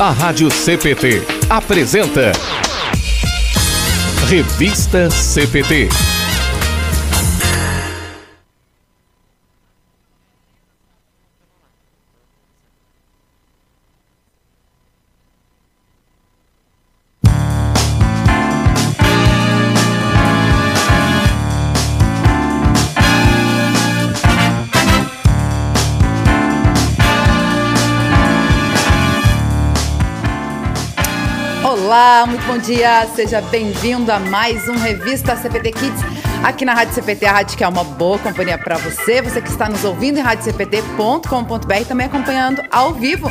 A 0.00 0.12
Rádio 0.12 0.48
CPT 0.48 1.26
apresenta 1.50 2.30
Revista 4.28 5.08
CPT. 5.10 6.07
Dia, 32.68 33.06
seja 33.16 33.40
bem-vindo 33.40 34.12
a 34.12 34.18
mais 34.18 34.68
um 34.68 34.76
Revista 34.76 35.34
CPT 35.34 35.72
Kids 35.72 36.02
aqui 36.44 36.66
na 36.66 36.74
Rádio 36.74 36.92
CPT, 36.92 37.24
a 37.24 37.32
rádio 37.32 37.56
que 37.56 37.64
é 37.64 37.68
uma 37.68 37.82
boa 37.82 38.18
companhia 38.18 38.58
para 38.58 38.76
você, 38.76 39.22
você 39.22 39.40
que 39.40 39.48
está 39.48 39.70
nos 39.70 39.84
ouvindo 39.84 40.18
em 40.18 40.20
radiocpt.com.br 40.20 41.88
também 41.88 42.06
acompanhando 42.06 42.62
ao 42.70 42.92
vivo 42.92 43.30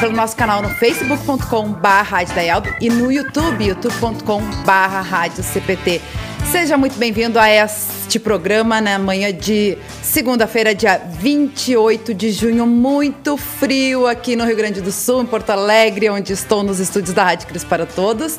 pelo 0.00 0.12
nosso 0.12 0.36
canal 0.36 0.62
no 0.62 0.68
facebook.com.br 0.68 2.76
e 2.80 2.90
no 2.90 3.12
YouTube, 3.12 3.64
youtube.com.br 3.64 5.42
CPT. 5.42 6.02
Seja 6.50 6.76
muito 6.76 6.98
bem-vindo 6.98 7.38
a 7.38 7.48
este 7.48 8.18
programa 8.18 8.80
na 8.80 8.98
manhã 8.98 9.32
de 9.32 9.78
segunda-feira, 10.02 10.74
dia 10.74 10.98
28 10.98 12.12
de 12.12 12.30
junho. 12.30 12.66
Muito 12.66 13.36
frio 13.36 14.06
aqui 14.06 14.36
no 14.36 14.44
Rio 14.44 14.56
Grande 14.56 14.80
do 14.80 14.92
Sul, 14.92 15.22
em 15.22 15.26
Porto 15.26 15.50
Alegre, 15.50 16.10
onde 16.10 16.32
estou 16.32 16.62
nos 16.62 16.80
estúdios 16.80 17.14
da 17.14 17.24
Rádio 17.24 17.48
Cris 17.48 17.64
para 17.64 17.86
Todos. 17.86 18.38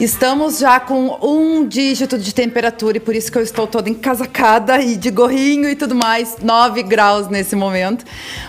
Estamos 0.00 0.58
já 0.58 0.80
com 0.80 1.18
um 1.20 1.68
dígito 1.68 2.16
de 2.16 2.34
temperatura 2.34 2.96
e 2.96 3.00
por 3.00 3.14
isso 3.14 3.30
que 3.30 3.36
eu 3.36 3.42
estou 3.42 3.66
toda 3.66 3.90
encasacada 3.90 4.80
e 4.80 4.96
de 4.96 5.10
gorrinho 5.10 5.68
e 5.68 5.76
tudo 5.76 5.94
mais, 5.94 6.38
9 6.42 6.82
graus 6.84 7.28
nesse 7.28 7.54
momento. 7.54 8.06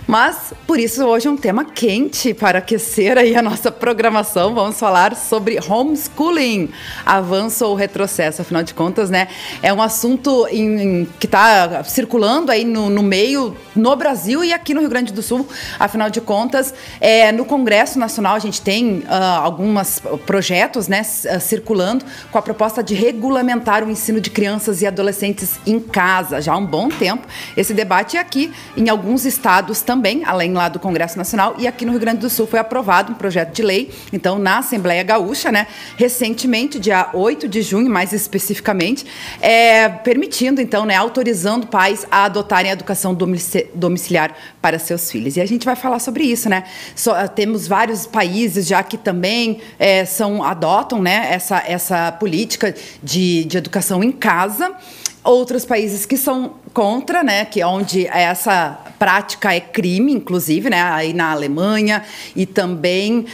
Mas 0.07 0.53
por 0.65 0.79
isso 0.79 1.03
hoje 1.05 1.27
é 1.27 1.29
um 1.29 1.35
tema 1.35 1.65
quente 1.65 2.33
para 2.33 2.59
aquecer 2.59 3.17
aí 3.17 3.35
a 3.35 3.41
nossa 3.41 3.69
programação. 3.69 4.55
Vamos 4.55 4.79
falar 4.79 5.13
sobre 5.13 5.59
homeschooling, 5.59 6.69
avanço 7.05 7.65
ou 7.65 7.75
retrocesso, 7.75 8.41
afinal 8.41 8.63
de 8.63 8.73
contas, 8.73 9.09
né? 9.09 9.27
É 9.61 9.73
um 9.73 9.81
assunto 9.81 10.47
em, 10.49 10.79
em, 10.79 11.07
que 11.19 11.25
está 11.25 11.83
circulando 11.83 12.49
aí 12.49 12.63
no, 12.63 12.89
no, 12.89 13.03
meio, 13.03 13.57
no 13.75 13.93
Brasil 13.97 14.41
e 14.41 14.53
aqui 14.53 14.73
no 14.73 14.79
Rio 14.79 14.89
Grande 14.89 15.11
do 15.11 15.21
Sul. 15.21 15.45
Afinal 15.77 16.09
de 16.09 16.21
contas, 16.21 16.73
é, 17.01 17.29
no 17.33 17.43
Congresso 17.43 17.99
Nacional 17.99 18.35
a 18.35 18.39
gente 18.39 18.61
tem 18.61 18.99
uh, 18.99 19.41
alguns 19.41 20.01
projetos, 20.25 20.87
né? 20.87 21.03
Circulando 21.41 22.05
com 22.31 22.37
a 22.37 22.41
proposta 22.41 22.83
de 22.83 22.93
regulamentar 22.93 23.83
o 23.83 23.89
ensino 23.89 24.21
de 24.21 24.29
crianças 24.29 24.81
e 24.81 24.87
adolescentes 24.87 25.59
em 25.65 25.79
casa 25.79 26.41
já 26.41 26.53
há 26.53 26.57
um 26.57 26.65
bom 26.65 26.89
tempo. 26.89 27.27
Esse 27.57 27.73
debate 27.73 28.17
é 28.17 28.19
aqui 28.19 28.51
em 28.77 28.89
alguns 28.89 29.25
estados 29.25 29.81
também, 29.81 30.23
além 30.25 30.53
lá 30.53 30.69
do 30.69 30.79
Congresso 30.79 31.17
Nacional, 31.17 31.55
e 31.57 31.67
aqui 31.67 31.85
no 31.85 31.91
Rio 31.91 31.99
Grande 31.99 32.19
do 32.19 32.29
Sul 32.29 32.47
foi 32.47 32.59
aprovado 32.59 33.11
um 33.11 33.15
projeto 33.15 33.53
de 33.53 33.61
lei, 33.61 33.91
então 34.13 34.39
na 34.39 34.59
Assembleia 34.59 35.03
Gaúcha, 35.03 35.51
né, 35.51 35.67
recentemente, 35.97 36.79
dia 36.79 37.09
8 37.13 37.47
de 37.47 37.61
junho, 37.61 37.89
mais 37.89 38.13
especificamente, 38.13 39.05
é, 39.41 39.89
permitindo 39.89 40.61
então, 40.61 40.85
né, 40.85 40.95
autorizando 40.95 41.67
pais 41.67 42.05
a 42.11 42.25
adotarem 42.25 42.71
a 42.71 42.73
educação 42.73 43.17
domiciliar 43.73 44.35
para 44.61 44.79
seus 44.79 45.11
filhos. 45.11 45.37
E 45.37 45.41
a 45.41 45.45
gente 45.45 45.65
vai 45.65 45.75
falar 45.75 45.99
sobre 45.99 46.23
isso, 46.23 46.49
né? 46.49 46.63
Só, 46.95 47.27
temos 47.27 47.67
vários 47.67 48.05
países 48.05 48.67
já 48.67 48.83
que 48.83 48.97
também 48.97 49.59
é, 49.79 50.05
são 50.05 50.43
adotam, 50.43 51.01
né, 51.01 51.30
essa, 51.31 51.63
essa 51.65 52.11
política 52.11 52.75
de, 53.01 53.45
de 53.45 53.57
educação 53.57 54.03
em 54.03 54.11
casa. 54.11 54.73
Outros 55.23 55.65
países 55.65 56.05
que 56.05 56.17
são 56.17 56.55
contra, 56.73 57.23
né, 57.23 57.45
que 57.45 57.59
é 57.61 57.67
onde 57.67 58.07
essa 58.07 58.77
prática 58.97 59.53
é 59.53 59.59
crime, 59.59 60.13
inclusive, 60.13 60.69
né, 60.69 60.81
aí 60.81 61.13
na 61.13 61.31
Alemanha 61.31 62.03
e 62.35 62.45
também 62.45 63.25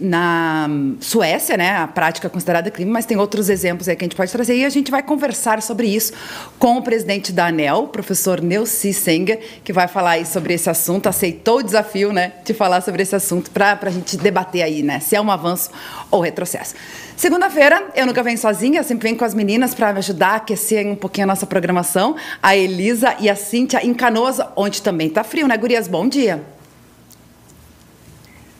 na 0.00 0.68
Suécia, 1.00 1.56
né, 1.56 1.76
a 1.76 1.86
prática 1.86 2.26
é 2.26 2.30
considerada 2.30 2.70
crime, 2.70 2.90
mas 2.90 3.04
tem 3.04 3.16
outros 3.16 3.48
exemplos 3.48 3.88
aí 3.88 3.96
que 3.96 4.04
a 4.04 4.06
gente 4.06 4.16
pode 4.16 4.32
trazer 4.32 4.56
e 4.56 4.64
a 4.64 4.68
gente 4.70 4.90
vai 4.90 5.02
conversar 5.02 5.60
sobre 5.60 5.86
isso 5.88 6.12
com 6.58 6.78
o 6.78 6.82
presidente 6.82 7.32
da 7.32 7.46
ANEL, 7.46 7.88
professor 7.88 8.40
Neuci 8.40 8.92
Senger, 8.92 9.40
que 9.62 9.72
vai 9.72 9.88
falar 9.88 10.12
aí 10.12 10.26
sobre 10.26 10.54
esse 10.54 10.70
assunto, 10.70 11.08
aceitou 11.08 11.58
o 11.58 11.62
desafio, 11.62 12.12
né, 12.12 12.32
de 12.44 12.54
falar 12.54 12.80
sobre 12.80 13.02
esse 13.02 13.14
assunto 13.14 13.50
para 13.50 13.78
a 13.80 13.90
gente 13.90 14.16
debater 14.16 14.62
aí, 14.62 14.82
né, 14.82 15.00
se 15.00 15.14
é 15.14 15.20
um 15.20 15.30
avanço 15.30 15.70
ou 16.10 16.20
retrocesso. 16.20 16.74
Segunda-feira, 17.16 17.90
eu 17.94 18.06
nunca 18.06 18.24
venho 18.24 18.36
sozinha, 18.36 18.82
sempre 18.82 19.04
venho 19.08 19.16
com 19.16 19.24
as 19.24 19.34
meninas 19.34 19.72
para 19.72 19.92
me 19.92 19.98
ajudar 19.98 20.30
a 20.30 20.34
aquecer 20.36 20.84
um 20.84 20.96
pouquinho 20.96 21.24
a 21.24 21.28
nossa 21.28 21.46
programação. 21.46 22.13
A 22.42 22.56
Elisa 22.56 23.16
e 23.20 23.28
a 23.28 23.34
Cíntia 23.34 23.84
em 23.84 23.94
Canoas, 23.94 24.40
onde 24.56 24.82
também 24.82 25.08
tá 25.08 25.24
frio, 25.24 25.46
né, 25.46 25.56
gurias? 25.56 25.88
Bom 25.88 26.08
dia. 26.08 26.42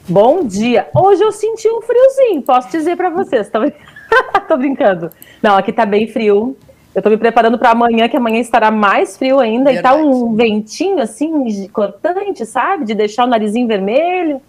Bom 0.08 0.44
dia. 0.44 0.88
Hoje 0.94 1.22
eu 1.22 1.32
senti 1.32 1.68
um 1.68 1.80
friozinho, 1.80 2.42
posso 2.42 2.70
dizer 2.70 2.96
para 2.96 3.08
vocês. 3.10 3.48
Tô... 3.48 3.60
tô 4.46 4.56
brincando. 4.56 5.10
Não, 5.42 5.56
aqui 5.56 5.72
tá 5.72 5.86
bem 5.86 6.06
frio. 6.06 6.56
Eu 6.94 7.02
tô 7.02 7.10
me 7.10 7.16
preparando 7.16 7.58
para 7.58 7.70
amanhã, 7.70 8.08
que 8.08 8.16
amanhã 8.16 8.38
estará 8.38 8.70
mais 8.70 9.16
frio 9.16 9.40
ainda. 9.40 9.72
Verdade. 9.72 9.96
E 9.96 9.98
tá 9.98 10.06
um 10.06 10.34
ventinho 10.34 11.00
assim, 11.00 11.68
cortante, 11.68 12.46
sabe? 12.46 12.84
De 12.84 12.94
deixar 12.94 13.24
o 13.24 13.26
narizinho 13.26 13.66
vermelho. 13.66 14.40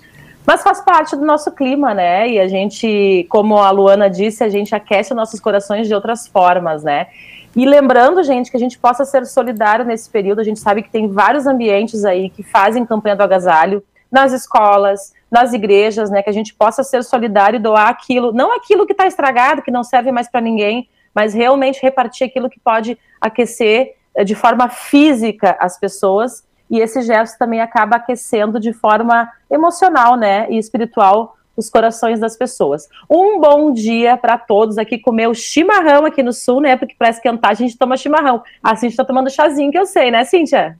Mas 0.46 0.62
faz 0.62 0.80
parte 0.80 1.16
do 1.16 1.26
nosso 1.26 1.52
clima, 1.52 1.94
né? 1.94 2.30
E 2.30 2.40
a 2.40 2.48
gente, 2.48 3.26
como 3.30 3.58
a 3.58 3.72
Luana 3.72 4.10
disse, 4.10 4.44
a 4.44 4.50
gente 4.50 4.76
aquece 4.76 5.14
nossos 5.14 5.40
corações 5.40 5.88
de 5.88 5.96
outras 5.96 6.28
formas, 6.28 6.84
né? 6.84 7.08
E 7.56 7.66
lembrando, 7.66 8.24
gente, 8.24 8.52
que 8.52 8.58
a 8.58 8.60
gente 8.60 8.78
possa 8.78 9.06
ser 9.06 9.26
solidário 9.26 9.86
nesse 9.86 10.10
período. 10.10 10.42
A 10.42 10.44
gente 10.44 10.60
sabe 10.60 10.84
que 10.84 10.90
tem 10.90 11.08
vários 11.08 11.48
ambientes 11.48 12.04
aí 12.04 12.30
que 12.30 12.44
fazem 12.44 12.86
campanha 12.86 13.16
do 13.16 13.24
agasalho, 13.24 13.84
nas 14.12 14.34
escolas, 14.34 15.14
nas 15.32 15.54
igrejas, 15.54 16.10
né? 16.10 16.22
Que 16.22 16.30
a 16.30 16.34
gente 16.34 16.54
possa 16.54 16.84
ser 16.84 17.04
solidário 17.04 17.58
e 17.58 17.62
doar 17.62 17.88
aquilo, 17.88 18.34
não 18.34 18.56
aquilo 18.56 18.86
que 18.86 18.92
está 18.92 19.08
estragado, 19.08 19.62
que 19.62 19.72
não 19.72 19.84
serve 19.84 20.12
mais 20.12 20.30
para 20.30 20.42
ninguém, 20.42 20.90
mas 21.14 21.34
realmente 21.34 21.82
repartir 21.82 22.28
aquilo 22.28 22.50
que 22.50 22.60
pode 22.60 22.98
aquecer 23.22 23.96
eh, 24.14 24.24
de 24.24 24.36
forma 24.36 24.68
física 24.68 25.58
as 25.60 25.80
pessoas 25.80 26.44
e 26.70 26.80
esse 26.80 27.02
gesto 27.02 27.38
também 27.38 27.62
acaba 27.62 27.98
aquecendo 27.98 28.60
de 28.60 28.74
forma 28.74 29.32
emocional, 29.50 30.16
né, 30.16 30.48
e 30.50 30.58
espiritual 30.58 31.38
os 31.56 31.70
corações 31.70 32.20
das 32.20 32.36
pessoas. 32.38 32.88
Um 33.10 33.40
bom 33.40 33.72
dia 33.72 34.18
para 34.18 34.38
todos 34.38 34.78
aqui 34.78 34.98
comer 34.98 35.28
o 35.28 35.34
chimarrão 35.34 36.06
aqui 36.06 36.22
no 36.22 36.34
sul, 36.34 36.62
né? 36.62 36.76
Porque 36.76 36.96
para 36.98 37.10
esquentar 37.10 37.52
a 37.52 37.56
gente 37.56 37.78
toma 37.78 37.98
chimarrão. 37.98 38.44
A 38.64 38.76
Cintia 38.76 38.90
está 38.90 39.06
tomando 39.06 39.30
chazinho, 39.30 39.72
que 39.72 39.80
eu 39.80 39.86
sei, 39.86 40.12
né, 40.12 40.24
Cíntia? 40.24 40.78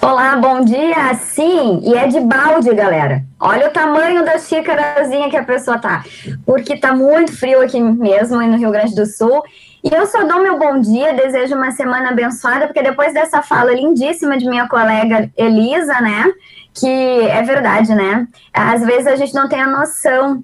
Olá, 0.00 0.36
bom 0.36 0.60
dia. 0.60 1.14
Sim, 1.14 1.80
e 1.82 1.94
é 1.94 2.06
de 2.06 2.20
balde, 2.20 2.72
galera. 2.74 3.22
Olha 3.40 3.68
o 3.68 3.70
tamanho 3.70 4.24
da 4.24 4.38
xícarazinha 4.38 5.28
que 5.28 5.36
a 5.36 5.44
pessoa 5.44 5.78
tá. 5.78 6.04
Porque 6.46 6.76
tá 6.76 6.94
muito 6.94 7.36
frio 7.36 7.60
aqui 7.60 7.80
mesmo, 7.80 8.40
no 8.40 8.56
Rio 8.56 8.70
Grande 8.70 8.94
do 8.94 9.06
Sul. 9.06 9.42
E 9.82 9.94
eu 9.94 10.06
só 10.06 10.24
dou 10.24 10.40
meu 10.40 10.58
bom 10.58 10.80
dia, 10.80 11.12
desejo 11.12 11.54
uma 11.54 11.70
semana 11.72 12.10
abençoada, 12.10 12.66
porque 12.66 12.82
depois 12.82 13.12
dessa 13.12 13.42
fala 13.42 13.74
lindíssima 13.74 14.38
de 14.38 14.48
minha 14.48 14.66
colega 14.66 15.30
Elisa, 15.36 16.00
né? 16.00 16.32
Que 16.74 16.88
é 16.88 17.42
verdade, 17.42 17.94
né? 17.94 18.26
Às 18.52 18.84
vezes 18.84 19.06
a 19.06 19.16
gente 19.16 19.34
não 19.34 19.48
tem 19.48 19.60
a 19.60 19.68
noção 19.68 20.42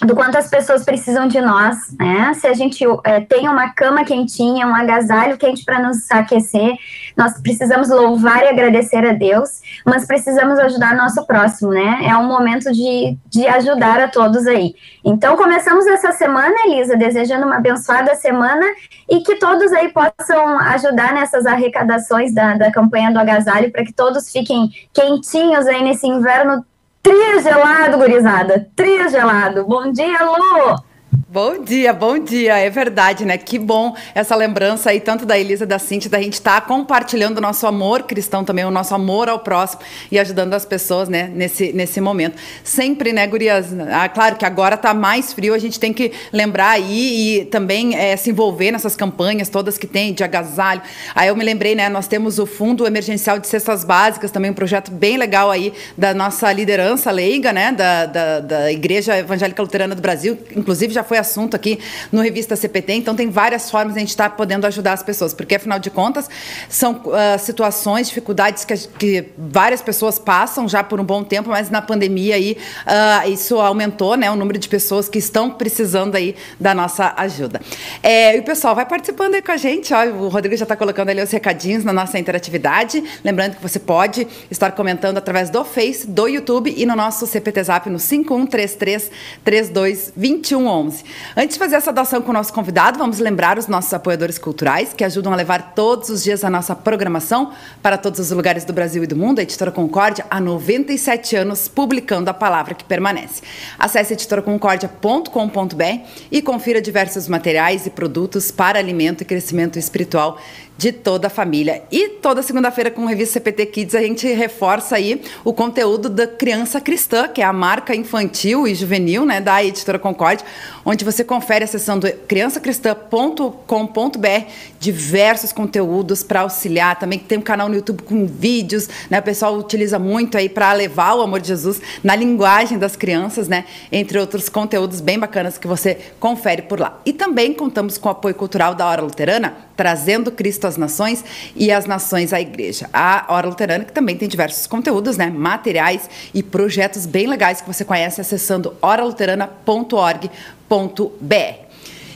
do 0.00 0.14
quanto 0.14 0.36
as 0.36 0.48
pessoas 0.48 0.84
precisam 0.84 1.28
de 1.28 1.40
nós, 1.40 1.96
né? 1.98 2.34
Se 2.34 2.46
a 2.46 2.54
gente 2.54 2.84
é, 3.04 3.20
tem 3.20 3.48
uma 3.48 3.70
cama 3.70 4.04
quentinha, 4.04 4.66
um 4.66 4.74
agasalho 4.74 5.38
quente 5.38 5.64
para 5.64 5.80
nos 5.80 6.10
aquecer, 6.10 6.76
nós 7.16 7.40
precisamos 7.40 7.88
louvar 7.88 8.42
e 8.42 8.48
agradecer 8.48 9.04
a 9.06 9.12
Deus, 9.12 9.60
mas 9.86 10.06
precisamos 10.06 10.58
ajudar 10.58 10.96
nosso 10.96 11.26
próximo, 11.26 11.70
né? 11.70 12.00
É 12.04 12.16
um 12.16 12.26
momento 12.26 12.72
de, 12.72 13.16
de 13.26 13.46
ajudar 13.46 14.00
a 14.00 14.08
todos 14.08 14.46
aí. 14.46 14.74
Então, 15.04 15.36
começamos 15.36 15.86
essa 15.86 16.12
semana, 16.12 16.54
Elisa, 16.66 16.96
desejando 16.96 17.46
uma 17.46 17.56
abençoada 17.56 18.14
semana 18.14 18.64
e 19.08 19.20
que 19.20 19.36
todos 19.36 19.72
aí 19.72 19.92
possam 19.92 20.58
ajudar 20.58 21.12
nessas 21.12 21.46
arrecadações 21.46 22.34
da, 22.34 22.54
da 22.54 22.70
campanha 22.70 23.10
do 23.10 23.18
agasalho 23.18 23.70
para 23.70 23.84
que 23.84 23.92
todos 23.92 24.30
fiquem 24.30 24.70
quentinhos 24.92 25.66
aí 25.66 25.82
nesse 25.82 26.06
inverno 26.06 26.64
Tria 27.02 27.40
gelado, 27.40 27.98
gurizada. 27.98 28.70
Tria 28.76 29.08
gelado. 29.08 29.64
Bom 29.64 29.90
dia, 29.90 30.18
Lu. 30.22 30.91
Bom 31.32 31.64
dia, 31.64 31.94
bom 31.94 32.18
dia. 32.18 32.58
É 32.58 32.68
verdade, 32.68 33.24
né? 33.24 33.38
Que 33.38 33.58
bom 33.58 33.96
essa 34.14 34.36
lembrança 34.36 34.90
aí, 34.90 35.00
tanto 35.00 35.24
da 35.24 35.38
Elisa 35.38 35.64
da 35.64 35.78
Cintia, 35.78 36.10
da 36.10 36.20
gente 36.20 36.34
estar 36.34 36.60
tá 36.60 36.66
compartilhando 36.66 37.38
o 37.38 37.40
nosso 37.40 37.66
amor 37.66 38.02
cristão 38.02 38.44
também, 38.44 38.66
o 38.66 38.70
nosso 38.70 38.94
amor 38.94 39.30
ao 39.30 39.38
próximo 39.38 39.80
e 40.10 40.18
ajudando 40.18 40.52
as 40.52 40.66
pessoas, 40.66 41.08
né, 41.08 41.30
nesse, 41.34 41.72
nesse 41.72 42.02
momento. 42.02 42.36
Sempre, 42.62 43.14
né, 43.14 43.26
gurias? 43.26 43.68
Ah, 43.90 44.10
claro 44.10 44.36
que 44.36 44.44
agora 44.44 44.76
tá 44.76 44.92
mais 44.92 45.32
frio, 45.32 45.54
a 45.54 45.58
gente 45.58 45.80
tem 45.80 45.90
que 45.90 46.12
lembrar 46.30 46.72
aí 46.72 47.38
e 47.40 47.44
também 47.46 47.96
é, 47.96 48.14
se 48.14 48.28
envolver 48.28 48.70
nessas 48.70 48.94
campanhas 48.94 49.48
todas 49.48 49.78
que 49.78 49.86
tem 49.86 50.12
de 50.12 50.22
agasalho. 50.22 50.82
Aí 51.14 51.28
eu 51.28 51.34
me 51.34 51.42
lembrei, 51.42 51.74
né, 51.74 51.88
nós 51.88 52.06
temos 52.06 52.38
o 52.38 52.44
Fundo 52.44 52.86
Emergencial 52.86 53.38
de 53.38 53.46
Cestas 53.46 53.84
Básicas, 53.84 54.30
também 54.30 54.50
um 54.50 54.54
projeto 54.54 54.90
bem 54.90 55.16
legal 55.16 55.50
aí 55.50 55.72
da 55.96 56.12
nossa 56.12 56.52
liderança 56.52 57.10
leiga, 57.10 57.54
né, 57.54 57.72
da, 57.72 58.04
da, 58.04 58.40
da 58.40 58.70
Igreja 58.70 59.16
Evangélica 59.16 59.62
Luterana 59.62 59.94
do 59.94 60.02
Brasil, 60.02 60.38
inclusive 60.54 60.92
já 60.92 61.02
foi 61.02 61.21
assunto 61.22 61.56
aqui 61.56 61.78
no 62.12 62.20
Revista 62.20 62.54
CPT, 62.54 62.92
então 62.92 63.16
tem 63.16 63.30
várias 63.30 63.70
formas 63.70 63.94
de 63.94 63.98
a 63.98 64.00
gente 64.00 64.10
estar 64.10 64.28
tá 64.28 64.36
podendo 64.36 64.66
ajudar 64.66 64.92
as 64.92 65.02
pessoas, 65.02 65.32
porque 65.32 65.54
afinal 65.54 65.78
de 65.78 65.90
contas 65.90 66.28
são 66.68 67.02
uh, 67.06 67.38
situações, 67.38 68.08
dificuldades 68.08 68.64
que, 68.64 68.76
que, 68.98 69.28
várias 69.38 69.80
pessoas 69.80 70.18
passam 70.18 70.68
já 70.68 70.84
por 70.84 71.00
um 71.00 71.04
bom 71.04 71.24
tempo, 71.24 71.48
mas 71.48 71.70
na 71.70 71.80
pandemia 71.80 72.34
aí 72.34 72.56
uh, 72.86 73.30
isso 73.30 73.58
aumentou, 73.58 74.16
né, 74.16 74.30
o 74.30 74.36
número 74.36 74.58
de 74.58 74.68
pessoas 74.68 75.08
que 75.08 75.18
estão 75.18 75.50
precisando 75.50 76.16
aí 76.16 76.36
da 76.60 76.74
nossa 76.74 77.14
ajuda. 77.16 77.60
É, 78.02 78.36
e 78.36 78.40
o 78.40 78.42
pessoal 78.42 78.74
vai 78.74 78.84
participando 78.84 79.34
aí 79.34 79.42
com 79.42 79.52
a 79.52 79.56
gente, 79.56 79.94
ó, 79.94 80.04
o 80.04 80.28
Rodrigo 80.28 80.56
já 80.56 80.64
está 80.64 80.76
colocando 80.76 81.08
ali 81.08 81.22
os 81.22 81.30
recadinhos 81.30 81.84
na 81.84 81.92
nossa 81.92 82.18
interatividade, 82.18 83.02
lembrando 83.24 83.56
que 83.56 83.62
você 83.62 83.78
pode 83.78 84.26
estar 84.50 84.72
comentando 84.72 85.18
através 85.18 85.50
do 85.50 85.64
Face, 85.64 86.06
do 86.06 86.26
YouTube 86.26 86.72
e 86.76 86.84
no 86.84 86.96
nosso 86.96 87.26
CPT 87.26 87.64
Zap 87.64 87.88
no 87.88 87.98
5133 87.98 89.10
32 89.44 90.12
2111. 90.16 91.04
Antes 91.36 91.54
de 91.54 91.58
fazer 91.58 91.76
essa 91.76 91.92
doação 91.92 92.20
com 92.20 92.30
o 92.30 92.34
nosso 92.34 92.52
convidado, 92.52 92.98
vamos 92.98 93.18
lembrar 93.18 93.58
os 93.58 93.66
nossos 93.66 93.92
apoiadores 93.94 94.38
culturais 94.38 94.92
que 94.92 95.02
ajudam 95.02 95.32
a 95.32 95.36
levar 95.36 95.72
todos 95.74 96.08
os 96.08 96.22
dias 96.22 96.44
a 96.44 96.50
nossa 96.50 96.76
programação 96.76 97.52
para 97.82 97.96
todos 97.96 98.20
os 98.20 98.30
lugares 98.30 98.64
do 98.64 98.72
Brasil 98.72 99.02
e 99.02 99.06
do 99.06 99.16
mundo. 99.16 99.38
A 99.38 99.42
Editora 99.42 99.70
Concórdia 99.70 100.26
há 100.30 100.40
97 100.40 101.36
anos 101.36 101.68
publicando 101.68 102.30
a 102.30 102.34
palavra 102.34 102.74
que 102.74 102.84
permanece. 102.84 103.42
Acesse 103.78 104.12
editoraconcordia.com.br 104.12 105.82
e 106.30 106.42
confira 106.42 106.82
diversos 106.82 107.28
materiais 107.28 107.86
e 107.86 107.90
produtos 107.90 108.50
para 108.50 108.78
alimento 108.78 109.22
e 109.22 109.24
crescimento 109.24 109.78
espiritual 109.78 110.38
de 110.76 110.92
toda 110.92 111.28
a 111.28 111.30
família. 111.30 111.82
E 111.90 112.08
toda 112.08 112.42
segunda-feira 112.42 112.90
com 112.90 113.02
o 113.02 113.06
Revista 113.06 113.34
CPT 113.34 113.66
Kids 113.66 113.94
a 113.94 114.00
gente 114.00 114.26
reforça 114.32 114.96
aí 114.96 115.22
o 115.44 115.52
conteúdo 115.52 116.08
da 116.08 116.26
Criança 116.26 116.80
Cristã, 116.80 117.28
que 117.28 117.40
é 117.40 117.44
a 117.44 117.52
marca 117.52 117.94
infantil 117.94 118.66
e 118.66 118.74
juvenil, 118.74 119.24
né, 119.24 119.40
da 119.40 119.62
Editora 119.62 119.98
Concorde, 119.98 120.44
onde 120.84 121.04
você 121.04 121.22
confere 121.22 121.64
acessando 121.64 122.10
criançacristã.com.br 122.26 124.46
diversos 124.80 125.52
conteúdos 125.52 126.24
para 126.24 126.40
auxiliar. 126.40 126.98
Também 126.98 127.18
tem 127.18 127.38
um 127.38 127.42
canal 127.42 127.68
no 127.68 127.76
YouTube 127.76 128.02
com 128.02 128.26
vídeos, 128.26 128.88
né? 129.08 129.20
O 129.20 129.22
pessoal 129.22 129.56
utiliza 129.56 129.98
muito 129.98 130.36
aí 130.36 130.48
para 130.48 130.72
levar 130.72 131.14
o 131.14 131.22
amor 131.22 131.40
de 131.40 131.48
Jesus 131.48 131.80
na 132.02 132.16
linguagem 132.16 132.78
das 132.78 132.96
crianças, 132.96 133.46
né? 133.46 133.64
Entre 133.90 134.18
outros 134.18 134.48
conteúdos 134.48 135.00
bem 135.00 135.18
bacanas 135.18 135.58
que 135.58 135.66
você 135.66 135.98
confere 136.18 136.62
por 136.62 136.80
lá. 136.80 137.00
E 137.06 137.12
também 137.12 137.54
contamos 137.54 137.96
com 137.96 138.08
o 138.08 138.12
apoio 138.12 138.34
cultural 138.34 138.74
da 138.74 138.86
Hora 138.86 139.02
Luterana, 139.02 139.54
trazendo 139.76 140.32
Cristo 140.32 140.61
às 140.64 140.76
nações 140.76 141.24
e 141.54 141.70
as 141.70 141.86
nações 141.86 142.32
à 142.32 142.40
igreja. 142.40 142.88
A 142.92 143.26
Hora 143.28 143.48
Luterana 143.48 143.84
que 143.84 143.92
também 143.92 144.16
tem 144.16 144.28
diversos 144.28 144.66
conteúdos, 144.66 145.16
né? 145.16 145.30
Materiais 145.30 146.08
e 146.32 146.42
projetos 146.42 147.06
bem 147.06 147.26
legais 147.26 147.60
que 147.60 147.66
você 147.66 147.84
conhece 147.84 148.20
acessando 148.20 148.74
oraluterana.org 148.80 150.30
www.radiocristo.br. 150.72 151.71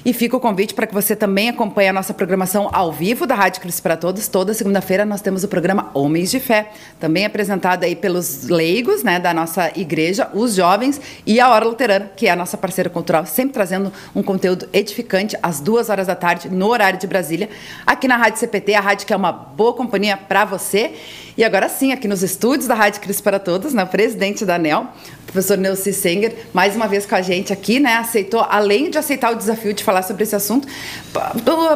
E 0.07 0.13
fica 0.13 0.37
o 0.37 0.41
convite 0.41 0.73
para 0.73 0.87
que 0.87 0.95
você 0.95 1.17
também 1.17 1.49
acompanhe 1.49 1.89
a 1.89 1.93
nossa 1.93 2.15
programação 2.15 2.71
ao 2.73 2.93
vivo 2.93 3.27
da 3.27 3.35
Rádio 3.35 3.61
Cristo 3.61 3.83
para 3.83 3.97
Todos. 3.97 4.29
Toda 4.29 4.55
segunda-feira 4.55 5.05
nós 5.05 5.21
temos 5.21 5.43
o 5.43 5.49
programa 5.49 5.91
Homens 5.95 6.31
de 6.31 6.39
Fé, 6.39 6.71
também 7.01 7.25
apresentado 7.25 7.83
aí 7.83 7.97
pelos 7.97 8.45
leigos 8.45 9.03
né, 9.03 9.19
da 9.19 9.35
nossa 9.35 9.73
igreja, 9.75 10.31
os 10.33 10.55
jovens 10.55 11.01
e 11.27 11.41
a 11.41 11.51
Hora 11.51 11.65
Luterana, 11.65 12.09
que 12.15 12.29
é 12.29 12.31
a 12.31 12.37
nossa 12.37 12.57
parceira 12.57 12.89
cultural, 12.89 13.27
sempre 13.27 13.55
trazendo 13.55 13.93
um 14.15 14.23
conteúdo 14.23 14.69
edificante 14.73 15.37
às 15.43 15.59
duas 15.59 15.91
horas 15.91 16.07
da 16.07 16.15
tarde, 16.15 16.49
no 16.51 16.69
horário 16.69 17.01
de 17.01 17.07
Brasília, 17.09 17.49
aqui 17.85 18.07
na 18.07 18.17
Rádio 18.17 18.39
CPT, 18.39 18.75
a 18.75 18.81
rádio 18.81 19.09
que 19.09 19.13
é 19.13 19.17
uma 19.17 19.33
boa 19.33 19.73
companhia 19.73 20.17
para 20.17 20.45
você. 20.45 20.93
E 21.37 21.43
agora 21.43 21.69
sim, 21.69 21.91
aqui 21.93 22.07
nos 22.07 22.23
estúdios 22.23 22.69
da 22.69 22.77
Rádio 22.77 23.01
Cristo 23.01 23.25
para 23.25 23.41
Todos, 23.41 23.75
né, 23.75 23.83
o 23.83 23.89
presidente 23.89 24.45
da 24.45 24.55
ANEL, 24.55 24.87
professor 25.27 25.59
Neuci 25.59 25.93
Senger, 25.93 26.35
mais 26.55 26.75
uma 26.77 26.87
vez 26.87 27.05
com 27.05 27.15
a 27.15 27.23
gente 27.23 27.53
aqui, 27.53 27.79
né? 27.81 27.95
Aceitou, 27.97 28.41
além 28.49 28.91
de 28.91 28.99
aceitar 28.99 29.33
o 29.33 29.35
desafio 29.35 29.75
de 29.75 29.85
falar 29.85 30.03
sobre 30.03 30.23
esse 30.23 30.35
assunto, 30.35 30.67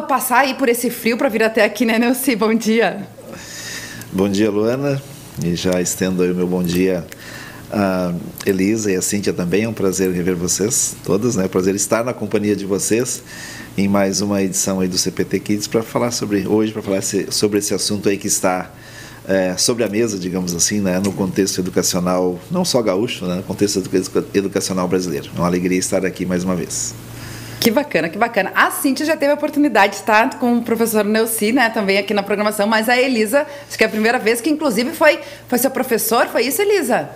passar 0.07 0.39
aí 0.39 0.53
por 0.53 0.69
esse 0.69 0.89
frio 0.89 1.17
para 1.17 1.29
vir 1.29 1.43
até 1.43 1.63
aqui, 1.63 1.85
né, 1.85 1.99
Neuci? 1.99 2.35
Bom 2.35 2.53
dia. 2.53 3.07
Bom 4.11 4.29
dia, 4.29 4.49
Luana. 4.49 5.01
E 5.43 5.55
já 5.55 5.81
estendo 5.81 6.23
aí 6.23 6.31
o 6.31 6.35
meu 6.35 6.47
bom 6.47 6.63
dia 6.63 7.05
a 7.71 8.13
Elisa 8.45 8.91
e 8.91 8.95
a 8.95 9.01
Cíntia 9.01 9.31
também. 9.31 9.63
É 9.63 9.69
um 9.69 9.73
prazer 9.73 10.11
rever 10.11 10.35
vocês 10.35 10.95
todas, 11.05 11.35
né? 11.35 11.43
É 11.43 11.45
um 11.45 11.49
prazer 11.49 11.73
estar 11.73 12.03
na 12.03 12.13
companhia 12.13 12.55
de 12.55 12.65
vocês 12.65 13.23
em 13.77 13.87
mais 13.87 14.19
uma 14.19 14.41
edição 14.43 14.81
aí 14.81 14.87
do 14.87 14.97
CPT 14.97 15.39
Kids 15.39 15.67
para 15.67 15.81
falar 15.81 16.11
sobre 16.11 16.45
hoje, 16.45 16.73
para 16.73 16.81
falar 16.81 17.01
sobre 17.01 17.59
esse 17.59 17.73
assunto 17.73 18.09
aí 18.09 18.17
que 18.17 18.27
está 18.27 18.69
é, 19.31 19.55
sobre 19.55 19.85
a 19.85 19.87
mesa, 19.87 20.19
digamos 20.19 20.53
assim, 20.53 20.81
né, 20.81 20.99
no 20.99 21.13
contexto 21.13 21.59
educacional, 21.59 22.37
não 22.51 22.65
só 22.65 22.81
gaúcho, 22.81 23.25
né, 23.25 23.35
no 23.35 23.43
contexto 23.43 23.81
educacional 24.33 24.89
brasileiro. 24.89 25.29
É 25.33 25.39
uma 25.39 25.47
alegria 25.47 25.79
estar 25.79 26.05
aqui 26.05 26.25
mais 26.25 26.43
uma 26.43 26.53
vez. 26.53 26.93
Que 27.61 27.71
bacana, 27.71 28.09
que 28.09 28.17
bacana. 28.17 28.51
A 28.53 28.71
Cintia 28.71 29.05
já 29.05 29.15
teve 29.15 29.31
a 29.31 29.35
oportunidade 29.35 29.93
de 29.93 29.99
estar 29.99 30.37
com 30.37 30.57
o 30.57 30.61
professor 30.63 31.05
Neuci, 31.05 31.53
né, 31.53 31.69
também 31.69 31.97
aqui 31.97 32.13
na 32.13 32.23
programação, 32.23 32.67
mas 32.67 32.89
a 32.89 32.99
Elisa, 32.99 33.47
acho 33.67 33.77
que 33.77 33.83
é 33.85 33.87
a 33.87 33.89
primeira 33.89 34.19
vez 34.19 34.41
que 34.41 34.49
inclusive 34.49 34.91
foi, 34.91 35.19
foi 35.47 35.57
seu 35.57 35.71
professor, 35.71 36.27
foi 36.27 36.43
isso, 36.43 36.61
Elisa? 36.61 37.09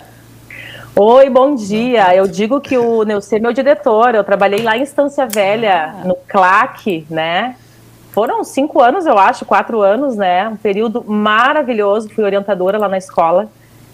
Oi, 0.97 1.29
bom 1.29 1.53
dia. 1.53 2.15
Eu 2.15 2.25
digo 2.25 2.61
que 2.61 2.77
o 2.77 3.03
Neuci 3.03 3.35
é 3.35 3.39
meu 3.39 3.51
diretor. 3.51 4.15
Eu 4.15 4.23
trabalhei 4.23 4.61
lá 4.61 4.77
em 4.77 4.81
Estância 4.81 5.27
Velha, 5.27 5.93
no 6.05 6.15
CLAC, 6.15 7.05
né? 7.09 7.57
Foram 8.15 8.45
cinco 8.45 8.81
anos, 8.81 9.05
eu 9.05 9.19
acho, 9.19 9.43
quatro 9.43 9.81
anos, 9.81 10.15
né? 10.15 10.47
Um 10.47 10.55
período 10.55 11.03
maravilhoso. 11.05 12.07
Fui 12.07 12.23
orientadora 12.23 12.77
lá 12.77 12.87
na 12.87 12.97
escola. 12.97 13.49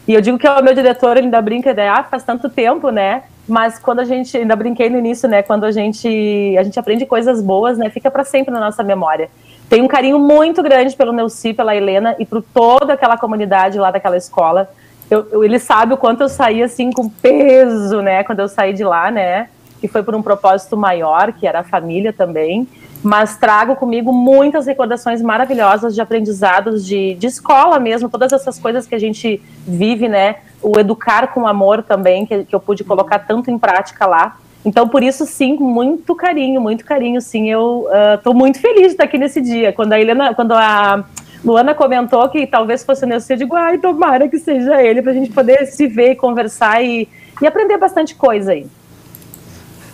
E 0.08 0.14
eu 0.14 0.22
digo 0.22 0.38
que 0.38 0.46
é 0.46 0.52
o 0.52 0.64
meu 0.64 0.76
diretor, 0.76 1.18
ele 1.18 1.26
ainda 1.26 1.42
brinca, 1.42 1.74
né? 1.74 1.90
Ah, 1.90 2.04
faz 2.04 2.24
tanto 2.24 2.48
tempo, 2.48 2.92
né? 2.92 3.24
Mas 3.48 3.80
quando 3.80 4.00
a 4.00 4.06
gente, 4.06 4.38
ainda 4.38 4.56
brinquei 4.56 4.92
no 4.92 5.00
início, 5.00 5.28
né? 5.28 5.42
Quando 5.42 5.64
a 5.64 5.72
gente, 5.72 6.08
a 6.56 6.62
gente 6.62 6.80
aprende 6.80 7.04
coisas 7.08 7.42
boas, 7.42 7.80
né? 7.80 7.90
Fica 7.90 8.12
para 8.12 8.24
sempre 8.24 8.54
na 8.54 8.60
nossa 8.60 8.84
memória. 8.84 9.28
Tenho 9.68 9.86
um 9.86 9.88
carinho 9.88 10.20
muito 10.20 10.62
grande 10.62 10.96
pelo 10.96 11.12
Neuci, 11.12 11.52
pela 11.52 11.76
Helena 11.76 12.16
e 12.20 12.26
por 12.26 12.44
toda 12.44 12.94
aquela 12.94 13.18
comunidade 13.18 13.80
lá 13.80 13.90
daquela 13.90 14.18
escola. 14.18 14.70
Eu, 15.10 15.28
eu, 15.32 15.44
ele 15.44 15.58
sabe 15.58 15.96
o 15.96 15.98
quanto 15.98 16.22
eu 16.22 16.30
saí 16.30 16.62
assim 16.62 16.92
com 16.92 17.10
peso, 17.10 18.04
né? 18.04 18.24
Quando 18.24 18.42
eu 18.42 18.48
saí 18.48 18.72
de 18.72 18.84
lá, 18.84 19.10
né? 19.10 19.50
Que 19.80 19.88
foi 19.88 20.04
por 20.04 20.14
um 20.14 20.22
propósito 20.22 20.78
maior, 20.78 21.34
que 21.34 21.48
era 21.48 21.62
a 21.62 21.64
família 21.64 22.14
também 22.14 22.68
mas 23.04 23.38
trago 23.38 23.76
comigo 23.76 24.14
muitas 24.14 24.68
recordações 24.68 25.22
maravilhosas 25.22 25.96
de 25.96 26.02
aprendizados 26.02 26.86
de, 26.86 27.16
de 27.16 27.28
escola 27.28 27.80
mesmo, 27.80 28.10
todas 28.10 28.32
essas 28.32 28.60
coisas 28.60 28.86
que 28.86 28.94
a 28.94 29.00
gente 29.00 29.42
vive, 29.66 30.08
né? 30.08 30.38
O 30.62 30.80
educar 30.80 31.28
com 31.34 31.48
amor 31.48 31.82
também, 31.82 32.26
que, 32.26 32.44
que 32.44 32.54
eu 32.54 32.60
pude 32.60 32.84
colocar 32.84 33.20
tanto 33.20 33.50
em 33.50 33.58
prática 33.58 34.06
lá. 34.06 34.38
Então, 34.64 34.88
por 34.88 35.02
isso, 35.02 35.26
sim, 35.26 35.58
muito 35.58 36.14
carinho, 36.14 36.62
muito 36.62 36.86
carinho, 36.86 37.20
sim. 37.20 37.50
Eu 37.50 37.88
estou 38.16 38.34
uh, 38.34 38.38
muito 38.38 38.60
feliz 38.60 38.88
de 38.88 38.88
estar 38.90 39.06
aqui 39.06 39.18
nesse 39.18 39.42
dia. 39.42 39.74
Quando 39.74 39.94
a 39.94 40.00
Helena, 40.00 40.36
quando 40.36 40.54
a 40.54 41.04
Luana 41.44 41.74
comentou 41.74 42.30
que 42.30 42.46
talvez 42.46 42.84
fosse 42.84 43.04
o 43.04 43.08
Nelson, 43.08 43.34
eu 43.34 43.38
digo, 43.38 43.56
ai, 43.56 43.80
tomara 43.80 44.30
que 44.30 44.38
seja 44.38 44.84
ele, 44.84 45.02
para 45.02 45.12
a 45.12 45.16
gente 45.16 45.32
poder 45.32 45.66
se 45.66 45.88
ver, 45.88 46.16
conversar 46.16 46.84
e, 46.84 47.10
e 47.42 47.48
aprender 47.48 47.78
bastante 47.78 48.14
coisa 48.14 48.52
aí 48.52 48.68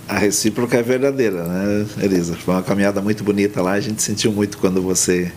a 0.08 0.18
recíproca 0.18 0.78
é 0.78 0.82
verdadeira, 0.82 1.44
né, 1.44 1.86
Elisa? 2.02 2.36
Foi 2.36 2.54
uma 2.54 2.64
caminhada 2.64 3.02
muito 3.02 3.24
bonita 3.24 3.62
lá, 3.62 3.74
a 3.74 3.80
gente 3.80 4.02
sentiu 4.02 4.32
muito 4.32 4.58
quando 4.58 4.82
você. 4.82 5.32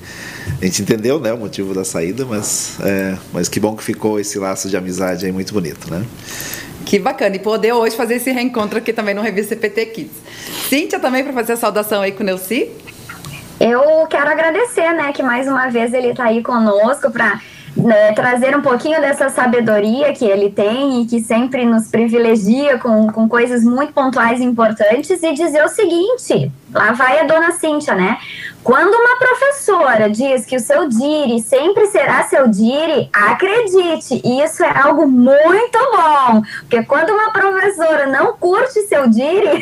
A 0.60 0.64
gente 0.64 0.82
entendeu 0.82 1.18
né, 1.18 1.32
o 1.32 1.38
motivo 1.38 1.74
da 1.74 1.84
saída, 1.84 2.24
mas, 2.24 2.78
é, 2.80 3.16
mas 3.32 3.48
que 3.48 3.58
bom 3.58 3.74
que 3.74 3.82
ficou 3.82 4.20
esse 4.20 4.38
laço 4.38 4.68
de 4.68 4.76
amizade 4.76 5.26
aí 5.26 5.32
muito 5.32 5.52
bonito, 5.52 5.90
né? 5.90 6.04
Que 6.84 6.98
bacana. 6.98 7.36
E 7.36 7.38
poder 7.38 7.72
hoje 7.72 7.96
fazer 7.96 8.14
esse 8.14 8.30
reencontro 8.30 8.78
aqui 8.78 8.92
também 8.92 9.14
no 9.14 9.22
Revista 9.22 9.54
CPT 9.54 9.86
Kids. 9.86 10.16
Cíntia 10.68 11.00
também 11.00 11.24
para 11.24 11.32
fazer 11.32 11.54
a 11.54 11.56
saudação 11.56 12.00
aí 12.02 12.12
com 12.12 12.22
o 12.22 12.26
Neuci. 12.26 12.70
Eu 13.58 14.06
quero 14.08 14.30
agradecer, 14.30 14.92
né, 14.94 15.12
que 15.12 15.22
mais 15.22 15.46
uma 15.46 15.68
vez 15.68 15.92
ele 15.92 16.08
está 16.08 16.24
aí 16.24 16.42
conosco 16.42 17.10
para 17.10 17.40
né, 17.82 18.12
trazer 18.12 18.56
um 18.56 18.62
pouquinho 18.62 19.00
dessa 19.00 19.28
sabedoria 19.28 20.12
que 20.12 20.24
ele 20.24 20.50
tem 20.50 21.02
e 21.02 21.06
que 21.06 21.20
sempre 21.20 21.64
nos 21.64 21.88
privilegia 21.88 22.78
com, 22.78 23.08
com 23.08 23.28
coisas 23.28 23.64
muito 23.64 23.92
pontuais 23.92 24.40
e 24.40 24.44
importantes 24.44 25.22
e 25.22 25.32
dizer 25.32 25.64
o 25.64 25.68
seguinte: 25.68 26.50
lá 26.72 26.92
vai 26.92 27.20
a 27.20 27.24
dona 27.24 27.52
Cíntia, 27.52 27.94
né? 27.94 28.18
Quando 28.62 28.94
uma 28.94 29.16
professora 29.16 30.10
diz 30.10 30.44
que 30.44 30.56
o 30.56 30.60
seu 30.60 30.88
DIRI 30.88 31.40
sempre 31.40 31.86
será 31.86 32.24
seu 32.24 32.46
DIRI, 32.46 33.08
acredite, 33.12 34.20
isso 34.24 34.62
é 34.62 34.78
algo 34.78 35.06
muito 35.06 35.78
bom. 35.78 36.42
Porque 36.60 36.82
quando 36.84 37.10
uma 37.10 37.32
professora 37.32 38.06
não 38.06 38.34
curte 38.34 38.80
seu 38.82 39.08
DIRI, 39.08 39.60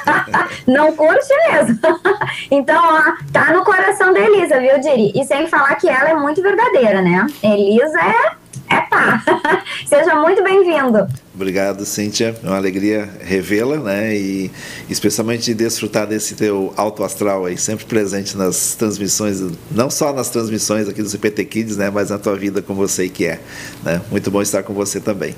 não 0.66 0.92
curte 0.92 1.28
mesmo. 1.50 1.78
então, 2.50 2.82
ó, 2.82 3.32
tá 3.32 3.52
no 3.52 3.64
coração 3.64 4.12
da 4.12 4.20
Elisa, 4.20 4.58
viu, 4.58 4.80
Diri? 4.80 5.12
E 5.14 5.24
sem 5.24 5.46
falar 5.46 5.74
que 5.76 5.88
ela 5.88 6.10
é 6.10 6.14
muito 6.14 6.42
verdadeira, 6.42 7.02
né? 7.02 7.26
Elisa 7.42 8.00
é 8.00 8.41
pá. 8.68 9.22
Seja 9.86 10.14
muito 10.16 10.42
bem-vindo. 10.42 11.06
Obrigado, 11.34 11.84
Cíntia. 11.84 12.34
É 12.42 12.46
uma 12.46 12.56
alegria 12.56 13.08
revê-la, 13.20 13.76
né? 13.76 14.16
E 14.16 14.50
especialmente 14.88 15.44
de 15.44 15.54
desfrutar 15.54 16.06
desse 16.06 16.34
teu 16.34 16.72
alto 16.76 17.02
astral 17.04 17.46
aí, 17.46 17.56
sempre 17.56 17.84
presente 17.84 18.36
nas 18.36 18.74
transmissões, 18.74 19.42
não 19.70 19.90
só 19.90 20.12
nas 20.12 20.30
transmissões 20.30 20.88
aqui 20.88 21.02
do 21.02 21.08
CPT 21.08 21.44
Kids, 21.44 21.76
né? 21.76 21.90
Mas 21.90 22.10
na 22.10 22.18
tua 22.18 22.36
vida 22.36 22.62
com 22.62 22.74
você 22.74 23.08
que 23.08 23.26
é. 23.26 23.40
Né? 23.82 24.00
Muito 24.10 24.30
bom 24.30 24.42
estar 24.42 24.62
com 24.62 24.72
você 24.72 25.00
também. 25.00 25.34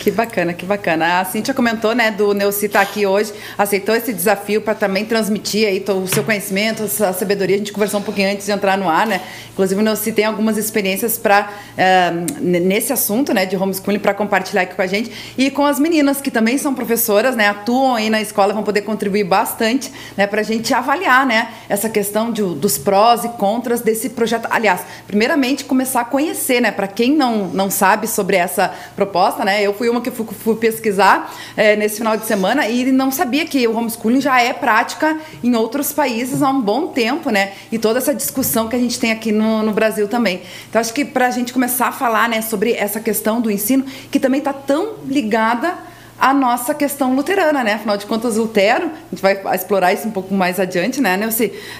Que 0.00 0.10
bacana, 0.10 0.54
que 0.54 0.64
bacana. 0.64 1.20
A 1.20 1.24
Cintia 1.26 1.52
comentou, 1.52 1.94
né, 1.94 2.10
do 2.10 2.32
Neuci 2.32 2.64
estar 2.64 2.78
tá 2.78 2.90
aqui 2.90 3.06
hoje, 3.06 3.34
aceitou 3.58 3.94
esse 3.94 4.14
desafio 4.14 4.62
para 4.62 4.74
também 4.74 5.04
transmitir 5.04 5.68
aí 5.68 5.84
o 5.88 6.06
seu 6.06 6.24
conhecimento, 6.24 6.84
a 6.84 7.12
sabedoria. 7.12 7.56
A 7.56 7.58
gente 7.58 7.70
conversou 7.70 8.00
um 8.00 8.02
pouquinho 8.02 8.32
antes 8.32 8.46
de 8.46 8.52
entrar 8.52 8.78
no 8.78 8.88
ar, 8.88 9.06
né? 9.06 9.20
Inclusive 9.52 9.78
o 9.78 9.84
Neuci 9.84 10.12
tem 10.12 10.24
algumas 10.24 10.56
experiências 10.56 11.18
para 11.18 11.50
uh, 11.50 12.40
nesse 12.40 12.94
assunto, 12.94 13.34
né, 13.34 13.44
de 13.44 13.54
homeschooling 13.58 13.98
para 13.98 14.14
compartilhar 14.14 14.62
aqui 14.62 14.74
com 14.74 14.80
a 14.80 14.86
gente 14.86 15.12
e 15.36 15.50
com 15.50 15.66
as 15.66 15.78
meninas 15.78 16.18
que 16.18 16.30
também 16.30 16.56
são 16.56 16.74
professoras, 16.74 17.36
né, 17.36 17.48
atuam 17.48 17.94
aí 17.94 18.08
na 18.08 18.22
escola, 18.22 18.54
vão 18.54 18.62
poder 18.62 18.80
contribuir 18.80 19.24
bastante, 19.24 19.92
né, 20.16 20.26
para 20.26 20.40
a 20.40 20.44
gente 20.44 20.72
avaliar, 20.72 21.26
né, 21.26 21.50
essa 21.68 21.90
questão 21.90 22.32
de, 22.32 22.42
dos 22.42 22.78
prós 22.78 23.22
e 23.24 23.28
contras 23.28 23.82
desse 23.82 24.08
projeto. 24.08 24.48
Aliás, 24.50 24.80
primeiramente 25.06 25.62
começar 25.66 26.00
a 26.00 26.04
conhecer, 26.06 26.62
né, 26.62 26.70
para 26.70 26.88
quem 26.88 27.14
não 27.14 27.48
não 27.48 27.70
sabe 27.70 28.06
sobre 28.06 28.36
essa 28.36 28.72
proposta, 28.96 29.44
né, 29.44 29.62
eu 29.62 29.74
fui 29.74 29.89
uma 29.90 30.00
que 30.00 30.10
fui, 30.10 30.26
fui 30.26 30.56
pesquisar 30.56 31.34
é, 31.56 31.76
nesse 31.76 31.98
final 31.98 32.16
de 32.16 32.26
semana 32.26 32.68
e 32.68 32.90
não 32.92 33.10
sabia 33.10 33.44
que 33.44 33.66
o 33.66 33.76
homeschooling 33.76 34.20
já 34.20 34.40
é 34.40 34.52
prática 34.52 35.18
em 35.42 35.54
outros 35.54 35.92
países 35.92 36.42
há 36.42 36.48
um 36.50 36.60
bom 36.60 36.88
tempo, 36.88 37.30
né? 37.30 37.52
E 37.70 37.78
toda 37.78 37.98
essa 37.98 38.14
discussão 38.14 38.68
que 38.68 38.76
a 38.76 38.78
gente 38.78 38.98
tem 38.98 39.12
aqui 39.12 39.32
no, 39.32 39.62
no 39.62 39.72
Brasil 39.72 40.08
também. 40.08 40.42
Então, 40.68 40.80
acho 40.80 40.94
que 40.94 41.04
para 41.04 41.26
a 41.26 41.30
gente 41.30 41.52
começar 41.52 41.88
a 41.88 41.92
falar 41.92 42.28
né, 42.28 42.40
sobre 42.40 42.72
essa 42.72 43.00
questão 43.00 43.40
do 43.40 43.50
ensino, 43.50 43.84
que 44.10 44.18
também 44.18 44.38
está 44.38 44.52
tão 44.52 44.94
ligada 45.06 45.89
a 46.20 46.34
nossa 46.34 46.74
questão 46.74 47.14
luterana, 47.14 47.64
né? 47.64 47.74
Afinal 47.74 47.96
de 47.96 48.04
contas, 48.04 48.36
Lutero, 48.36 48.86
a 48.86 49.10
gente 49.10 49.22
vai 49.22 49.40
explorar 49.54 49.94
isso 49.94 50.06
um 50.06 50.10
pouco 50.10 50.34
mais 50.34 50.60
adiante, 50.60 51.00
né? 51.00 51.18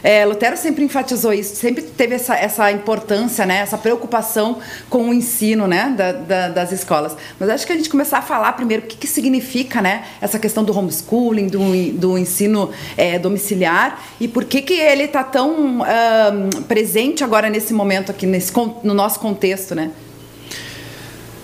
É, 0.03 0.25
Lutero 0.25 0.57
sempre 0.57 0.83
enfatizou 0.83 1.33
isso, 1.33 1.55
sempre 1.55 1.83
teve 1.83 2.15
essa, 2.15 2.35
essa 2.35 2.73
importância, 2.73 3.45
né? 3.45 3.59
Essa 3.59 3.77
preocupação 3.77 4.59
com 4.89 5.11
o 5.11 5.15
ensino, 5.15 5.67
né? 5.67 5.95
Da, 5.95 6.13
da, 6.13 6.49
das 6.49 6.73
escolas. 6.73 7.15
Mas 7.39 7.51
acho 7.51 7.67
que 7.67 7.73
a 7.75 7.77
gente 7.77 7.91
começar 7.91 8.19
a 8.19 8.23
falar 8.23 8.53
primeiro 8.55 8.85
o 8.85 8.87
que, 8.87 8.97
que 8.97 9.07
significa, 9.07 9.83
né? 9.83 10.05
Essa 10.23 10.39
questão 10.39 10.65
do 10.65 10.77
homeschooling, 10.77 11.47
do, 11.47 11.61
do 11.93 12.17
ensino 12.17 12.71
é, 12.97 13.19
domiciliar 13.19 14.03
e 14.19 14.27
por 14.27 14.47
que 14.47 14.63
que 14.63 14.75
ele 14.75 15.05
está 15.05 15.23
tão 15.23 15.81
uh, 15.81 16.63
presente 16.63 17.23
agora 17.23 17.51
nesse 17.51 17.75
momento 17.75 18.11
aqui, 18.11 18.27
nesse, 18.27 18.53
no 18.83 18.95
nosso 18.95 19.21
contexto, 19.21 19.75
né? 19.75 19.91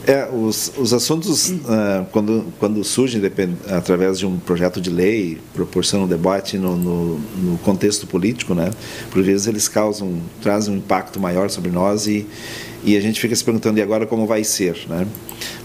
É, 0.07 0.29
os, 0.33 0.73
os 0.79 0.93
assuntos, 0.93 1.51
uh, 1.51 2.07
quando, 2.13 2.45
quando 2.61 2.85
surgem 2.85 3.21
depend, 3.21 3.57
através 3.69 4.21
de 4.21 4.25
um 4.25 4.39
projeto 4.39 4.81
de 4.81 4.89
lei, 4.89 5.37
proporcionam 5.53 6.07
debate 6.07 6.57
no, 6.57 6.77
no, 6.77 7.19
no, 7.19 7.59
contexto 7.59 8.07
político, 8.07 8.55
né? 8.55 8.71
por 9.11 9.21
vezes 9.21 9.49
eles 9.49 9.67
causam, 9.67 10.21
trazem 10.41 10.75
um 10.75 10.77
impacto 10.77 11.19
maior 11.19 11.51
sobre 11.51 11.73
nós 11.73 12.07
e, 12.07 12.25
e 12.85 12.97
a 12.97 13.01
gente 13.01 13.19
fica 13.19 13.35
se 13.35 13.43
perguntando, 13.43 13.81
e 13.81 13.83
agora 13.83 14.07
como 14.07 14.29
vai 14.29 14.45
ser? 14.45 14.77
Né? 14.89 15.09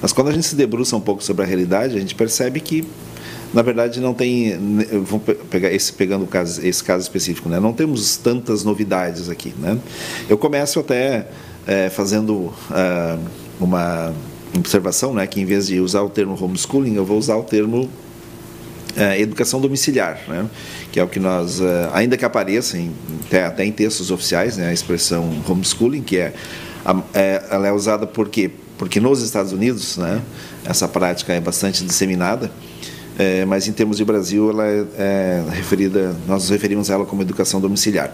Mas 0.01 0.11
quando 0.11 0.29
a 0.29 0.31
gente 0.31 0.47
se 0.47 0.55
debruça 0.55 0.95
um 0.95 1.01
pouco 1.01 1.23
sobre 1.23 1.43
a 1.43 1.45
realidade, 1.45 1.95
a 1.95 1.99
gente 1.99 2.15
percebe 2.15 2.59
que 2.59 2.83
na 3.53 3.61
verdade 3.61 3.99
não 3.99 4.13
tem 4.13 4.57
vou 5.03 5.19
pegar 5.19 5.69
esse 5.71 5.91
pegando 5.91 6.25
caso, 6.25 6.65
esse 6.65 6.81
caso 6.81 7.03
específico 7.03 7.49
né 7.49 7.59
não 7.59 7.73
temos 7.73 8.15
tantas 8.15 8.63
novidades 8.63 9.29
aqui 9.29 9.53
né 9.57 9.77
eu 10.29 10.37
começo 10.37 10.79
até 10.79 11.27
é, 11.67 11.89
fazendo 11.89 12.33
uh, 12.33 13.19
uma 13.59 14.13
observação, 14.55 15.13
né, 15.13 15.25
que 15.27 15.39
em 15.39 15.45
vez 15.45 15.67
de 15.67 15.79
usar 15.79 16.01
o 16.01 16.09
termo 16.09 16.37
homeschooling, 16.41 16.95
eu 16.95 17.05
vou 17.05 17.17
usar 17.17 17.35
o 17.35 17.43
termo 17.43 17.89
é, 18.95 19.19
educação 19.21 19.61
domiciliar, 19.61 20.19
né, 20.27 20.45
que 20.91 20.99
é 20.99 21.03
o 21.03 21.07
que 21.07 21.19
nós, 21.19 21.61
é, 21.61 21.89
ainda 21.93 22.17
que 22.17 22.25
apareça 22.25 22.77
em, 22.77 22.91
até, 23.25 23.45
até, 23.45 23.65
em 23.65 23.71
textos 23.71 24.11
oficiais, 24.11 24.57
né, 24.57 24.67
a 24.67 24.73
expressão 24.73 25.29
homeschooling, 25.47 26.01
que 26.01 26.17
é, 26.17 26.33
é, 27.13 27.43
ela 27.49 27.67
é 27.67 27.71
usada 27.71 28.05
por 28.05 28.29
quê? 28.29 28.51
Porque 28.77 28.99
nos 28.99 29.21
Estados 29.21 29.51
Unidos, 29.51 29.97
né, 29.97 30.21
essa 30.65 30.87
prática 30.87 31.33
é 31.33 31.39
bastante 31.39 31.83
disseminada, 31.85 32.51
é, 33.17 33.45
mas 33.45 33.67
em 33.67 33.71
termos 33.71 33.97
de 33.97 34.05
Brasil, 34.05 34.49
ela 34.49 34.65
é, 34.65 34.85
é 34.97 35.43
referida, 35.51 36.15
nós 36.27 36.43
nos 36.43 36.49
referimos 36.49 36.89
a 36.89 36.95
ela 36.95 37.05
como 37.05 37.21
educação 37.21 37.61
domiciliar. 37.61 38.13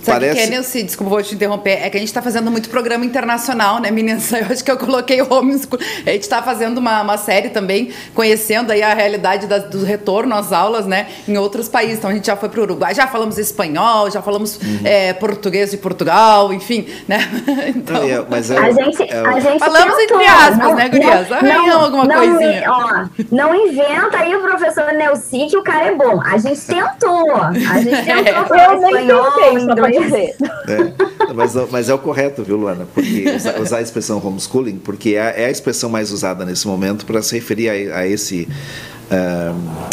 É, 0.00 0.04
Sabe 0.04 0.20
Parece... 0.20 0.34
que 0.34 0.40
é, 0.40 0.46
Nilce? 0.46 0.82
Desculpa, 0.82 1.10
vou 1.10 1.22
te 1.22 1.34
interromper. 1.34 1.82
É 1.82 1.90
que 1.90 1.96
a 1.96 2.00
gente 2.00 2.08
está 2.08 2.22
fazendo 2.22 2.50
muito 2.50 2.68
programa 2.68 3.04
internacional, 3.04 3.80
né, 3.80 3.90
meninas? 3.90 4.32
Eu 4.32 4.46
acho 4.50 4.64
que 4.64 4.70
eu 4.70 4.78
coloquei 4.78 5.20
o 5.20 5.32
homeschool. 5.32 5.78
A 6.06 6.10
gente 6.10 6.22
está 6.22 6.42
fazendo 6.42 6.78
uma, 6.78 7.02
uma 7.02 7.16
série 7.18 7.50
também, 7.50 7.90
conhecendo 8.14 8.70
aí 8.72 8.82
a 8.82 8.94
realidade 8.94 9.46
da, 9.46 9.58
do 9.58 9.84
retorno 9.84 10.34
às 10.34 10.52
aulas, 10.52 10.86
né, 10.86 11.08
em 11.28 11.36
outros 11.36 11.68
países. 11.68 11.98
Então, 11.98 12.10
a 12.10 12.14
gente 12.14 12.26
já 12.26 12.36
foi 12.36 12.48
para 12.48 12.60
o 12.60 12.62
Uruguai, 12.62 12.94
já 12.94 13.06
falamos 13.06 13.38
espanhol, 13.38 14.10
já 14.10 14.22
falamos 14.22 14.56
uhum. 14.56 14.80
é, 14.84 15.12
português 15.12 15.70
de 15.70 15.76
Portugal, 15.76 16.52
enfim, 16.52 16.86
né? 17.06 17.18
Então, 17.70 18.02
é, 18.02 18.24
mas 18.28 18.50
é, 18.50 18.58
a 18.58 18.70
gente, 18.72 19.02
é, 19.02 19.20
a 19.20 19.38
gente 19.38 19.58
falamos 19.58 19.96
tentou, 19.96 20.20
entre 20.20 20.32
aspas, 20.32 20.58
não, 20.58 20.74
né, 20.74 20.88
Gurias? 20.88 21.32
Arranham 21.32 21.80
alguma 21.80 22.04
não, 22.04 22.16
coisinha. 22.16 22.64
Ó, 22.66 23.06
não 23.30 23.54
inventa 23.54 24.18
aí 24.18 24.34
o 24.34 24.40
professor 24.40 24.92
Nelci 24.92 25.46
que 25.48 25.56
o 25.56 25.62
cara 25.62 25.86
é 25.86 25.94
bom. 25.94 26.20
A 26.24 26.38
gente 26.38 26.60
tentou. 26.60 27.34
A 27.36 27.52
gente 27.80 28.02
tentou 28.04 28.44
falar 28.46 28.74
espanhol, 28.74 29.58
inglês 29.58 29.89
dizer. 29.90 30.36
É, 30.68 31.32
mas, 31.34 31.54
mas 31.70 31.88
é 31.88 31.94
o 31.94 31.98
correto, 31.98 32.42
viu, 32.42 32.56
Luana? 32.56 32.86
Porque 32.94 33.24
usar, 33.36 33.60
usar 33.60 33.78
a 33.78 33.82
expressão 33.82 34.24
homeschooling, 34.24 34.78
porque 34.78 35.10
é, 35.10 35.42
é, 35.42 35.46
a 35.46 35.50
expressão 35.50 35.90
mais 35.90 36.10
usada 36.10 36.44
nesse 36.44 36.66
momento 36.66 37.06
para 37.06 37.22
se 37.22 37.34
referir 37.34 37.68
a, 37.68 37.98
a 37.98 38.06
esse 38.06 38.48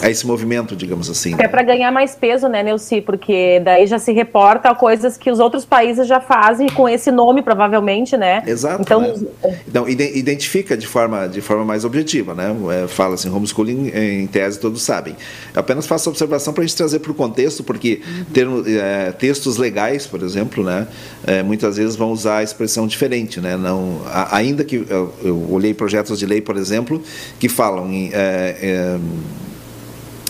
a 0.02 0.10
esse 0.10 0.26
movimento, 0.26 0.76
digamos 0.76 1.10
assim. 1.10 1.36
É 1.40 1.48
para 1.48 1.64
ganhar 1.64 1.92
mais 1.92 2.16
peso, 2.16 2.48
né, 2.48 2.62
Neuci? 2.64 3.02
Porque 3.02 3.60
daí 3.64 3.88
já 3.88 4.00
se 4.00 4.12
reporta 4.12 4.70
a 4.70 4.76
coisas 4.76 5.18
que 5.18 5.32
os 5.32 5.40
outros 5.40 5.66
países 5.66 6.08
já 6.08 6.20
fazem 6.20 6.68
com 6.70 6.88
esse 6.88 7.12
nome, 7.12 7.42
provavelmente, 7.42 8.16
né? 8.16 8.44
Exato. 8.46 8.82
Então, 8.82 9.02
né? 9.02 9.60
então 9.68 9.90
identifica 9.90 10.78
de 10.78 10.88
forma, 10.88 11.28
de 11.28 11.42
forma 11.42 11.66
mais 11.66 11.84
objetiva, 11.84 12.34
né? 12.34 12.56
É, 12.84 12.88
fala 12.88 13.16
assim, 13.16 13.30
homeschooling 13.30 13.92
em 13.96 14.28
tese 14.28 14.60
todos 14.60 14.82
sabem. 14.82 15.16
Eu 15.54 15.60
apenas 15.60 15.88
faço 15.88 16.10
a 16.10 16.12
observação 16.12 16.54
para 16.54 16.64
a 16.64 16.68
gente 16.68 16.78
trazer 16.78 17.00
para 17.00 17.12
o 17.12 17.16
contexto, 17.16 17.64
porque 17.64 18.02
termo, 18.34 18.64
é, 18.66 19.12
textos 19.12 19.58
legais, 19.58 20.06
por 20.08 20.22
exemplo, 20.22 20.64
né, 20.64 20.88
é, 21.26 21.44
muitas 21.44 21.78
vezes 21.78 21.96
vão 21.96 22.12
usar 22.12 22.38
a 22.38 22.44
expressão 22.44 22.88
diferente, 22.88 23.42
né? 23.42 23.58
Não, 23.58 24.02
ainda 24.32 24.64
que 24.64 24.86
eu, 24.90 25.14
eu, 25.24 25.48
olhei 25.52 25.74
projetos 25.74 26.20
de 26.20 26.26
lei, 26.26 26.42
por 26.42 26.56
exemplo, 26.56 27.02
que 27.40 27.50
falam 27.50 27.92
em 27.92 28.10
é, 28.14 28.58
é 28.62 28.98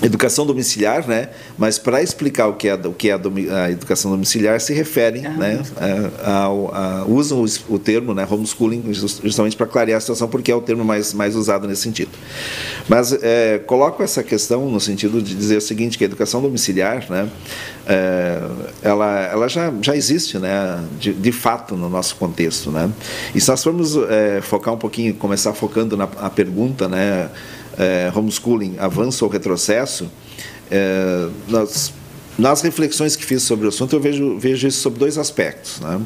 educação 0.02 0.46
domiciliar, 0.46 1.08
né? 1.08 1.30
Mas 1.58 1.80
para 1.80 2.02
explicar 2.04 2.48
o 2.48 2.54
que 2.54 2.68
é, 2.68 2.76
o 2.76 2.94
que 2.94 3.10
é 3.10 3.14
a, 3.14 3.72
educação 3.72 4.12
domiciliar 4.12 4.60
se 4.62 4.74
referem, 4.74 5.26
ah, 5.26 5.30
né? 5.32 5.64
Ao, 6.24 6.74
a, 6.74 7.06
usam 7.08 7.44
o, 7.44 7.74
o, 7.74 7.80
termo, 7.80 8.14
né? 8.14 8.28
Homeschooling 8.30 8.84
justamente 8.94 9.56
para 9.56 9.66
clarear 9.66 9.98
a 9.98 10.00
situação, 10.00 10.28
porque 10.28 10.52
é 10.52 10.56
o 10.56 10.62
termo 10.62 10.84
mais 10.84 11.14
mais 11.14 11.36
usado 11.36 11.68
nesse 11.68 11.82
sentido. 11.82 12.12
Mas 12.88 13.12
é, 13.12 13.60
coloco 13.66 14.04
essa 14.04 14.22
questão 14.22 14.70
no 14.70 14.80
sentido 14.80 15.22
de 15.22 15.34
dizer 15.34 15.58
o 15.58 15.62
seguinte, 15.62 15.98
que 15.98 16.04
a 16.04 16.08
educação 16.08 16.42
domiciliar, 16.42 17.06
né? 17.10 17.28
É, 17.88 18.40
ela 18.84 19.20
ela 19.24 19.48
já 19.48 19.74
já 19.82 19.96
existe, 19.96 20.38
né? 20.38 20.84
De, 21.00 21.12
de, 21.12 21.32
fato 21.32 21.76
no 21.76 21.90
nosso 21.90 22.16
contexto, 22.18 22.70
né? 22.70 22.90
E 23.34 23.42
se 23.42 23.50
nós 23.50 23.64
formos 23.64 23.96
é, 23.96 24.42
focar 24.42 24.74
um 24.74 24.78
pouquinho, 24.78 25.14
começar 25.16 25.54
focando 25.54 25.98
na 25.98 26.08
a 26.20 26.30
pergunta, 26.30 26.88
né? 26.88 27.30
É, 27.78 28.12
homeschooling, 28.14 28.76
avanço 28.80 29.24
ou 29.26 29.32
retrocesso, 29.32 30.10
é, 30.70 31.28
nas, 31.48 31.94
nas 32.38 32.62
reflexões 32.62 33.16
que 33.16 33.26
fiz 33.26 33.44
sobre 33.44 33.66
o 33.66 33.70
assunto, 33.70 33.96
eu 33.96 34.00
vejo, 34.00 34.38
vejo 34.38 34.68
isso 34.68 34.82
sob 34.82 34.98
dois 34.98 35.18
aspectos. 35.18 35.80
Né? 35.80 36.02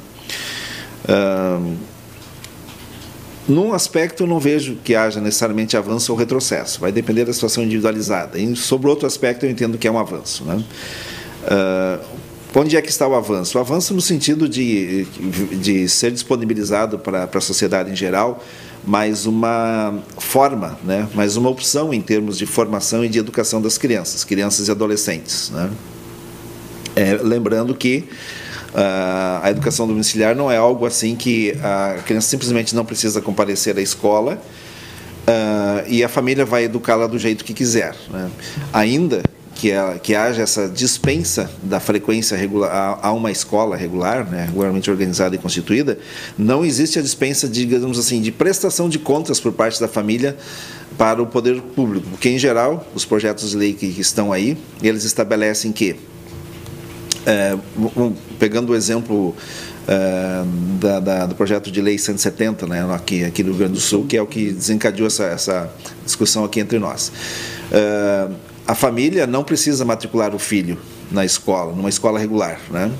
num 3.48 3.74
aspecto, 3.74 4.24
eu 4.24 4.28
não 4.28 4.40
vejo 4.40 4.78
que 4.84 4.96
haja 4.96 5.20
necessariamente 5.20 5.76
avanço 5.76 6.12
ou 6.12 6.18
retrocesso, 6.18 6.80
vai 6.80 6.92
depender 6.92 7.26
da 7.26 7.34
situação 7.34 7.64
individualizada. 7.64 8.40
E 8.40 8.56
sobre 8.56 8.88
outro 8.88 9.08
aspecto, 9.08 9.46
eu 9.46 9.50
entendo 9.50 9.78
que 9.78 9.88
é 9.88 9.92
um 9.92 10.00
avanço. 10.00 10.46
Né? 10.46 10.64
Onde 12.54 12.76
é 12.76 12.82
que 12.82 12.90
está 12.90 13.08
o 13.08 13.16
avanço? 13.16 13.58
O 13.58 13.62
avanço 13.62 13.94
no 13.94 14.02
sentido 14.02 14.48
de, 14.48 15.06
de 15.62 15.88
ser 15.88 16.12
disponibilizado 16.12 17.00
para, 17.00 17.26
para 17.26 17.38
a 17.38 17.42
sociedade 17.42 17.90
em 17.90 17.96
geral 17.96 18.44
mais 18.84 19.26
uma 19.26 20.00
forma, 20.18 20.78
né, 20.84 21.08
mais 21.14 21.38
uma 21.38 21.50
opção 21.50 21.94
em 21.94 22.02
termos 22.02 22.38
de 22.38 22.46
formação 22.46 23.06
e 23.06 23.10
de 23.10 23.20
educação 23.20 23.62
das 23.62 23.78
crianças, 23.78 24.24
crianças 24.24 24.68
e 24.68 24.72
adolescentes. 24.72 25.52
Né? 25.52 25.70
É, 26.96 27.20
lembrando 27.22 27.74
que 27.76 28.06
uh, 28.74 29.44
a 29.44 29.52
educação 29.52 29.88
domiciliar 29.88 30.36
não 30.36 30.52
é 30.52 30.58
algo 30.58 30.86
assim 30.86 31.16
que 31.16 31.56
a 31.64 32.00
criança 32.06 32.28
simplesmente 32.28 32.76
não 32.76 32.84
precisa 32.84 33.22
comparecer 33.22 33.78
à 33.78 33.82
escola 33.82 34.42
uh, 35.28 35.88
e 35.88 36.04
a 36.04 36.10
família 36.10 36.46
vai 36.46 36.64
educá-la 36.64 37.08
do 37.08 37.18
jeito 37.18 37.46
que 37.46 37.54
quiser. 37.54 37.96
Né? 38.10 38.30
Ainda 38.74 39.22
que, 39.62 39.70
é, 39.70 40.00
que 40.02 40.16
haja 40.16 40.42
essa 40.42 40.68
dispensa 40.68 41.48
da 41.62 41.80
frequência 41.80 42.36
regular 42.36 42.72
a, 42.72 43.10
a, 43.10 43.14
uma 43.14 43.30
escola 43.30 43.76
regular, 43.76 44.28
né, 44.28 44.46
regularmente 44.46 44.90
organizada 44.90 45.36
e 45.36 45.38
constituída, 45.38 46.00
não 46.36 46.66
existe 46.66 46.98
a 46.98 47.02
dispensa, 47.04 47.48
digamos 47.48 48.00
assim, 48.00 48.22
de 48.22 48.32
prestação 48.32 48.90
de 48.90 48.98
contas 48.98 49.40
por 49.40 49.52
parte 49.52 49.80
da 49.80 49.88
família 49.88 50.36
para 50.98 51.22
o 51.22 51.28
poder 51.28 51.62
público, 51.62 52.08
porque 52.10 52.28
em 52.28 52.40
geral 52.40 52.88
os 52.96 53.06
projetos 53.06 53.52
de 53.52 53.58
lei 53.58 53.74
que, 53.74 53.86
estão 53.86 54.34
aí, 54.34 54.58
eles 54.82 55.04
estabelecem 55.04 55.72
que, 55.72 55.96
é, 57.28 57.56
pegando 58.40 58.72
o 58.72 58.76
exemplo 58.76 59.36
é, 59.88 60.44
da, 60.80 61.00
da, 61.00 61.26
do 61.28 61.36
projeto 61.36 61.70
de 61.70 61.80
lei 61.84 62.00
170, 62.00 62.66
né, 62.66 62.84
aqui, 62.96 63.24
aqui 63.24 63.44
no 63.44 63.50
Rio 63.50 63.60
Grande 63.60 63.74
do 63.74 63.80
Sul, 63.80 64.08
que 64.08 64.18
é 64.18 64.22
o 64.24 64.26
que 64.26 64.52
desencadeou 64.52 65.06
essa, 65.06 65.26
essa 65.26 65.72
discussão 66.04 66.44
aqui 66.44 66.60
entre 66.60 66.80
nós. 66.80 67.12
É, 67.72 68.28
a 68.68 68.76
família 68.76 69.26
não 69.28 69.44
precisa 69.44 69.84
matricular 69.84 70.36
o 70.36 70.40
filho 70.40 70.78
na 71.12 71.26
escola, 71.26 71.74
numa 71.74 71.90
escola 71.90 72.20
regular, 72.20 72.60
né? 72.70 72.92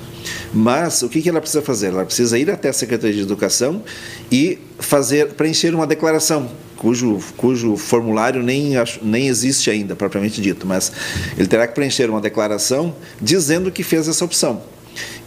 Mas 0.52 1.02
o 1.02 1.08
que 1.08 1.26
ela 1.28 1.40
precisa 1.40 1.62
fazer? 1.62 1.88
Ela 1.88 2.04
precisa 2.04 2.38
ir 2.38 2.50
até 2.50 2.68
a 2.68 2.72
Secretaria 2.72 3.16
de 3.16 3.22
Educação 3.22 3.82
e 4.30 4.58
fazer 4.78 5.34
preencher 5.34 5.74
uma 5.74 5.86
declaração 5.86 6.50
cujo, 6.76 7.20
cujo 7.36 7.76
formulário 7.76 8.42
nem, 8.42 8.72
nem 9.00 9.28
existe 9.28 9.70
ainda, 9.70 9.94
propriamente 9.94 10.40
dito, 10.40 10.66
mas 10.66 10.92
ele 11.38 11.46
terá 11.46 11.66
que 11.66 11.74
preencher 11.74 12.10
uma 12.10 12.20
declaração 12.20 12.94
dizendo 13.20 13.70
que 13.70 13.84
fez 13.84 14.08
essa 14.08 14.24
opção. 14.24 14.62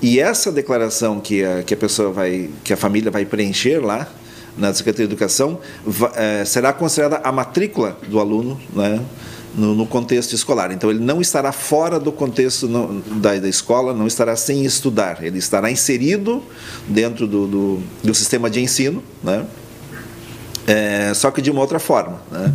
E 0.02 0.20
essa 0.20 0.52
declaração 0.52 1.20
que 1.20 1.44
a, 1.44 1.64
que 1.64 1.74
a 1.74 1.78
pessoa 1.78 2.12
vai, 2.12 2.50
que 2.64 2.74
a 2.74 2.78
família 2.78 3.10
vai 3.10 3.26
preencher 3.26 3.80
lá 3.80 4.08
na 4.58 4.74
Secretaria 4.74 5.08
de 5.08 5.14
Educação, 5.14 5.60
é, 6.16 6.46
será 6.46 6.72
considerada 6.72 7.22
a 7.24 7.32
matrícula 7.32 7.98
do 8.08 8.20
aluno, 8.20 8.60
né? 8.74 9.02
No, 9.56 9.74
no, 9.74 9.88
contexto 9.88 10.34
escolar. 10.34 10.72
Então, 10.72 10.90
ele 10.90 11.00
não 11.00 11.22
estará 11.22 11.52
fora 11.52 12.00
do 12.00 12.12
contexto 12.12 12.68
no, 12.68 13.02
da, 13.20 13.36
da, 13.36 13.48
escola, 13.48 13.94
não 13.94 14.08
estará 14.08 14.36
sem 14.36 14.66
estudar, 14.66 15.24
ele 15.24 15.38
estará 15.38 15.72
inserido 15.72 16.44
dentro 16.88 17.28
do, 17.28 17.48
do, 17.48 17.84
do 18.04 18.14
sistema 18.14 18.50
de 18.50 18.62
ensino, 18.62 19.04
né? 19.24 19.46
É, 20.68 21.14
só 21.14 21.30
que 21.32 21.42
de 21.42 21.52
uma 21.52 21.62
outra 21.62 21.80
forma. 21.80 22.22
Né? 22.32 22.54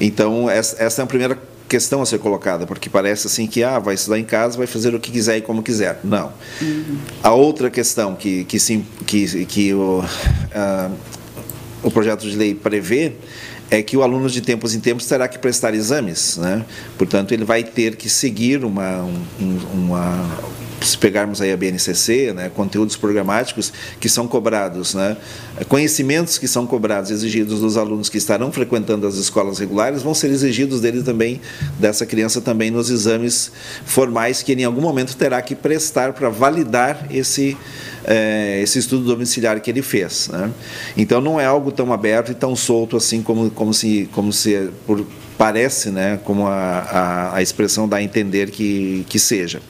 Então, 0.00 0.48
essa, 0.48 0.82
essa 0.82 1.02
é 1.02 1.04
a 1.04 1.06
primeira 1.06 1.38
questão 1.68 2.02
a 2.02 2.06
ser 2.06 2.18
colocada, 2.18 2.66
porque 2.66 2.88
parece 2.88 3.26
assim 3.26 3.46
que 3.46 3.62
ah, 3.64 3.78
vai 3.78 3.94
estudar 3.94 4.18
em 4.18 4.24
casa, 4.24 4.56
vai 4.56 4.66
fazer 4.66 4.94
o 4.94 5.00
que 5.00 5.10
quiser 5.10 5.38
e 5.38 5.40
como 5.40 5.62
quiser. 5.62 5.98
Não. 6.04 6.32
Uhum. 6.60 6.98
A 7.22 7.32
outra 7.32 7.70
questão 7.70 8.14
que, 8.14 8.44
que, 8.44 8.60
sim, 8.60 8.86
que, 9.06 9.44
que 9.46 9.74
o, 9.74 10.00
uh, 10.00 10.92
o 11.82 11.90
projeto 11.90 12.22
de 12.28 12.36
lei 12.36 12.54
prevê 12.54 13.14
é 13.74 13.82
que 13.82 13.96
o 13.96 14.02
aluno 14.02 14.28
de 14.28 14.40
tempos 14.40 14.74
em 14.74 14.80
tempos 14.80 15.06
terá 15.06 15.26
que 15.28 15.38
prestar 15.38 15.74
exames, 15.74 16.36
né? 16.36 16.64
Portanto, 16.96 17.32
ele 17.32 17.44
vai 17.44 17.62
ter 17.62 17.96
que 17.96 18.08
seguir 18.08 18.64
uma, 18.64 19.02
um, 19.02 19.58
uma 19.72 20.38
se 20.84 20.98
pegarmos 20.98 21.40
aí 21.40 21.52
a 21.52 21.56
BNCC, 21.56 22.32
né, 22.34 22.50
conteúdos 22.54 22.96
programáticos 22.96 23.72
que 23.98 24.08
são 24.08 24.28
cobrados, 24.28 24.94
né, 24.94 25.16
conhecimentos 25.68 26.38
que 26.38 26.46
são 26.46 26.66
cobrados, 26.66 27.10
exigidos 27.10 27.60
dos 27.60 27.76
alunos 27.76 28.08
que 28.08 28.18
estarão 28.18 28.52
frequentando 28.52 29.06
as 29.06 29.14
escolas 29.16 29.58
regulares, 29.58 30.02
vão 30.02 30.14
ser 30.14 30.30
exigidos 30.30 30.80
dele 30.80 31.02
também, 31.02 31.40
dessa 31.78 32.04
criança 32.04 32.40
também, 32.40 32.70
nos 32.70 32.90
exames 32.90 33.50
formais 33.86 34.42
que 34.42 34.52
ele 34.52 34.62
em 34.62 34.64
algum 34.64 34.82
momento 34.82 35.16
terá 35.16 35.40
que 35.40 35.54
prestar 35.54 36.12
para 36.12 36.28
validar 36.28 37.06
esse, 37.10 37.56
é, 38.04 38.60
esse 38.62 38.78
estudo 38.78 39.04
domiciliar 39.04 39.60
que 39.60 39.70
ele 39.70 39.82
fez. 39.82 40.28
Né? 40.28 40.50
Então 40.96 41.20
não 41.20 41.40
é 41.40 41.44
algo 41.44 41.72
tão 41.72 41.92
aberto 41.92 42.32
e 42.32 42.34
tão 42.34 42.54
solto 42.54 42.96
assim 42.96 43.22
como, 43.22 43.50
como 43.50 43.72
se, 43.72 44.08
como 44.12 44.32
se 44.32 44.70
por, 44.86 45.04
parece, 45.36 45.90
né, 45.90 46.18
como 46.24 46.46
a, 46.46 46.52
a, 46.52 47.36
a 47.36 47.42
expressão 47.42 47.88
dá 47.88 47.98
a 47.98 48.02
entender 48.02 48.50
que, 48.50 49.04
que 49.08 49.18
seja. 49.18 49.60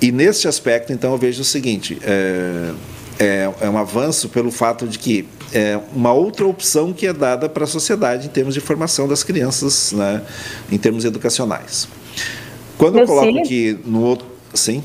E 0.00 0.12
neste 0.12 0.48
aspecto, 0.48 0.92
então, 0.92 1.12
eu 1.12 1.18
vejo 1.18 1.42
o 1.42 1.44
seguinte: 1.44 1.98
é, 2.02 2.72
é, 3.18 3.50
é 3.60 3.70
um 3.70 3.78
avanço 3.78 4.28
pelo 4.28 4.50
fato 4.50 4.86
de 4.86 4.98
que 4.98 5.26
é 5.52 5.78
uma 5.94 6.12
outra 6.12 6.46
opção 6.46 6.92
que 6.92 7.06
é 7.06 7.12
dada 7.12 7.48
para 7.48 7.64
a 7.64 7.66
sociedade 7.66 8.26
em 8.26 8.30
termos 8.30 8.54
de 8.54 8.60
formação 8.60 9.06
das 9.06 9.22
crianças, 9.22 9.92
né, 9.92 10.22
em 10.70 10.78
termos 10.78 11.04
educacionais. 11.04 11.88
Quando 12.76 12.96
eu, 12.96 13.02
eu 13.02 13.06
coloco 13.06 13.38
aqui 13.38 13.78
no 13.84 14.02
outro. 14.02 14.26
Sim? 14.52 14.82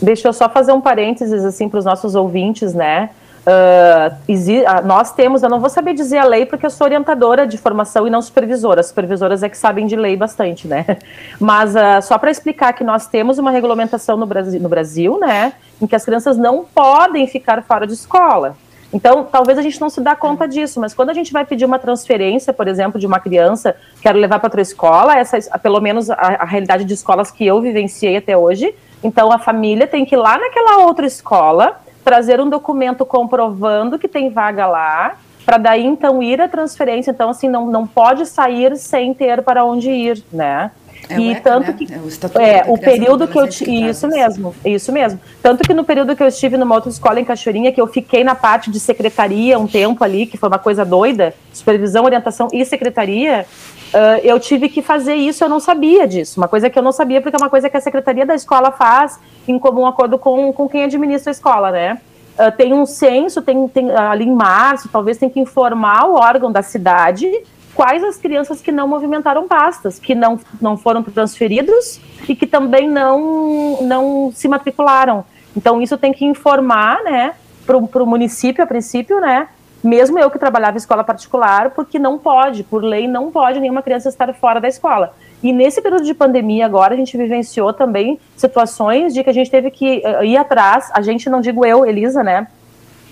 Deixa 0.00 0.28
eu 0.28 0.32
só 0.32 0.48
fazer 0.48 0.72
um 0.72 0.80
parênteses 0.80 1.44
assim 1.44 1.68
para 1.68 1.78
os 1.78 1.84
nossos 1.84 2.14
ouvintes, 2.14 2.72
né? 2.72 3.10
Uh, 3.48 4.84
nós 4.84 5.12
temos, 5.12 5.42
eu 5.42 5.48
não 5.48 5.58
vou 5.58 5.70
saber 5.70 5.94
dizer 5.94 6.18
a 6.18 6.24
lei 6.24 6.44
porque 6.44 6.66
eu 6.66 6.70
sou 6.70 6.86
orientadora 6.86 7.46
de 7.46 7.56
formação 7.56 8.06
e 8.06 8.10
não 8.10 8.20
supervisora. 8.20 8.80
As 8.80 8.88
supervisoras 8.88 9.42
é 9.42 9.48
que 9.48 9.56
sabem 9.56 9.86
de 9.86 9.96
lei 9.96 10.16
bastante, 10.16 10.68
né? 10.68 10.84
Mas 11.40 11.74
uh, 11.74 12.02
só 12.02 12.18
para 12.18 12.30
explicar 12.30 12.74
que 12.74 12.84
nós 12.84 13.06
temos 13.06 13.38
uma 13.38 13.50
regulamentação 13.50 14.18
no 14.18 14.26
Brasil, 14.26 14.60
no 14.60 14.68
Brasil, 14.68 15.18
né? 15.18 15.54
Em 15.80 15.86
que 15.86 15.96
as 15.96 16.04
crianças 16.04 16.36
não 16.36 16.64
podem 16.64 17.26
ficar 17.26 17.62
fora 17.62 17.86
de 17.86 17.94
escola. 17.94 18.54
Então, 18.92 19.24
talvez 19.24 19.58
a 19.58 19.62
gente 19.62 19.80
não 19.80 19.90
se 19.90 20.00
dá 20.00 20.16
conta 20.16 20.46
disso, 20.46 20.80
mas 20.80 20.94
quando 20.94 21.10
a 21.10 21.14
gente 21.14 21.32
vai 21.32 21.44
pedir 21.44 21.64
uma 21.64 21.78
transferência, 21.78 22.52
por 22.52 22.66
exemplo, 22.68 22.98
de 22.98 23.06
uma 23.06 23.20
criança, 23.20 23.76
quero 24.00 24.18
levar 24.18 24.38
para 24.38 24.46
outra 24.46 24.62
escola, 24.62 25.16
essa, 25.16 25.38
pelo 25.58 25.80
menos 25.80 26.08
a, 26.10 26.14
a 26.14 26.44
realidade 26.44 26.84
de 26.84 26.94
escolas 26.94 27.30
que 27.30 27.46
eu 27.46 27.60
vivenciei 27.60 28.16
até 28.16 28.36
hoje, 28.36 28.74
então 29.02 29.32
a 29.32 29.38
família 29.38 29.86
tem 29.86 30.04
que 30.04 30.14
ir 30.14 30.18
lá 30.18 30.38
naquela 30.38 30.78
outra 30.84 31.06
escola 31.06 31.80
trazer 32.08 32.40
um 32.40 32.48
documento 32.48 33.04
comprovando 33.04 33.98
que 33.98 34.08
tem 34.08 34.30
vaga 34.30 34.66
lá, 34.66 35.16
para 35.44 35.58
daí 35.58 35.84
então 35.84 36.22
ir 36.22 36.40
a 36.40 36.48
transferência. 36.48 37.10
Então, 37.10 37.28
assim, 37.28 37.48
não, 37.48 37.66
não 37.66 37.86
pode 37.86 38.24
sair 38.24 38.78
sem 38.78 39.12
ter 39.12 39.42
para 39.42 39.62
onde 39.62 39.90
ir, 39.90 40.24
né? 40.32 40.70
É 41.08 41.18
e 41.18 41.30
ECA, 41.30 41.42
tanto 41.42 41.68
né? 41.68 41.76
que 41.78 42.38
é, 42.38 42.58
é 42.58 42.64
o 42.66 42.76
período 42.76 43.26
que 43.26 43.38
eu 43.38 43.48
tive 43.48 43.88
isso 43.88 44.06
mesmo, 44.06 44.54
isso 44.64 44.92
mesmo. 44.92 45.18
Tanto 45.42 45.62
que 45.62 45.72
no 45.72 45.84
período 45.84 46.14
que 46.14 46.22
eu 46.22 46.28
estive 46.28 46.56
numa 46.56 46.74
outra 46.74 46.90
escola 46.90 47.18
em 47.18 47.24
Cachoeirinha, 47.24 47.72
que 47.72 47.80
eu 47.80 47.86
fiquei 47.86 48.22
na 48.22 48.34
parte 48.34 48.70
de 48.70 48.78
secretaria 48.78 49.58
um 49.58 49.66
tempo 49.66 50.04
ali, 50.04 50.26
que 50.26 50.36
foi 50.36 50.48
uma 50.48 50.58
coisa 50.58 50.84
doida, 50.84 51.34
supervisão, 51.52 52.04
orientação 52.04 52.48
e 52.52 52.64
secretaria, 52.64 53.46
uh, 53.94 54.20
eu 54.22 54.38
tive 54.38 54.68
que 54.68 54.82
fazer 54.82 55.14
isso, 55.14 55.42
eu 55.42 55.48
não 55.48 55.60
sabia 55.60 56.06
disso. 56.06 56.38
Uma 56.38 56.48
coisa 56.48 56.68
que 56.68 56.78
eu 56.78 56.82
não 56.82 56.92
sabia, 56.92 57.22
porque 57.22 57.36
é 57.36 57.40
uma 57.40 57.50
coisa 57.50 57.70
que 57.70 57.76
a 57.76 57.80
secretaria 57.80 58.26
da 58.26 58.34
escola 58.34 58.70
faz 58.70 59.18
em 59.46 59.58
comum 59.58 59.86
acordo 59.86 60.18
com, 60.18 60.52
com 60.52 60.68
quem 60.68 60.84
administra 60.84 61.30
a 61.30 61.32
escola, 61.32 61.70
né? 61.70 61.98
Uh, 62.38 62.52
tem 62.56 62.74
um 62.74 62.84
censo, 62.84 63.40
tem, 63.40 63.66
tem 63.66 63.90
ali 63.90 64.24
em 64.24 64.34
março, 64.34 64.88
talvez 64.88 65.16
tem 65.16 65.30
que 65.30 65.40
informar 65.40 66.06
o 66.06 66.14
órgão 66.14 66.52
da 66.52 66.62
cidade 66.62 67.26
quais 67.74 68.02
as 68.02 68.16
crianças 68.16 68.60
que 68.60 68.72
não 68.72 68.88
movimentaram 68.88 69.46
pastas, 69.46 69.98
que 69.98 70.14
não, 70.14 70.40
não 70.60 70.76
foram 70.76 71.02
transferidos 71.02 72.00
e 72.28 72.34
que 72.34 72.46
também 72.46 72.88
não, 72.88 73.82
não 73.82 74.32
se 74.34 74.48
matricularam. 74.48 75.24
Então, 75.56 75.80
isso 75.80 75.96
tem 75.96 76.12
que 76.12 76.24
informar, 76.24 77.02
né, 77.02 77.34
para 77.66 77.76
o 77.76 78.06
município, 78.06 78.62
a 78.62 78.66
princípio, 78.66 79.20
né, 79.20 79.48
mesmo 79.82 80.18
eu 80.18 80.30
que 80.30 80.38
trabalhava 80.38 80.76
em 80.76 80.78
escola 80.78 81.04
particular, 81.04 81.70
porque 81.70 81.98
não 81.98 82.18
pode, 82.18 82.64
por 82.64 82.82
lei, 82.82 83.06
não 83.06 83.30
pode 83.30 83.60
nenhuma 83.60 83.82
criança 83.82 84.08
estar 84.08 84.32
fora 84.34 84.60
da 84.60 84.68
escola. 84.68 85.14
E 85.42 85.52
nesse 85.52 85.80
período 85.80 86.04
de 86.04 86.14
pandemia 86.14 86.66
agora, 86.66 86.94
a 86.94 86.96
gente 86.96 87.16
vivenciou 87.16 87.72
também 87.72 88.18
situações 88.36 89.14
de 89.14 89.22
que 89.22 89.30
a 89.30 89.32
gente 89.32 89.50
teve 89.50 89.70
que 89.70 90.02
uh, 90.04 90.24
ir 90.24 90.36
atrás, 90.36 90.90
a 90.92 91.00
gente, 91.00 91.30
não 91.30 91.40
digo 91.40 91.64
eu, 91.64 91.86
Elisa, 91.86 92.24
né, 92.24 92.48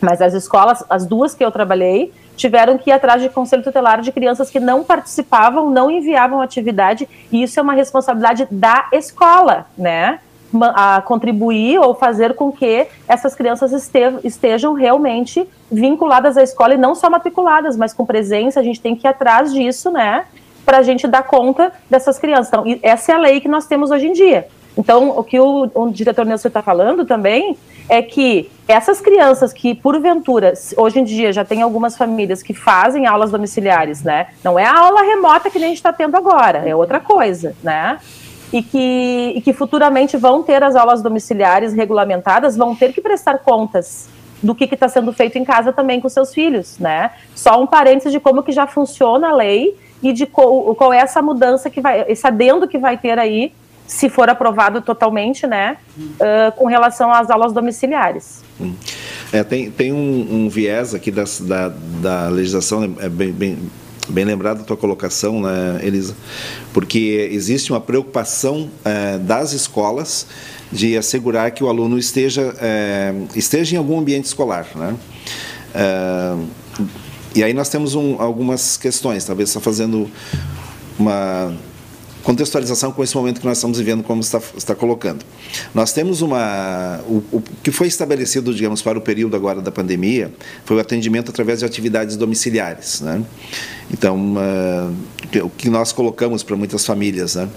mas 0.01 0.21
as 0.21 0.35
escolas, 0.35 0.85
as 0.91 1.07
duas 1.07 1.35
que 1.35 1.45
eu 1.45 1.51
trabalhei, 1.51 2.13
tiveram 2.37 2.77
que 2.79 2.91
ir 2.91 2.93
atrás 2.93 3.23
de 3.23 3.29
conselho 3.29 3.63
tutelar 3.63 4.01
de 4.01 4.13
crianças 4.13 4.51
que 4.51 4.61
não 4.61 4.85
participavam, 4.85 5.71
não 5.71 5.91
enviavam 5.91 6.41
atividade, 6.41 7.09
e 7.33 7.43
isso 7.43 7.59
é 7.59 7.63
uma 7.63 7.73
responsabilidade 7.73 8.47
da 8.51 8.89
escola, 8.93 9.67
né? 9.77 10.21
A 10.75 11.03
contribuir 11.03 11.79
ou 11.79 11.95
fazer 11.95 12.35
com 12.35 12.53
que 12.53 12.87
essas 13.09 13.35
crianças 13.35 13.73
estejam 14.23 14.75
realmente 14.75 15.47
vinculadas 15.71 16.37
à 16.37 16.43
escola 16.43 16.75
e 16.75 16.79
não 16.79 16.95
só 16.95 17.11
matriculadas, 17.11 17.77
mas 17.77 17.93
com 17.93 18.07
presença, 18.07 18.61
a 18.61 18.63
gente 18.63 18.81
tem 18.81 18.95
que 18.95 19.07
ir 19.07 19.11
atrás 19.11 19.53
disso, 19.53 19.91
né? 19.91 20.25
Para 20.65 20.79
a 20.79 20.83
gente 20.83 21.07
dar 21.07 21.25
conta 21.25 21.73
dessas 21.91 22.19
crianças. 22.19 22.49
Então, 22.49 22.65
essa 22.83 23.13
é 23.13 23.15
a 23.15 23.19
lei 23.19 23.41
que 23.41 23.49
nós 23.49 23.67
temos 23.67 23.91
hoje 23.91 24.07
em 24.07 24.13
dia. 24.13 24.47
Então, 24.79 25.11
o 25.17 25.25
que 25.25 25.41
o, 25.41 25.71
o 25.75 25.91
diretor 25.91 26.25
Nelson 26.25 26.49
está 26.49 26.63
falando 26.63 27.05
também 27.05 27.57
é 27.89 28.03
que 28.03 28.51
essas 28.67 29.01
crianças 29.01 29.53
que, 29.53 29.75
porventura, 29.75 30.53
hoje 30.77 30.99
em 30.99 31.05
dia 31.05 31.33
já 31.33 31.45
tem 31.45 31.63
algumas 31.63 31.97
famílias 31.97 32.43
que 32.43 32.53
fazem 32.53 33.07
aulas 33.07 33.31
domiciliares, 33.31 34.03
né? 34.03 34.29
Não 34.43 34.59
é 34.59 34.65
a 34.65 34.77
aula 34.77 35.03
remota 35.03 35.49
que 35.51 35.59
a 35.59 35.61
gente 35.61 35.77
está 35.77 35.93
tendo 35.93 36.17
agora, 36.17 36.59
é 36.59 36.75
outra 36.75 36.99
coisa, 36.99 37.55
né? 37.63 37.99
E 38.53 38.63
que, 38.63 39.33
e 39.37 39.41
que 39.41 39.53
futuramente 39.53 40.17
vão 40.17 40.43
ter 40.43 40.63
as 40.63 40.75
aulas 40.75 41.03
domiciliares 41.03 41.75
regulamentadas, 41.75 42.57
vão 42.57 42.75
ter 42.75 42.93
que 42.93 43.01
prestar 43.01 43.39
contas 43.39 44.09
do 44.43 44.55
que 44.55 44.65
está 44.65 44.89
sendo 44.89 45.13
feito 45.13 45.39
em 45.39 45.45
casa 45.45 45.73
também 45.73 46.01
com 46.01 46.09
seus 46.09 46.35
filhos, 46.35 46.79
né? 46.79 47.11
Só 47.35 47.61
um 47.61 47.67
parênteses 47.67 48.13
de 48.13 48.21
como 48.21 48.43
que 48.43 48.53
já 48.53 48.67
funciona 48.67 49.31
a 49.31 49.35
lei 49.35 49.77
e 50.03 50.13
de 50.13 50.27
qual, 50.27 50.75
qual 50.75 50.93
é 50.93 50.99
essa 50.99 51.23
mudança 51.23 51.71
que 51.71 51.81
vai, 51.81 52.05
esse 52.09 52.27
que 52.69 52.79
vai 52.79 52.99
ter 52.99 53.19
aí 53.19 53.53
se 53.87 54.09
for 54.09 54.29
aprovado 54.29 54.81
totalmente, 54.81 55.47
né, 55.47 55.77
uh, 55.99 56.53
com 56.57 56.67
relação 56.67 57.13
às 57.13 57.31
aulas 57.31 57.53
domiciliares. 57.53 58.43
É, 59.33 59.45
tem, 59.45 59.71
tem 59.71 59.93
um, 59.93 60.29
um, 60.31 60.49
viés 60.49 60.95
aqui 60.95 61.11
da, 61.11 61.25
da 62.01 62.29
legislação, 62.29 62.97
é 63.01 63.09
bem, 63.09 63.33
bem 63.33 63.59
Bem 64.09 64.25
lembrada 64.25 64.61
a 64.61 64.65
tua 64.65 64.77
colocação, 64.77 65.41
né, 65.41 65.81
Elisa? 65.83 66.15
Porque 66.73 67.29
existe 67.33 67.73
uma 67.73 67.81
preocupação 67.81 68.71
é, 68.85 69.19
das 69.19 69.53
escolas 69.53 70.27
de 70.71 70.97
assegurar 70.97 71.51
que 71.51 71.65
o 71.65 71.69
aluno 71.69 71.99
esteja, 71.99 72.55
é, 72.61 73.13
esteja 73.35 73.75
em 73.75 73.79
algum 73.79 73.99
ambiente 73.99 74.27
escolar. 74.27 74.67
Né? 74.77 74.95
É, 75.75 76.37
e 77.35 77.43
aí 77.43 77.53
nós 77.53 77.69
temos 77.69 77.97
um, 77.97 78.21
algumas 78.21 78.77
questões, 78.77 79.25
talvez 79.25 79.49
está 79.49 79.61
fazendo 79.61 80.09
uma 80.97 81.53
contextualização 82.27 82.91
com 82.91 83.05
esse 83.05 83.15
momento 83.15 83.41
que 83.41 83.47
nós 83.47 83.57
estamos 83.57 83.79
vivendo, 83.79 84.03
como 84.03 84.21
está, 84.21 84.43
está 84.57 84.75
colocando. 84.75 85.25
Nós 85.73 85.93
temos 85.93 86.23
uma. 86.23 87.01
O, 87.07 87.23
o, 87.31 87.43
que 87.63 87.71
foi 87.71 87.87
estabelecido, 87.87 88.53
digamos, 88.53 88.83
para 88.83 88.99
o 88.99 89.01
período 89.01 89.37
agora 89.37 89.63
da 89.63 89.71
pandemia 89.71 90.35
foi 90.65 90.77
o 90.77 90.81
atendimento 90.81 91.31
através 91.31 91.61
de 91.61 91.65
atividades 91.65 92.17
domiciliares. 92.17 93.01
Né? 93.01 93.23
Então, 93.93 94.35
uh, 94.35 95.45
o 95.45 95.51
que 95.51 95.71
nós 95.71 95.93
colocamos 95.93 96.43
para 96.43 96.57
muitas 96.57 96.85
famílias. 96.85 97.37
Né? 97.37 97.49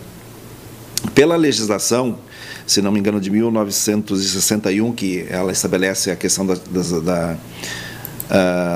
Pela 1.15 1.36
legislação, 1.36 2.19
se 2.67 2.79
não 2.79 2.91
me 2.91 2.99
engano, 2.99 3.19
de 3.19 3.32
1961, 3.32 4.93
que 4.93 5.25
ela 5.32 5.51
estabelece 5.51 6.12
a 6.12 6.15
questão 6.15 6.45
da, 6.45 6.53
da, 6.53 6.99
da 6.99 7.38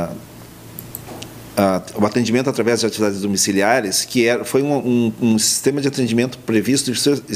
uh, 0.10 0.23
uh, 1.58 2.02
o 2.02 2.06
atendimento 2.06 2.50
através 2.50 2.80
de 2.80 2.86
atividades 2.86 3.22
domiciliares, 3.22 4.06
que 4.06 4.26
era, 4.26 4.44
foi 4.44 4.62
um, 4.62 4.74
um, 4.74 5.14
um, 5.22 5.40
sistema 5.40 5.82
de 5.82 5.88
atendimento 5.88 6.38
previsto 6.40 6.92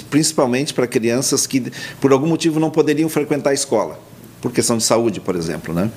principalmente 0.09 0.73
para 0.73 0.87
crianças 0.87 1.45
que, 1.45 1.71
por 1.99 2.11
algum 2.11 2.27
motivo, 2.27 2.59
não 2.59 2.69
poderiam 2.69 3.09
frequentar 3.09 3.51
a 3.51 3.53
escola 3.53 4.06
por 4.41 4.51
questão 4.51 4.77
de 4.77 4.83
saúde, 4.83 5.19
por 5.19 5.35
exemplo. 5.35 5.73
Né? 5.73 5.89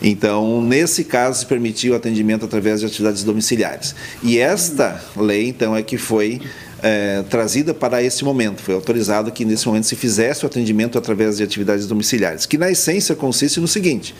Então, 0.00 0.62
nesse 0.62 1.04
caso, 1.04 1.40
se 1.40 1.46
permitiu 1.46 1.92
o 1.92 1.96
atendimento 1.96 2.44
através 2.44 2.80
de 2.80 2.86
atividades 2.86 3.24
domiciliares. 3.24 3.94
E 4.22 4.38
esta 4.38 5.02
lei, 5.16 5.48
então, 5.48 5.76
é 5.76 5.82
que 5.82 5.98
foi 5.98 6.40
é, 6.82 7.22
trazida 7.30 7.72
para 7.72 8.02
esse 8.02 8.24
momento. 8.24 8.60
Foi 8.60 8.74
autorizado 8.74 9.30
que 9.30 9.44
nesse 9.44 9.66
momento 9.66 9.84
se 9.84 9.94
fizesse 9.94 10.44
o 10.44 10.46
atendimento 10.46 10.98
através 10.98 11.36
de 11.36 11.42
atividades 11.42 11.86
domiciliares, 11.86 12.44
que 12.44 12.58
na 12.58 12.70
essência 12.70 13.14
consiste 13.14 13.60
no 13.60 13.68
seguinte: 13.68 14.14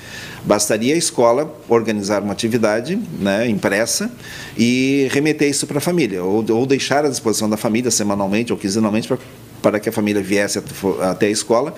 bastaria 0.45 0.95
a 0.95 0.97
escola 0.97 1.53
organizar 1.69 2.23
uma 2.23 2.33
atividade 2.33 2.99
né, 3.19 3.49
impressa 3.49 4.11
e 4.57 5.09
remeter 5.11 5.51
isso 5.51 5.67
para 5.67 5.79
a 5.79 5.81
família, 5.81 6.23
ou, 6.23 6.45
ou 6.51 6.65
deixar 6.65 7.05
à 7.05 7.09
disposição 7.09 7.51
da 7.51 7.57
família 7.57 7.91
semanalmente 7.91 8.53
ou 8.53 8.59
quinzenalmente 8.59 9.09
para, 9.09 9.19
para 9.61 9.81
que 9.81 9.89
a 9.89 9.93
família 9.93 10.23
viesse 10.23 10.63
até 11.01 11.27
a 11.27 11.31
escola, 11.31 11.75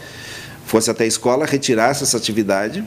fosse 0.75 0.91
até 0.91 1.05
a 1.05 1.07
escola, 1.07 1.47
retirasse 1.47 2.03
essa 2.03 2.17
atividade 2.17 2.85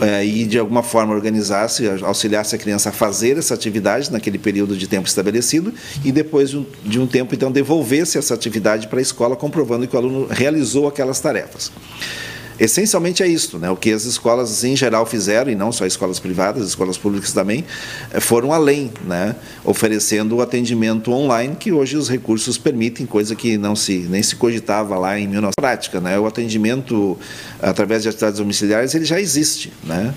é, 0.00 0.24
e 0.24 0.46
de 0.46 0.58
alguma 0.58 0.82
forma 0.82 1.12
organizasse, 1.12 1.86
auxiliasse 2.02 2.56
a 2.56 2.58
criança 2.58 2.88
a 2.88 2.92
fazer 2.92 3.36
essa 3.36 3.52
atividade 3.52 4.10
naquele 4.10 4.38
período 4.38 4.74
de 4.74 4.88
tempo 4.88 5.06
estabelecido 5.06 5.74
e 6.02 6.10
depois 6.10 6.48
de 6.48 6.56
um, 6.56 6.66
de 6.82 6.98
um 6.98 7.06
tempo 7.06 7.34
então 7.34 7.52
devolvesse 7.52 8.16
essa 8.16 8.32
atividade 8.32 8.88
para 8.88 9.00
a 9.00 9.02
escola 9.02 9.36
comprovando 9.36 9.86
que 9.86 9.94
o 9.94 9.98
aluno 9.98 10.26
realizou 10.30 10.88
aquelas 10.88 11.20
tarefas. 11.20 11.70
Essencialmente 12.58 13.22
é 13.22 13.26
isso, 13.26 13.58
né? 13.58 13.68
O 13.70 13.76
que 13.76 13.90
as 13.90 14.04
escolas 14.04 14.62
em 14.62 14.76
geral 14.76 15.04
fizeram, 15.04 15.50
e 15.50 15.54
não 15.54 15.72
só 15.72 15.86
escolas 15.86 16.20
privadas, 16.20 16.68
escolas 16.68 16.96
públicas 16.96 17.32
também, 17.32 17.64
eh, 18.12 18.20
foram 18.20 18.52
além, 18.52 18.92
né? 19.04 19.34
Oferecendo 19.64 20.36
o 20.36 20.40
atendimento 20.40 21.12
online 21.12 21.56
que 21.56 21.72
hoje 21.72 21.96
os 21.96 22.08
recursos 22.08 22.56
permitem, 22.56 23.06
coisa 23.06 23.34
que 23.34 23.58
não 23.58 23.74
se 23.74 24.06
nem 24.08 24.22
se 24.22 24.36
cogitava 24.36 24.96
lá 24.96 25.18
em 25.18 25.26
19 25.26 25.54
prática, 25.56 26.00
né? 26.00 26.18
O 26.18 26.26
atendimento 26.26 27.18
através 27.60 28.02
de 28.02 28.08
atividades 28.08 28.38
domiciliares 28.38 28.94
ele 28.94 29.04
já 29.04 29.20
existe, 29.20 29.72
né? 29.82 30.14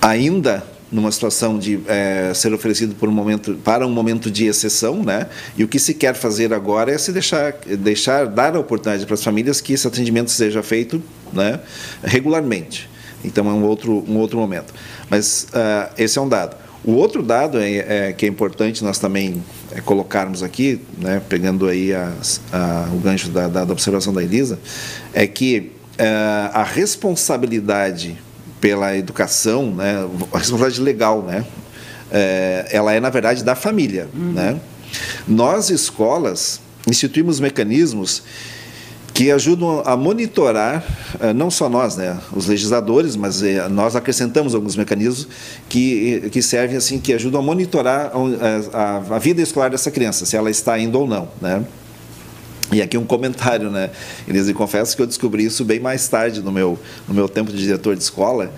Ainda 0.00 0.73
numa 0.94 1.10
situação 1.10 1.58
de 1.58 1.80
é, 1.88 2.32
ser 2.32 2.54
oferecido 2.54 2.94
por 2.94 3.08
um 3.08 3.12
momento, 3.12 3.54
para 3.64 3.84
um 3.84 3.90
momento 3.90 4.30
de 4.30 4.46
exceção, 4.46 5.02
né? 5.02 5.26
E 5.58 5.64
o 5.64 5.68
que 5.68 5.80
se 5.80 5.92
quer 5.92 6.14
fazer 6.14 6.54
agora 6.54 6.92
é 6.92 6.96
se 6.96 7.10
deixar, 7.10 7.52
deixar 7.78 8.26
dar 8.26 8.54
a 8.54 8.60
oportunidade 8.60 9.04
para 9.04 9.14
as 9.14 9.24
famílias 9.24 9.60
que 9.60 9.72
esse 9.72 9.88
atendimento 9.88 10.30
seja 10.30 10.62
feito, 10.62 11.02
né? 11.32 11.58
Regularmente. 12.04 12.88
Então 13.24 13.48
é 13.50 13.52
um 13.52 13.64
outro 13.64 14.04
um 14.06 14.18
outro 14.18 14.38
momento. 14.38 14.72
Mas 15.10 15.48
uh, 15.50 15.92
esse 15.98 16.16
é 16.16 16.22
um 16.22 16.28
dado. 16.28 16.56
O 16.84 16.92
outro 16.92 17.22
dado 17.22 17.58
é, 17.58 18.08
é, 18.08 18.12
que 18.12 18.24
é 18.24 18.28
importante 18.28 18.84
nós 18.84 18.98
também 18.98 19.42
é, 19.72 19.80
colocarmos 19.80 20.42
aqui, 20.42 20.80
né, 20.98 21.20
pegando 21.28 21.66
aí 21.66 21.94
as, 21.94 22.40
a, 22.52 22.88
o 22.92 22.98
gancho 22.98 23.30
da, 23.30 23.48
da, 23.48 23.62
observação 23.62 24.12
da 24.12 24.22
Elisa, 24.22 24.58
é 25.14 25.26
que 25.26 25.72
uh, 25.98 26.50
a 26.52 26.62
responsabilidade 26.62 28.18
pela 28.64 28.96
educação, 28.96 29.70
né, 29.72 30.08
a 30.32 30.38
responsabilidade 30.38 30.80
legal, 30.80 31.22
né, 31.22 31.44
é, 32.10 32.66
ela 32.70 32.94
é 32.94 32.98
na 32.98 33.10
verdade 33.10 33.44
da 33.44 33.54
família, 33.54 34.08
uhum. 34.14 34.32
né. 34.32 34.58
Nós 35.28 35.68
escolas 35.68 36.62
instituímos 36.88 37.38
mecanismos 37.40 38.22
que 39.12 39.30
ajudam 39.30 39.82
a 39.84 39.94
monitorar, 39.98 40.82
é, 41.20 41.34
não 41.34 41.50
só 41.50 41.68
nós, 41.68 41.98
né, 41.98 42.18
os 42.32 42.46
legisladores, 42.46 43.16
mas 43.16 43.42
é, 43.42 43.68
nós 43.68 43.94
acrescentamos 43.96 44.54
alguns 44.54 44.76
mecanismos 44.76 45.28
que, 45.68 46.30
que 46.32 46.40
servem 46.40 46.78
assim, 46.78 46.98
que 46.98 47.12
ajudam 47.12 47.42
a 47.42 47.44
monitorar 47.44 48.12
a, 48.14 48.78
a, 48.78 49.16
a 49.16 49.18
vida 49.18 49.42
escolar 49.42 49.68
dessa 49.68 49.90
criança, 49.90 50.24
se 50.24 50.38
ela 50.38 50.50
está 50.50 50.78
indo 50.78 50.98
ou 50.98 51.06
não, 51.06 51.28
né. 51.38 51.62
E 52.72 52.80
aqui 52.80 52.96
um 52.96 53.04
comentário, 53.04 53.70
né, 53.70 53.90
Elisa, 54.26 54.50
e 54.50 54.54
confesso 54.54 54.96
que 54.96 55.02
eu 55.02 55.06
descobri 55.06 55.44
isso 55.44 55.64
bem 55.64 55.78
mais 55.78 56.08
tarde 56.08 56.42
no 56.42 56.50
meu, 56.50 56.78
no 57.06 57.14
meu 57.14 57.28
tempo 57.28 57.52
de 57.52 57.58
diretor 57.58 57.94
de 57.94 58.02
escola, 58.02 58.50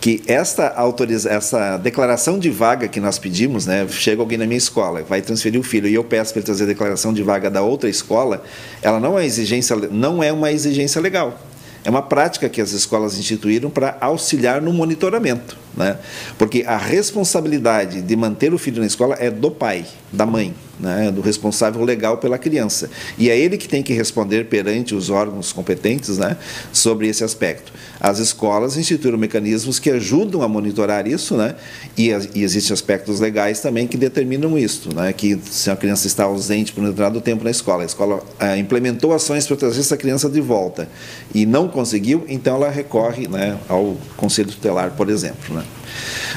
que 0.00 0.22
esta, 0.26 0.68
autoriza, 0.68 1.28
essa 1.28 1.76
declaração 1.76 2.38
de 2.38 2.48
vaga 2.48 2.88
que 2.88 2.98
nós 2.98 3.18
pedimos, 3.18 3.66
né, 3.66 3.86
chega 3.88 4.22
alguém 4.22 4.38
na 4.38 4.46
minha 4.46 4.56
escola, 4.56 5.02
vai 5.02 5.20
transferir 5.20 5.60
o 5.60 5.62
filho 5.62 5.86
e 5.86 5.94
eu 5.94 6.02
peço 6.02 6.32
para 6.32 6.40
ele 6.40 6.46
trazer 6.46 6.64
a 6.64 6.66
declaração 6.66 7.12
de 7.12 7.22
vaga 7.22 7.50
da 7.50 7.60
outra 7.60 7.88
escola, 7.88 8.42
ela 8.80 8.98
não 8.98 9.18
é, 9.18 9.26
exigência, 9.26 9.76
não 9.76 10.22
é 10.22 10.32
uma 10.32 10.50
exigência 10.50 11.00
legal. 11.00 11.38
É 11.82 11.88
uma 11.88 12.02
prática 12.02 12.48
que 12.48 12.60
as 12.60 12.72
escolas 12.72 13.18
instituíram 13.18 13.70
para 13.70 13.96
auxiliar 14.00 14.60
no 14.60 14.70
monitoramento, 14.70 15.56
né? 15.74 15.96
Porque 16.38 16.62
a 16.66 16.76
responsabilidade 16.76 18.02
de 18.02 18.16
manter 18.16 18.52
o 18.52 18.58
filho 18.58 18.80
na 18.80 18.86
escola 18.86 19.16
é 19.18 19.30
do 19.30 19.50
pai, 19.50 19.86
da 20.12 20.26
mãe 20.26 20.54
né, 20.80 21.10
do 21.10 21.20
responsável 21.20 21.84
legal 21.84 22.18
pela 22.18 22.38
criança. 22.38 22.90
E 23.18 23.30
é 23.30 23.38
ele 23.38 23.56
que 23.56 23.68
tem 23.68 23.82
que 23.82 23.92
responder 23.92 24.46
perante 24.46 24.94
os 24.94 25.10
órgãos 25.10 25.52
competentes 25.52 26.18
né, 26.18 26.36
sobre 26.72 27.08
esse 27.08 27.22
aspecto. 27.22 27.72
As 28.00 28.18
escolas 28.18 28.76
instituíram 28.76 29.18
mecanismos 29.18 29.78
que 29.78 29.90
ajudam 29.90 30.42
a 30.42 30.48
monitorar 30.48 31.06
isso, 31.06 31.36
né, 31.36 31.54
e, 31.96 32.08
e 32.34 32.42
existem 32.42 32.72
aspectos 32.72 33.20
legais 33.20 33.60
também 33.60 33.86
que 33.86 33.96
determinam 33.96 34.58
isso, 34.58 34.94
né, 34.94 35.12
que 35.12 35.38
se 35.50 35.70
a 35.70 35.76
criança 35.76 36.06
está 36.06 36.24
ausente 36.24 36.72
por 36.72 36.82
um 36.82 36.86
determinado 36.86 37.20
tempo 37.20 37.44
na 37.44 37.50
escola, 37.50 37.82
a 37.82 37.86
escola 37.86 38.22
é, 38.38 38.56
implementou 38.56 39.12
ações 39.12 39.46
para 39.46 39.56
trazer 39.56 39.80
essa 39.80 39.96
criança 39.96 40.28
de 40.28 40.40
volta 40.40 40.88
e 41.34 41.44
não 41.44 41.68
conseguiu, 41.68 42.24
então 42.28 42.56
ela 42.56 42.70
recorre 42.70 43.28
né, 43.28 43.58
ao 43.68 43.96
conselho 44.16 44.48
tutelar, 44.48 44.92
por 44.92 45.08
exemplo. 45.10 45.54
Né. 45.54 45.62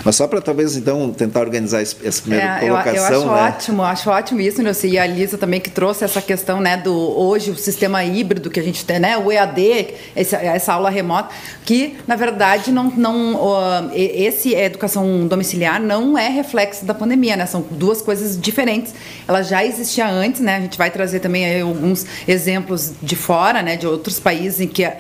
Mas 0.04 0.16
só 0.16 0.28
para 0.28 0.42
talvez 0.42 0.76
então 0.76 1.12
tentar 1.12 1.42
organizar 1.42 1.82
essa 1.82 2.22
primeira 2.22 2.58
é, 2.58 2.60
colocação. 2.60 2.94
Eu, 2.94 3.22
eu 3.22 3.32
acho 3.32 3.44
né? 3.44 3.48
ótimo, 3.48 3.84
acho 3.84 4.10
ótimo 4.10 4.42
isso, 4.42 4.62
Nilce, 4.62 4.88
e 4.88 4.98
a 4.98 5.06
Lisa 5.06 5.38
também 5.38 5.60
que 5.60 5.70
trouxe 5.70 6.04
essa 6.04 6.22
questão 6.22 6.60
né, 6.60 6.78
do 6.78 6.94
hoje 6.94 7.52
o 7.52 7.56
sistema 7.56 8.04
híbrido 8.04 8.50
que 8.50 8.60
a 8.60 8.64
gente 8.64 8.84
tem, 8.86 9.00
né, 9.00 9.18
o 9.18 9.32
EAD, 9.32 9.94
esse, 10.16 10.36
essa 10.36 10.74
aula 10.74 10.90
remota, 10.90 11.30
que 11.66 11.98
na 12.08 12.16
verdade 12.16 12.72
não, 12.72 12.92
não 12.92 13.36
uh, 13.36 13.92
esse 13.94 14.54
educação 14.54 15.28
domiciliar 15.28 15.80
não 15.80 16.18
é 16.18 16.28
reflexo 16.30 16.86
da 16.86 16.94
pandemia, 16.94 17.36
né? 17.36 17.46
São 17.46 17.66
duas 17.72 18.02
coisas 18.02 18.40
diferentes. 18.40 18.94
Ela 19.28 19.42
já 19.42 19.64
existia 19.64 20.08
antes, 20.08 20.42
né? 20.42 20.58
A 20.58 20.60
gente 20.60 20.78
vai 20.78 20.90
trazer 20.90 21.20
também 21.20 21.62
alguns 21.62 22.06
exemplos 22.28 22.94
de 23.02 23.16
fora, 23.16 23.62
né, 23.62 23.76
de 23.76 23.88
outros 23.88 24.20
países 24.20 24.62
em 24.62 24.68
que 24.68 24.86
uh, 24.86 24.94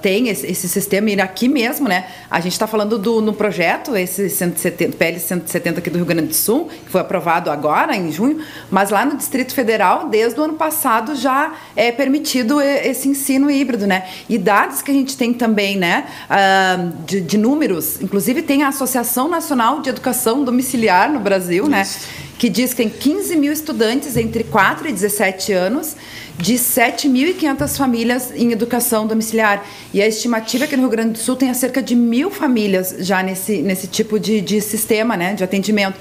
tem 0.00 0.28
esse, 0.28 0.46
esse, 0.46 0.68
sistema 0.68 1.10
e 1.10 1.20
aqui 1.20 1.48
mesmo, 1.48 1.88
né? 1.88 2.06
A 2.30 2.40
gente 2.40 2.52
está 2.52 2.66
falando 2.66 2.98
do 2.98 3.20
no 3.20 3.32
projeto 3.32 3.69
esse 3.96 4.22
esse 4.22 4.30
170, 4.30 4.96
PL 4.96 5.18
170 5.18 5.78
aqui 5.78 5.90
do 5.90 5.96
Rio 5.96 6.06
Grande 6.06 6.28
do 6.28 6.34
Sul, 6.34 6.68
que 6.84 6.90
foi 6.90 7.00
aprovado 7.00 7.50
agora, 7.50 7.96
em 7.96 8.10
junho, 8.10 8.40
mas 8.70 8.90
lá 8.90 9.04
no 9.04 9.16
Distrito 9.16 9.54
Federal, 9.54 10.08
desde 10.08 10.38
o 10.40 10.44
ano 10.44 10.54
passado, 10.54 11.14
já 11.14 11.52
é 11.76 11.92
permitido 11.92 12.60
esse 12.60 13.08
ensino 13.08 13.50
híbrido, 13.50 13.86
né? 13.86 14.08
E 14.28 14.38
dados 14.38 14.82
que 14.82 14.90
a 14.90 14.94
gente 14.94 15.16
tem 15.16 15.32
também, 15.32 15.76
né, 15.76 16.06
uh, 16.28 17.04
de, 17.04 17.20
de, 17.20 17.38
números, 17.38 18.00
inclusive 18.00 18.42
tem 18.42 18.62
a 18.62 18.68
Associação 18.68 19.28
Nacional 19.28 19.80
de 19.80 19.90
Educação 19.90 20.44
Domiciliar 20.44 21.10
no 21.10 21.20
Brasil, 21.20 21.66
né? 21.68 21.82
Isso. 21.82 21.98
né? 22.00 22.30
Que 22.38 22.48
diz 22.48 22.70
que 22.70 22.78
tem 22.78 22.88
15 22.88 23.36
mil 23.36 23.52
estudantes 23.52 24.16
entre 24.16 24.44
4 24.44 24.88
e 24.88 24.92
17 24.92 25.52
anos 25.52 25.94
de 26.38 26.54
7.500 26.54 27.76
famílias 27.76 28.32
em 28.34 28.52
educação 28.52 29.06
domiciliar. 29.06 29.64
E 29.92 30.00
a 30.00 30.06
estimativa 30.06 30.64
é 30.64 30.66
que 30.66 30.76
no 30.76 30.82
Rio 30.82 30.90
Grande 30.90 31.12
do 31.12 31.18
Sul 31.18 31.36
tenha 31.36 31.54
cerca 31.54 31.82
de 31.82 31.94
mil 31.94 32.30
famílias 32.30 32.94
já 33.00 33.22
nesse, 33.22 33.62
nesse 33.62 33.86
tipo 33.86 34.18
de, 34.18 34.40
de 34.40 34.60
sistema 34.60 35.16
né, 35.16 35.34
de 35.34 35.44
atendimento. 35.44 35.98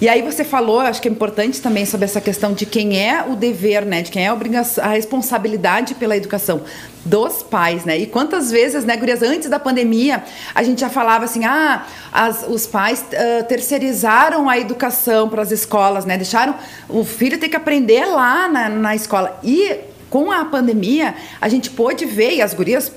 E 0.00 0.08
aí 0.08 0.22
você 0.22 0.44
falou, 0.44 0.80
acho 0.80 1.02
que 1.02 1.08
é 1.08 1.10
importante 1.10 1.60
também 1.60 1.84
sobre 1.84 2.06
essa 2.06 2.22
questão 2.22 2.54
de 2.54 2.64
quem 2.64 2.98
é 2.98 3.22
o 3.22 3.36
dever, 3.36 3.84
né? 3.84 4.00
De 4.00 4.10
quem 4.10 4.24
é 4.24 4.28
a 4.28 4.32
obrigação, 4.32 4.82
a 4.82 4.88
responsabilidade 4.88 5.94
pela 5.94 6.16
educação 6.16 6.62
dos 7.04 7.42
pais, 7.42 7.84
né? 7.84 7.98
E 7.98 8.06
quantas 8.06 8.50
vezes, 8.50 8.82
né, 8.84 8.96
Gurias, 8.96 9.22
antes 9.22 9.50
da 9.50 9.58
pandemia, 9.58 10.24
a 10.54 10.62
gente 10.62 10.80
já 10.80 10.88
falava 10.88 11.26
assim, 11.26 11.44
ah, 11.44 11.84
as, 12.10 12.46
os 12.48 12.66
pais 12.66 13.04
uh, 13.12 13.44
terceirizaram 13.44 14.48
a 14.48 14.58
educação 14.58 15.28
para 15.28 15.42
as 15.42 15.50
escolas, 15.50 16.06
né? 16.06 16.16
Deixaram 16.16 16.54
o 16.88 17.04
filho 17.04 17.38
ter 17.38 17.50
que 17.50 17.56
aprender 17.56 18.06
lá 18.06 18.48
na, 18.48 18.70
na 18.70 18.94
escola. 18.96 19.38
E 19.44 19.89
com 20.10 20.32
a 20.32 20.44
pandemia, 20.44 21.14
a 21.40 21.48
gente 21.48 21.70
pôde 21.70 22.04
ver, 22.04 22.34
e 22.34 22.42
as 22.42 22.52
gurias, 22.52 22.92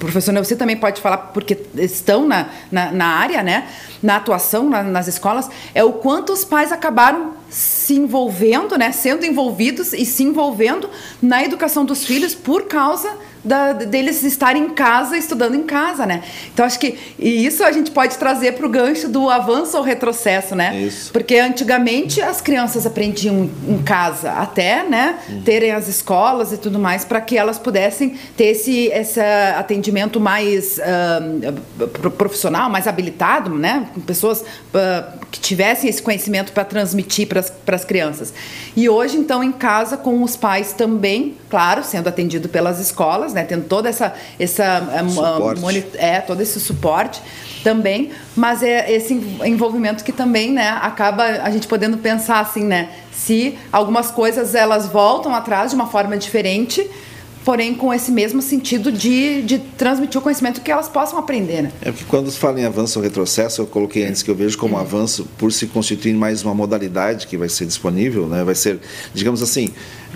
professor 0.00 0.34
você 0.34 0.56
também 0.56 0.76
pode 0.76 1.00
falar, 1.00 1.18
porque 1.18 1.56
estão 1.76 2.26
na, 2.26 2.48
na, 2.70 2.90
na 2.90 3.06
área, 3.06 3.42
né? 3.42 3.68
Na 4.02 4.16
atuação 4.16 4.68
na, 4.68 4.82
nas 4.82 5.06
escolas, 5.06 5.48
é 5.72 5.84
o 5.84 5.92
quanto 5.92 6.32
os 6.32 6.44
pais 6.44 6.72
acabaram 6.72 7.34
se 7.48 7.94
envolvendo, 7.94 8.76
né? 8.76 8.90
Sendo 8.90 9.24
envolvidos 9.24 9.92
e 9.92 10.04
se 10.04 10.24
envolvendo 10.24 10.90
na 11.22 11.44
educação 11.44 11.84
dos 11.84 12.04
filhos 12.04 12.34
por 12.34 12.64
causa 12.64 13.08
da, 13.44 13.72
deles 13.72 14.22
estarem 14.22 14.64
em 14.64 14.70
casa, 14.70 15.16
estudando 15.16 15.54
em 15.54 15.64
casa, 15.64 16.06
né? 16.06 16.22
Então 16.52 16.64
acho 16.64 16.78
que 16.78 16.96
e 17.18 17.44
isso 17.44 17.64
a 17.64 17.72
gente 17.72 17.90
pode 17.90 18.16
trazer 18.16 18.52
para 18.52 18.66
o 18.66 18.68
gancho 18.68 19.08
do 19.08 19.28
avanço 19.28 19.76
ou 19.76 19.82
retrocesso, 19.82 20.54
né? 20.54 20.76
Isso. 20.76 21.12
Porque 21.12 21.36
antigamente 21.36 22.20
as 22.20 22.40
crianças 22.40 22.86
aprendiam 22.86 23.50
em 23.68 23.82
casa, 23.82 24.32
até, 24.32 24.84
né, 24.84 25.16
uhum. 25.28 25.42
terem 25.42 25.72
as 25.72 25.88
escolas 25.88 26.52
e 26.52 26.56
tudo 26.56 26.78
mais, 26.78 27.04
para 27.04 27.20
que 27.20 27.36
elas 27.36 27.58
pudessem 27.58 28.16
ter 28.36 28.46
esse, 28.46 28.86
esse 28.88 29.20
atendimento 29.20 30.20
mais 30.20 30.78
uh, 30.78 32.10
profissional, 32.10 32.70
mais 32.70 32.86
habilitado, 32.86 33.50
né? 33.50 33.88
Com 33.92 34.00
pessoas 34.00 34.40
uh, 34.40 35.18
que 35.30 35.40
tivessem 35.40 35.90
esse 35.90 36.00
conhecimento 36.00 36.52
para 36.52 36.64
transmitir 36.64 37.26
para 37.26 37.74
as 37.74 37.84
crianças. 37.84 38.32
E 38.76 38.88
hoje, 38.88 39.16
então, 39.16 39.42
em 39.42 39.52
casa, 39.52 39.96
com 39.96 40.22
os 40.22 40.36
pais 40.36 40.72
também, 40.72 41.36
claro, 41.50 41.82
sendo 41.82 42.08
atendido 42.08 42.48
pelas 42.48 42.78
escolas 42.78 43.31
né? 43.32 43.44
Tendo 43.44 43.64
toda 43.64 43.88
essa, 43.88 44.14
essa 44.38 44.82
é, 45.96 46.20
todo 46.20 46.40
esse 46.40 46.60
suporte 46.60 47.20
também, 47.62 48.10
mas 48.36 48.62
é 48.62 48.90
esse 48.92 49.14
envolvimento 49.44 50.04
que 50.04 50.12
também, 50.12 50.52
né, 50.52 50.68
acaba 50.82 51.24
a 51.24 51.50
gente 51.50 51.66
podendo 51.68 51.96
pensar 51.96 52.40
assim, 52.40 52.64
né, 52.64 52.90
se 53.12 53.56
algumas 53.70 54.10
coisas 54.10 54.54
elas 54.54 54.86
voltam 54.88 55.34
atrás 55.34 55.70
de 55.70 55.76
uma 55.76 55.86
forma 55.86 56.16
diferente, 56.16 56.88
porém 57.44 57.74
com 57.74 57.92
esse 57.92 58.10
mesmo 58.10 58.40
sentido 58.40 58.90
de, 58.90 59.42
de 59.42 59.58
transmitir 59.58 60.18
o 60.18 60.22
conhecimento 60.22 60.60
que 60.60 60.70
elas 60.70 60.88
possam 60.88 61.18
aprender. 61.18 61.62
Né? 61.62 61.72
É 61.82 61.90
porque 61.90 62.04
quando 62.06 62.30
se 62.30 62.38
fala 62.38 62.60
em 62.60 62.64
avanço 62.64 62.98
ou 62.98 63.04
retrocesso, 63.04 63.62
eu 63.62 63.66
coloquei 63.66 64.04
antes 64.04 64.22
que 64.22 64.30
eu 64.30 64.34
vejo 64.34 64.56
como 64.58 64.78
avanço 64.78 65.26
por 65.36 65.52
se 65.52 65.66
constituir 65.66 66.14
mais 66.14 66.42
uma 66.42 66.54
modalidade 66.54 67.26
que 67.26 67.36
vai 67.36 67.48
ser 67.48 67.66
disponível, 67.66 68.26
né? 68.26 68.44
vai 68.44 68.54
ser, 68.54 68.78
digamos 69.12 69.42
assim, 69.42 69.70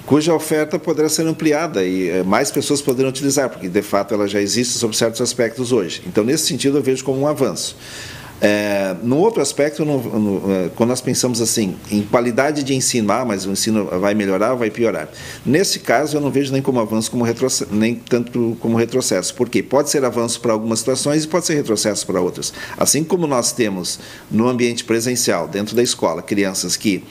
cuja 0.06 0.32
oferta 0.32 0.78
poderá 0.78 1.08
ser 1.08 1.26
ampliada 1.26 1.84
e 1.84 2.08
eh, 2.08 2.22
mais 2.22 2.50
pessoas 2.50 2.80
poderão 2.80 3.10
utilizar, 3.10 3.50
porque 3.50 3.68
de 3.68 3.82
fato 3.82 4.14
ela 4.14 4.28
já 4.28 4.40
existe 4.40 4.78
sobre 4.78 4.96
certos 4.96 5.20
aspectos 5.20 5.72
hoje. 5.72 6.02
Então, 6.06 6.22
nesse 6.22 6.46
sentido, 6.46 6.78
eu 6.78 6.82
vejo 6.82 7.04
como 7.04 7.20
um 7.20 7.26
avanço. 7.26 7.76
É, 8.40 8.94
no 9.02 9.16
outro 9.18 9.40
aspecto, 9.40 9.84
no, 9.84 9.98
no, 9.98 10.52
é, 10.52 10.70
quando 10.76 10.90
nós 10.90 11.00
pensamos 11.00 11.40
assim 11.40 11.74
em 11.90 12.02
qualidade 12.02 12.62
de 12.62 12.74
ensino, 12.74 13.10
ah, 13.10 13.24
mas 13.24 13.46
o 13.46 13.50
ensino 13.50 13.86
vai 13.98 14.14
melhorar 14.14 14.52
ou 14.52 14.58
vai 14.58 14.70
piorar. 14.70 15.08
Nesse 15.44 15.78
caso, 15.78 16.16
eu 16.16 16.20
não 16.20 16.30
vejo 16.30 16.52
nem 16.52 16.60
como 16.60 16.78
avanço, 16.78 17.10
como 17.10 17.24
nem 17.70 17.94
tanto 17.94 18.56
como 18.60 18.76
retrocesso. 18.76 19.34
Por 19.34 19.48
quê? 19.48 19.62
Pode 19.62 19.90
ser 19.90 20.04
avanço 20.04 20.40
para 20.40 20.52
algumas 20.52 20.80
situações 20.80 21.24
e 21.24 21.28
pode 21.28 21.46
ser 21.46 21.54
retrocesso 21.54 22.06
para 22.06 22.20
outras. 22.20 22.52
Assim 22.76 23.02
como 23.02 23.26
nós 23.26 23.52
temos 23.52 23.98
no 24.30 24.48
ambiente 24.48 24.84
presencial, 24.84 25.48
dentro 25.48 25.74
da 25.74 25.82
escola, 25.82 26.20
crianças 26.22 26.76
que 26.76 27.02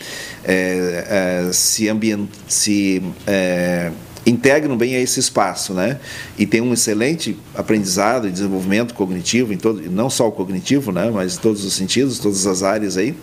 é, 0.43 1.45
é 1.47 1.53
se, 1.53 1.89
ambient, 1.89 2.29
se 2.47 3.01
é, 3.25 3.91
integram 4.25 4.75
bem 4.75 4.95
a 4.95 4.99
esse 4.99 5.19
espaço, 5.19 5.73
né? 5.73 5.99
E 6.37 6.45
tem 6.45 6.61
um 6.61 6.73
excelente 6.73 7.37
aprendizado 7.53 8.27
e 8.27 8.31
desenvolvimento 8.31 8.93
cognitivo 8.93 9.53
em 9.53 9.57
todo, 9.57 9.81
não 9.91 10.09
só 10.09 10.27
o 10.27 10.31
cognitivo, 10.31 10.91
né? 10.91 11.09
Mas 11.11 11.35
em 11.35 11.39
todos 11.39 11.63
os 11.63 11.73
sentidos, 11.73 12.19
todas 12.19 12.47
as 12.47 12.63
áreas 12.63 12.97
aí. 12.97 13.15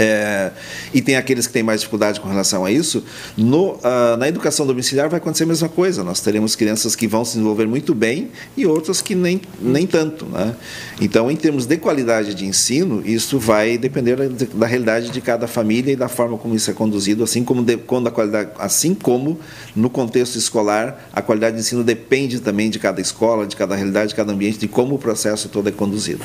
É, 0.00 0.52
e 0.94 1.02
tem 1.02 1.16
aqueles 1.16 1.48
que 1.48 1.52
têm 1.52 1.64
mais 1.64 1.80
dificuldade 1.80 2.20
com 2.20 2.28
relação 2.28 2.64
a 2.64 2.70
isso. 2.70 3.02
No, 3.36 3.72
uh, 3.72 4.16
na 4.16 4.28
educação 4.28 4.64
domiciliar 4.64 5.08
vai 5.08 5.18
acontecer 5.18 5.42
a 5.42 5.46
mesma 5.48 5.68
coisa. 5.68 6.04
Nós 6.04 6.20
teremos 6.20 6.54
crianças 6.54 6.94
que 6.94 7.08
vão 7.08 7.24
se 7.24 7.32
desenvolver 7.32 7.66
muito 7.66 7.96
bem 7.96 8.30
e 8.56 8.64
outras 8.64 9.02
que 9.02 9.16
nem, 9.16 9.40
nem 9.60 9.88
tanto. 9.88 10.24
Né? 10.26 10.54
Então, 11.00 11.28
em 11.28 11.34
termos 11.34 11.66
de 11.66 11.76
qualidade 11.78 12.32
de 12.32 12.46
ensino, 12.46 13.02
isso 13.04 13.40
vai 13.40 13.76
depender 13.76 14.14
da, 14.14 14.46
da 14.54 14.66
realidade 14.66 15.10
de 15.10 15.20
cada 15.20 15.48
família 15.48 15.92
e 15.92 15.96
da 15.96 16.08
forma 16.08 16.38
como 16.38 16.54
isso 16.54 16.70
é 16.70 16.74
conduzido, 16.74 17.24
assim 17.24 17.42
como, 17.42 17.64
de, 17.64 17.76
quando 17.76 18.06
a 18.06 18.12
qualidade, 18.12 18.50
assim 18.56 18.94
como 18.94 19.40
no 19.74 19.90
contexto 19.90 20.36
escolar, 20.36 21.08
a 21.12 21.20
qualidade 21.20 21.56
de 21.56 21.62
ensino 21.62 21.82
depende 21.82 22.38
também 22.38 22.70
de 22.70 22.78
cada 22.78 23.00
escola, 23.00 23.48
de 23.48 23.56
cada 23.56 23.74
realidade, 23.74 24.10
de 24.10 24.14
cada 24.14 24.32
ambiente, 24.32 24.58
de 24.58 24.68
como 24.68 24.94
o 24.94 24.98
processo 24.98 25.48
todo 25.48 25.68
é 25.68 25.72
conduzido. 25.72 26.24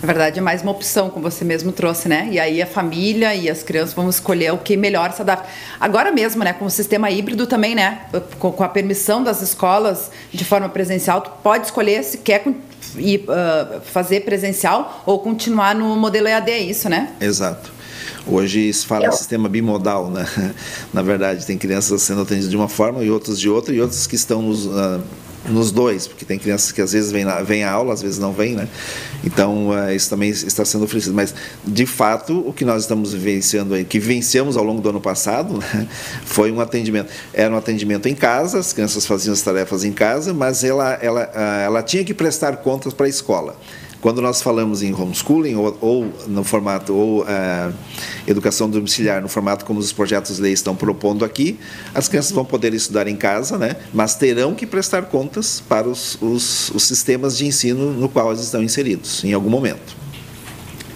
Na 0.00 0.06
verdade, 0.06 0.40
é 0.40 0.42
mais 0.42 0.62
uma 0.62 0.72
opção, 0.72 1.08
como 1.08 1.30
você 1.30 1.44
mesmo 1.44 1.70
trouxe, 1.70 2.08
né? 2.08 2.28
E 2.32 2.40
aí 2.40 2.60
a 2.60 2.66
família 2.66 3.11
e 3.12 3.50
as 3.50 3.62
crianças 3.62 3.94
vão 3.94 4.08
escolher 4.08 4.52
o 4.52 4.58
que 4.58 4.76
melhor 4.76 5.12
se 5.12 5.22
adapta. 5.22 5.48
Agora 5.78 6.10
mesmo, 6.10 6.42
né, 6.42 6.52
com 6.52 6.64
o 6.64 6.70
sistema 6.70 7.10
híbrido 7.10 7.46
também, 7.46 7.74
né? 7.74 8.06
Com, 8.38 8.62
a 8.62 8.68
permissão 8.68 9.22
das 9.22 9.42
escolas 9.42 10.10
de 10.32 10.44
forma 10.44 10.68
presencial, 10.68 11.20
tu 11.20 11.30
pode 11.42 11.66
escolher 11.66 12.02
se 12.04 12.18
quer 12.18 12.44
ir, 12.96 13.24
uh, 13.28 13.80
fazer 13.82 14.20
presencial 14.20 15.02
ou 15.06 15.18
continuar 15.18 15.74
no 15.74 15.96
modelo 15.96 16.28
EAD, 16.28 16.50
é 16.50 16.60
isso, 16.60 16.88
né? 16.88 17.12
Exato. 17.20 17.72
Hoje 18.26 18.72
se 18.72 18.86
fala 18.86 19.06
em 19.06 19.12
sistema 19.12 19.48
bimodal, 19.48 20.08
né? 20.08 20.26
Na 20.92 21.02
verdade, 21.02 21.44
tem 21.44 21.58
crianças 21.58 22.02
sendo 22.02 22.22
atendidas 22.22 22.50
de 22.50 22.56
uma 22.56 22.68
forma 22.68 23.02
e 23.02 23.10
outras 23.10 23.38
de 23.38 23.48
outra, 23.48 23.74
e 23.74 23.80
outras 23.80 24.06
que 24.06 24.14
estão 24.14 24.40
nos, 24.42 24.66
uh, 24.66 25.02
nos 25.48 25.72
dois, 25.72 26.06
porque 26.06 26.24
tem 26.24 26.38
crianças 26.38 26.72
que 26.72 26.80
às 26.80 26.92
vezes 26.92 27.10
vêm, 27.10 27.24
vêm 27.44 27.64
à 27.64 27.70
aula, 27.70 27.92
às 27.92 28.02
vezes 28.02 28.18
não 28.18 28.32
vêm, 28.32 28.54
né? 28.54 28.68
Então, 29.24 29.70
uh, 29.70 29.92
isso 29.92 30.08
também 30.08 30.30
está 30.30 30.64
sendo 30.64 30.84
oferecido. 30.84 31.14
Mas, 31.14 31.34
de 31.64 31.86
fato, 31.86 32.46
o 32.46 32.52
que 32.52 32.64
nós 32.64 32.82
estamos 32.82 33.12
vivenciando 33.12 33.74
aí, 33.74 33.84
que 33.84 33.98
vencemos 33.98 34.56
ao 34.56 34.64
longo 34.64 34.80
do 34.80 34.88
ano 34.88 35.00
passado, 35.00 35.58
né, 35.58 35.88
foi 36.24 36.50
um 36.52 36.60
atendimento. 36.60 37.10
Era 37.32 37.52
um 37.52 37.56
atendimento 37.56 38.08
em 38.08 38.14
casa, 38.14 38.58
as 38.58 38.72
crianças 38.72 39.06
faziam 39.06 39.32
as 39.32 39.42
tarefas 39.42 39.84
em 39.84 39.92
casa, 39.92 40.32
mas 40.32 40.64
ela, 40.64 40.94
ela, 40.94 41.24
uh, 41.24 41.60
ela 41.64 41.82
tinha 41.82 42.04
que 42.04 42.14
prestar 42.14 42.56
contas 42.58 42.92
para 42.92 43.06
a 43.06 43.08
escola. 43.08 43.56
Quando 44.02 44.20
nós 44.20 44.42
falamos 44.42 44.82
em 44.82 44.92
homeschooling 44.92 45.54
ou, 45.54 45.78
ou 45.80 46.12
no 46.26 46.42
formato 46.42 46.92
ou 46.92 47.22
uh, 47.22 47.72
educação 48.26 48.68
domiciliar 48.68 49.22
no 49.22 49.28
formato 49.28 49.64
como 49.64 49.78
os 49.78 49.92
projetos 49.92 50.36
de 50.36 50.42
lei 50.42 50.52
estão 50.52 50.74
propondo 50.74 51.24
aqui, 51.24 51.56
as 51.94 52.08
crianças 52.08 52.32
vão 52.32 52.44
poder 52.44 52.74
estudar 52.74 53.06
em 53.06 53.14
casa, 53.14 53.56
né? 53.56 53.76
Mas 53.94 54.16
terão 54.16 54.56
que 54.56 54.66
prestar 54.66 55.02
contas 55.02 55.62
para 55.68 55.88
os, 55.88 56.18
os, 56.20 56.70
os 56.70 56.82
sistemas 56.82 57.38
de 57.38 57.46
ensino 57.46 57.92
no 57.92 58.08
qual 58.08 58.32
eles 58.32 58.42
estão 58.42 58.60
inseridos 58.60 59.22
em 59.22 59.32
algum 59.32 59.48
momento. 59.48 60.01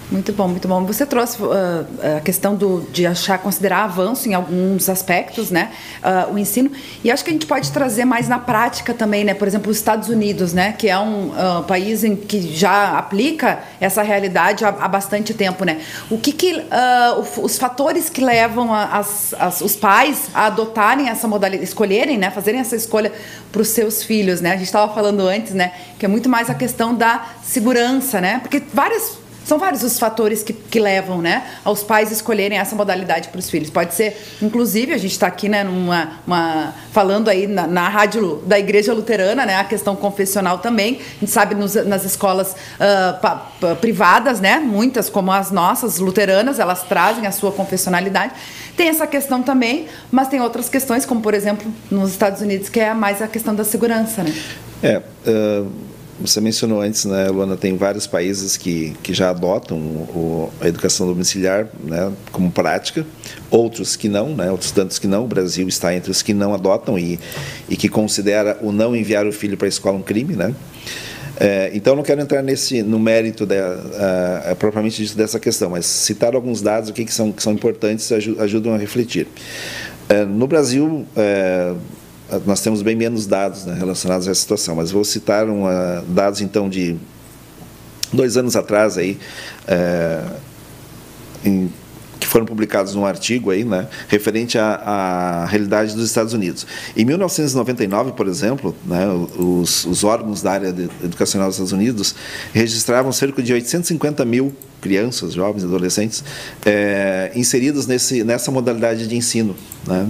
Muito 0.09 0.33
bom, 0.33 0.47
muito 0.47 0.69
bom. 0.69 0.85
Você 0.87 1.05
trouxe 1.05 1.43
uh, 1.43 2.17
a 2.17 2.21
questão 2.21 2.55
do, 2.55 2.83
de 2.93 3.05
achar, 3.05 3.39
considerar 3.39 3.83
avanço 3.83 4.29
em 4.29 4.35
alguns 4.35 4.89
aspectos, 4.89 5.51
né? 5.51 5.73
Uh, 6.01 6.35
o 6.35 6.39
ensino. 6.39 6.71
E 7.03 7.11
acho 7.11 7.25
que 7.25 7.31
a 7.31 7.33
gente 7.33 7.47
pode 7.47 7.73
trazer 7.73 8.05
mais 8.05 8.29
na 8.29 8.39
prática 8.39 8.95
também, 8.95 9.25
né? 9.25 9.35
Por 9.35 9.49
exemplo, 9.49 9.69
os 9.69 9.77
Estados 9.77 10.09
Unidos, 10.09 10.53
né? 10.53 10.73
Que 10.79 10.89
é 10.89 10.97
um 10.97 11.31
uh, 11.31 11.65
país 11.65 12.05
em 12.05 12.15
que 12.15 12.41
já 12.55 12.97
aplica 12.97 13.59
essa 13.81 14.01
realidade 14.01 14.65
há, 14.65 14.69
há 14.69 14.87
bastante 14.87 15.35
tempo, 15.35 15.65
né? 15.65 15.81
O 16.09 16.19
que, 16.19 16.31
que 16.31 16.63
os 17.43 17.59
fatores 17.59 18.09
que 18.09 18.21
levam 18.21 18.73
as, 18.73 19.35
as, 19.39 19.61
os 19.61 19.75
pais 19.75 20.31
a 20.33 20.47
adotarem 20.47 21.09
essa 21.09 21.27
modalidade, 21.27 21.65
escolherem, 21.65 22.17
né? 22.17 22.31
Fazerem 22.31 22.61
essa 22.61 22.77
escolha 22.77 23.13
para 23.51 23.61
os 23.61 23.69
seus 23.69 24.05
filhos, 24.05 24.41
né? 24.41 24.51
A 24.51 24.57
gente 24.57 24.67
estava 24.67 24.93
falando 24.95 25.27
antes, 25.27 25.53
né? 25.53 25.73
Que 25.99 26.05
é 26.05 26.09
muito 26.09 26.29
mais 26.29 26.49
a 26.49 26.55
questão 26.55 26.95
da 26.95 27.27
segurança, 27.43 28.21
né? 28.21 28.39
Porque 28.41 28.63
várias 28.73 29.26
são 29.47 29.59
vários 29.59 29.85
os 29.85 29.97
fatores 29.97 30.43
que, 30.43 30.53
que 30.53 30.81
levam, 30.81 31.23
né, 31.23 31.45
aos 31.65 31.81
pais 31.85 32.11
escolherem 32.11 32.59
essa 32.59 32.75
modalidade 32.75 33.29
para 33.29 33.39
os 33.39 33.49
filhos. 33.49 33.71
Pode 33.71 33.95
ser, 33.95 34.21
inclusive, 34.43 34.93
a 34.93 34.99
gente 34.99 35.13
está 35.13 35.29
aqui, 35.29 35.49
né, 35.49 35.63
numa, 35.63 36.21
uma, 36.27 36.75
falando 36.91 37.29
aí 37.29 37.47
na, 37.47 37.65
na, 37.65 37.89
rádio 37.89 38.43
da 38.45 38.59
Igreja 38.59 38.93
Luterana, 38.93 39.47
né, 39.47 39.55
a 39.55 39.63
questão 39.63 39.95
confessional 39.95 40.59
também. 40.59 41.01
A 41.19 41.21
gente 41.21 41.31
sabe 41.31 41.55
nos, 41.55 41.77
nas 41.77 42.05
escolas 42.05 42.53
uh, 42.53 43.21
pa, 43.21 43.53
pa, 43.61 43.77
privadas, 43.77 44.41
né, 44.41 44.59
muitas 44.59 45.09
como 45.09 45.31
as 45.31 45.53
nossas 45.53 46.01
luteranas, 46.01 46.59
elas 46.59 46.83
trazem 46.83 47.29
a 47.29 47.31
sua 47.31 47.53
confessionalidade. 47.53 48.33
Tem 48.77 48.89
essa 48.89 49.07
questão 49.07 49.45
também, 49.45 49.87
mas 50.11 50.27
tem 50.27 50.41
outras 50.41 50.69
questões, 50.69 51.07
como 51.07 51.21
por 51.21 51.35
exemplo 51.35 51.73
nos 51.89 52.11
Estados 52.11 52.41
Unidos, 52.41 52.69
que 52.69 52.81
é 52.81 52.93
mais 52.93 53.23
a 53.23 53.29
questão 53.29 53.55
da 53.55 53.63
segurança, 53.63 54.25
né? 54.25 54.35
É. 54.83 55.03
Uh 55.25 55.96
você 56.21 56.41
mencionou 56.41 56.81
antes, 56.81 57.05
né, 57.05 57.29
Luana, 57.29 57.57
tem 57.57 57.77
vários 57.77 58.07
países 58.07 58.57
que, 58.57 58.97
que 59.03 59.13
já 59.13 59.31
adotam 59.31 59.77
o, 59.79 60.51
a 60.61 60.69
educação 60.69 61.07
domiciliar 61.07 61.69
né, 61.85 62.13
como 62.33 62.51
prática, 62.51 63.07
outros 63.51 63.97
que 63.97 64.09
não, 64.09 64.35
né, 64.35 64.51
outros 64.51 64.71
tantos 64.71 64.99
que 64.99 65.07
não. 65.07 65.25
O 65.25 65.29
Brasil 65.29 65.69
está 65.69 65.95
entre 65.95 66.11
os 66.11 66.23
que 66.23 66.33
não 66.33 66.55
adotam 66.55 66.99
e, 66.99 67.19
e 67.69 67.77
que 67.77 67.89
considera 67.89 68.59
o 68.63 68.73
não 68.73 68.97
enviar 68.97 69.27
o 69.27 69.33
filho 69.33 69.57
para 69.57 69.67
a 69.67 69.69
escola 69.69 69.99
um 69.99 70.03
crime, 70.03 70.35
né? 70.35 70.55
É, 71.39 71.71
então, 71.75 71.95
não 71.95 72.03
quero 72.03 72.21
entrar 72.23 72.43
nesse, 72.43 72.83
no 72.83 72.99
mérito 72.99 73.45
de, 73.45 73.57
uh, 73.61 74.57
propriamente 74.59 75.03
disso, 75.03 75.15
dessa 75.17 75.39
questão, 75.39 75.69
mas 75.69 75.85
citar 75.85 76.35
alguns 76.35 76.63
dados 76.63 76.89
aqui 76.89 77.05
que 77.05 77.13
são, 77.13 77.31
que 77.31 77.43
são 77.43 77.53
importantes 77.53 78.11
e 78.11 78.15
ajudam 78.39 78.75
a 78.75 78.79
refletir. 78.79 79.29
É, 80.09 80.25
no 80.25 80.47
Brasil, 80.47 81.05
é, 81.15 81.75
nós 82.45 82.61
temos 82.61 82.83
bem 82.83 82.97
menos 82.97 83.27
dados 83.27 83.65
né, 83.65 83.75
relacionados 83.75 84.27
a 84.27 84.31
essa 84.31 84.41
situação, 84.41 84.77
mas 84.77 84.91
vou 84.91 85.05
citar 85.05 85.49
uma, 85.49 86.05
dados, 86.09 86.41
então, 86.41 86.69
de 86.69 86.97
dois 88.13 88.37
anos 88.37 88.57
atrás, 88.57 88.99
aí, 88.99 89.19
é, 89.67 90.25
em 91.45 91.71
foram 92.37 92.45
publicados 92.45 92.95
num 92.95 93.07
artigo 93.07 93.51
aí, 93.51 93.65
né, 93.65 93.89
referente 94.09 94.59
à, 94.59 94.75
à, 94.75 95.47
realidade 95.47 95.95
dos 95.95 96.05
Estados 96.05 96.35
Unidos. 96.35 96.67
Em 96.95 97.03
1999, 97.03 98.13
por 98.13 98.29
exemplo, 98.29 98.77
né, 98.85 99.07
os, 99.39 99.87
os, 99.87 100.05
órgãos 100.05 100.43
da 100.43 100.53
área 100.53 100.69
educacional 101.03 101.49
dos 101.49 101.57
Estados 101.57 101.73
Unidos 101.73 102.15
registravam 102.53 103.11
cerca 103.11 103.43
de 103.43 103.55
850 103.55 104.23
mil 104.27 104.55
crianças, 104.83 105.33
jovens, 105.33 105.65
adolescentes 105.65 106.23
é, 106.67 107.33
inseridos 107.35 107.87
nesse, 107.87 108.23
nessa 108.23 108.51
modalidade 108.51 109.09
de 109.09 109.17
ensino, 109.17 109.57
né? 109.87 110.07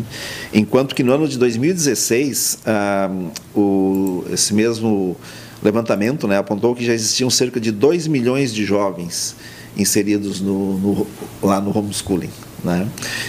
enquanto 0.53 0.97
que 0.97 1.05
no 1.05 1.13
ano 1.13 1.29
de 1.29 1.39
2016 1.39 2.59
ah, 2.67 3.09
o, 3.55 4.25
esse 4.33 4.53
mesmo 4.53 5.17
levantamento 5.63 6.27
né, 6.27 6.39
apontou 6.39 6.75
que 6.75 6.85
já 6.85 6.93
existiam 6.93 7.31
cerca 7.31 7.61
de 7.61 7.71
2 7.71 8.09
milhões 8.09 8.53
de 8.53 8.65
jovens 8.65 9.37
inseridos 9.77 10.41
no, 10.41 10.79
no, 10.79 11.07
lá 11.43 11.61
no 11.61 11.77
homeschooling. 11.77 12.31
Né? 12.65 12.89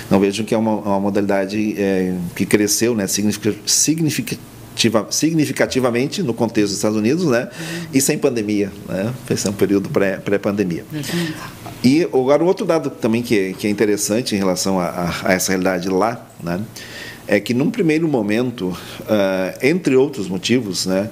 Não 0.10 0.20
vejo 0.20 0.44
que 0.44 0.56
é 0.56 0.58
uma, 0.58 0.76
uma 0.76 1.00
modalidade 1.00 1.76
é, 1.78 2.16
que 2.36 2.46
cresceu 2.46 2.96
né, 2.96 3.06
significativamente 3.08 4.58
significativamente 5.10 6.22
no 6.22 6.36
contexto 6.36 6.68
dos 6.68 6.76
Estados 6.76 6.98
Unidos, 6.98 7.26
né? 7.26 7.50
E 7.92 8.00
sem 8.00 8.16
pandemia, 8.16 8.72
né? 8.88 9.12
É 9.28 9.50
um 9.50 9.54
período 9.54 9.90
pré-pandemia. 9.90 10.86
Pré 10.88 11.02
e 11.84 12.04
agora 12.04 12.44
outro 12.44 12.66
dado 12.66 12.90
também 12.90 13.24
que 13.24 13.38
é, 13.38 13.54
que 13.54 13.66
é 13.66 13.70
interessante 13.70 14.36
em 14.36 14.38
relação 14.38 14.80
a, 14.80 14.86
a, 14.86 15.30
a, 15.30 15.34
essa 15.34 15.52
realidade 15.52 15.90
lá, 15.90 16.30
né? 16.44 16.62
É 17.28 17.40
que 17.40 17.54
num 17.54 17.70
primeiro 17.70 18.08
momento, 18.08 18.68
uh, 18.68 19.58
entre 19.62 19.96
outros 19.96 20.30
motivos, 20.30 20.86
né? 20.86 21.10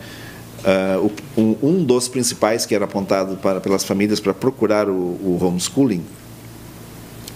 Uh, 0.66 1.12
um, 1.38 1.58
um, 1.62 1.84
dos 1.84 2.08
principais 2.08 2.66
que 2.66 2.74
era 2.74 2.86
apontado 2.86 3.38
para, 3.38 3.62
pelas 3.62 3.84
famílias 3.84 4.20
para 4.20 4.34
procurar 4.34 4.90
o, 4.90 4.94
o 4.94 5.38
homeschooling 5.40 6.04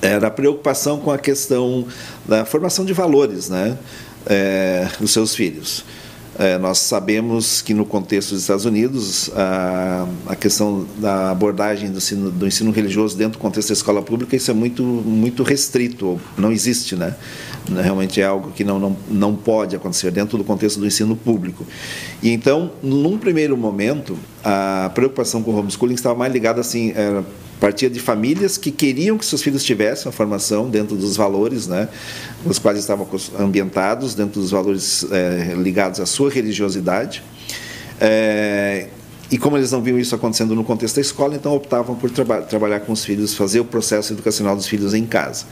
era 0.02 0.28
a 0.28 0.32
preocupação 0.32 1.00
com 1.00 1.12
a 1.12 1.18
questão 1.18 1.86
da 2.26 2.46
formação 2.46 2.86
de 2.86 2.94
valores 2.94 3.50
né, 3.50 3.78
é, 4.26 4.88
dos 5.00 5.12
seus 5.12 5.36
filhos. 5.36 5.84
É, 6.38 6.58
nós 6.58 6.78
sabemos 6.78 7.62
que 7.62 7.74
no 7.74 7.86
contexto 7.86 8.30
dos 8.30 8.44
Estados 8.44 8.64
Unidos 8.64 9.30
a, 9.36 10.08
a 10.26 10.36
questão 10.38 10.88
da 10.98 11.32
abordagem 11.32 11.92
do 11.92 11.98
ensino, 11.98 12.32
do 12.32 12.48
ensino, 12.48 12.72
religioso 12.72 13.18
dentro 13.18 13.38
do 13.38 13.42
contexto 13.42 13.68
da 13.68 13.74
escola 13.74 14.02
pública 14.02 14.38
isso 14.38 14.50
é 14.50 14.54
muito 14.54 14.82
muito 14.82 15.44
restrito, 15.44 16.20
não 16.38 16.50
existe, 16.50 16.96
né? 16.96 17.14
Realmente 17.68 18.22
é 18.22 18.26
algo 18.26 18.52
que 18.52 18.64
não, 18.64 18.80
não, 18.80 18.98
não 19.10 19.36
pode 19.36 19.76
acontecer 19.76 20.12
dentro 20.12 20.38
do 20.38 20.44
contexto 20.44 20.80
do 20.80 20.88
ensino 20.88 21.16
público. 21.16 21.66
E 22.22 22.32
então, 22.32 22.72
num 22.82 23.18
primeiro 23.18 23.56
momento, 23.56 24.18
a 24.44 24.92
preocupação 24.94 25.44
com 25.44 25.52
o 25.52 25.58
homeschooling 25.58 25.94
estava 25.94 26.16
mais 26.16 26.34
ligada 26.34 26.62
assim, 26.62 26.92
era, 26.96 27.24
partia 27.60 27.90
de 27.90 28.00
famílias 28.00 28.58
que 28.58 28.72
queriam 28.72 29.18
que 29.18 29.26
seus 29.26 29.44
filhos 29.44 29.64
tivessem 29.64 30.10
a 30.10 30.12
formação 30.12 30.70
dentro 30.70 30.96
dos 30.96 31.18
valores, 31.18 31.68
né, 31.68 31.90
os 32.46 32.58
quais 32.58 32.80
estavam 32.80 33.08
ambientados, 33.38 34.16
dentro 34.16 34.40
dos 34.40 34.52
valores 34.52 35.06
é, 35.12 35.54
ligados 35.58 36.00
à 36.00 36.06
sua 36.06 36.30
religiosidade. 36.30 37.22
É, 38.00 38.88
e 39.32 39.38
como 39.38 39.58
eles 39.58 39.72
não 39.72 39.82
viam 39.82 40.00
isso 40.00 40.16
acontecendo 40.16 40.56
no 40.56 40.64
contexto 40.64 40.96
da 40.96 41.02
escola, 41.02 41.36
então 41.36 41.54
optavam 41.56 41.96
por 41.96 42.10
traba 42.10 42.42
trabalhar 42.42 42.80
com 42.80 42.92
os 42.92 43.06
filhos, 43.06 43.36
fazer 43.36 43.60
o 43.60 43.66
processo 43.66 44.14
educacional 44.14 44.56
dos 44.56 44.68
filhos 44.68 44.94
em 44.94 45.06
casa. 45.06 45.46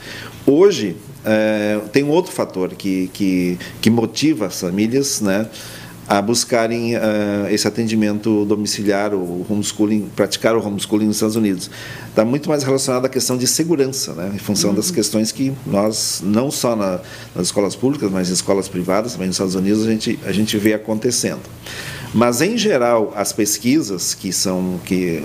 Hoje, 0.46 0.96
é, 1.24 1.80
tem 1.92 2.02
um 2.02 2.10
outro 2.10 2.32
fator 2.32 2.70
que, 2.70 3.08
que, 3.12 3.58
que 3.80 3.88
motiva 3.88 4.46
as 4.46 4.60
famílias, 4.60 5.20
né? 5.20 5.46
a 6.08 6.22
buscarem 6.22 6.96
uh, 6.96 7.00
esse 7.50 7.68
atendimento 7.68 8.46
domiciliar, 8.46 9.12
o 9.12 9.44
homeschooling, 9.46 10.08
praticar 10.16 10.56
o 10.56 10.66
homeschooling 10.66 11.04
nos 11.04 11.16
Estados 11.16 11.36
Unidos. 11.36 11.70
Está 12.08 12.24
muito 12.24 12.48
mais 12.48 12.62
relacionado 12.62 13.04
à 13.04 13.10
questão 13.10 13.36
de 13.36 13.46
segurança, 13.46 14.14
né, 14.14 14.32
em 14.34 14.38
função 14.38 14.70
uhum. 14.70 14.76
das 14.76 14.90
questões 14.90 15.30
que 15.30 15.52
nós, 15.66 16.22
não 16.24 16.50
só 16.50 16.74
na, 16.74 17.00
nas 17.34 17.48
escolas 17.48 17.76
públicas, 17.76 18.10
mas 18.10 18.30
em 18.30 18.32
escolas 18.32 18.68
privadas, 18.68 19.12
também 19.12 19.26
nos 19.26 19.34
Estados 19.34 19.54
Unidos, 19.54 19.86
a 19.86 19.90
gente, 19.90 20.18
a 20.24 20.32
gente 20.32 20.56
vê 20.56 20.72
acontecendo. 20.72 21.42
Mas, 22.14 22.40
em 22.40 22.56
geral, 22.56 23.12
as 23.14 23.32
pesquisas 23.32 24.14
que 24.14 24.32
são, 24.32 24.80
que, 24.84 25.20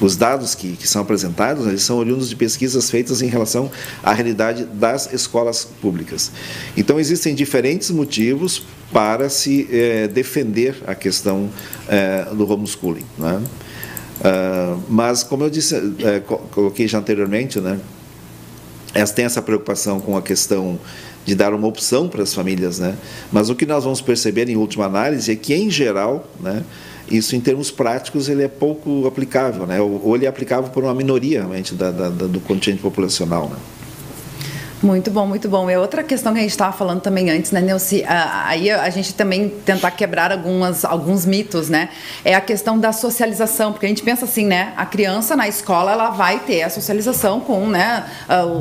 os 0.00 0.16
dados 0.16 0.54
que, 0.54 0.76
que 0.76 0.86
são 0.86 1.02
apresentados, 1.02 1.66
eles 1.66 1.82
são 1.82 1.98
oriundos 1.98 2.28
de 2.28 2.36
pesquisas 2.36 2.90
feitas 2.90 3.22
em 3.22 3.26
relação 3.26 3.70
à 4.02 4.12
realidade 4.12 4.64
das 4.64 5.12
escolas 5.12 5.64
públicas. 5.64 6.30
Então, 6.76 7.00
existem 7.00 7.34
diferentes 7.34 7.90
motivos 7.90 8.62
para 8.92 9.28
se 9.28 9.68
é, 9.70 10.08
defender 10.08 10.76
a 10.86 10.94
questão 10.94 11.50
é, 11.88 12.26
do 12.32 12.50
homeschooling. 12.50 13.04
Né? 13.18 13.42
Uh, 14.20 14.82
mas, 14.88 15.22
como 15.22 15.44
eu 15.44 15.50
disse, 15.50 15.74
é, 16.02 16.20
coloquei 16.20 16.88
já 16.88 16.98
anteriormente, 16.98 17.60
né, 17.60 17.78
tem 19.14 19.26
essa 19.26 19.42
preocupação 19.42 20.00
com 20.00 20.16
a 20.16 20.22
questão 20.22 20.78
de 21.26 21.34
dar 21.34 21.52
uma 21.52 21.66
opção 21.66 22.08
para 22.08 22.22
as 22.22 22.32
famílias, 22.32 22.78
né? 22.78 22.96
Mas 23.32 23.50
o 23.50 23.54
que 23.54 23.66
nós 23.66 23.84
vamos 23.84 24.00
perceber 24.00 24.48
em 24.48 24.56
última 24.56 24.86
análise 24.86 25.30
é 25.30 25.36
que, 25.36 25.52
em 25.52 25.68
geral, 25.68 26.26
né, 26.40 26.62
isso 27.10 27.34
em 27.36 27.40
termos 27.40 27.70
práticos 27.70 28.28
ele 28.28 28.44
é 28.44 28.48
pouco 28.48 29.06
aplicável, 29.06 29.66
né? 29.66 29.80
Ou, 29.80 30.14
ele 30.14 30.24
é 30.24 30.28
aplicável 30.28 30.70
por 30.70 30.84
uma 30.84 30.94
minoria 30.94 31.40
realmente 31.40 31.74
da, 31.74 31.90
da, 31.90 32.08
do 32.08 32.40
contingente 32.40 32.80
populacional, 32.80 33.48
né? 33.48 33.56
Muito 34.82 35.10
bom, 35.10 35.26
muito 35.26 35.48
bom. 35.48 35.70
É 35.70 35.78
outra 35.78 36.02
questão 36.02 36.34
que 36.34 36.38
a 36.38 36.42
gente 36.42 36.50
estava 36.50 36.72
falando 36.72 37.00
também 37.00 37.30
antes, 37.30 37.50
né, 37.50 37.62
Neuci? 37.62 38.04
Aí 38.06 38.70
a 38.70 38.90
gente 38.90 39.14
também 39.14 39.48
tentar 39.48 39.90
quebrar 39.90 40.30
algumas, 40.30 40.84
alguns 40.84 41.24
mitos, 41.24 41.70
né? 41.70 41.88
É 42.22 42.34
a 42.34 42.40
questão 42.42 42.78
da 42.78 42.92
socialização, 42.92 43.72
porque 43.72 43.86
a 43.86 43.88
gente 43.88 44.02
pensa 44.02 44.26
assim, 44.26 44.44
né? 44.44 44.74
A 44.76 44.84
criança 44.84 45.34
na 45.34 45.48
escola 45.48 45.92
ela 45.92 46.10
vai 46.10 46.40
ter 46.40 46.62
a 46.62 46.68
socialização 46.68 47.40
com, 47.40 47.66
né, 47.66 48.04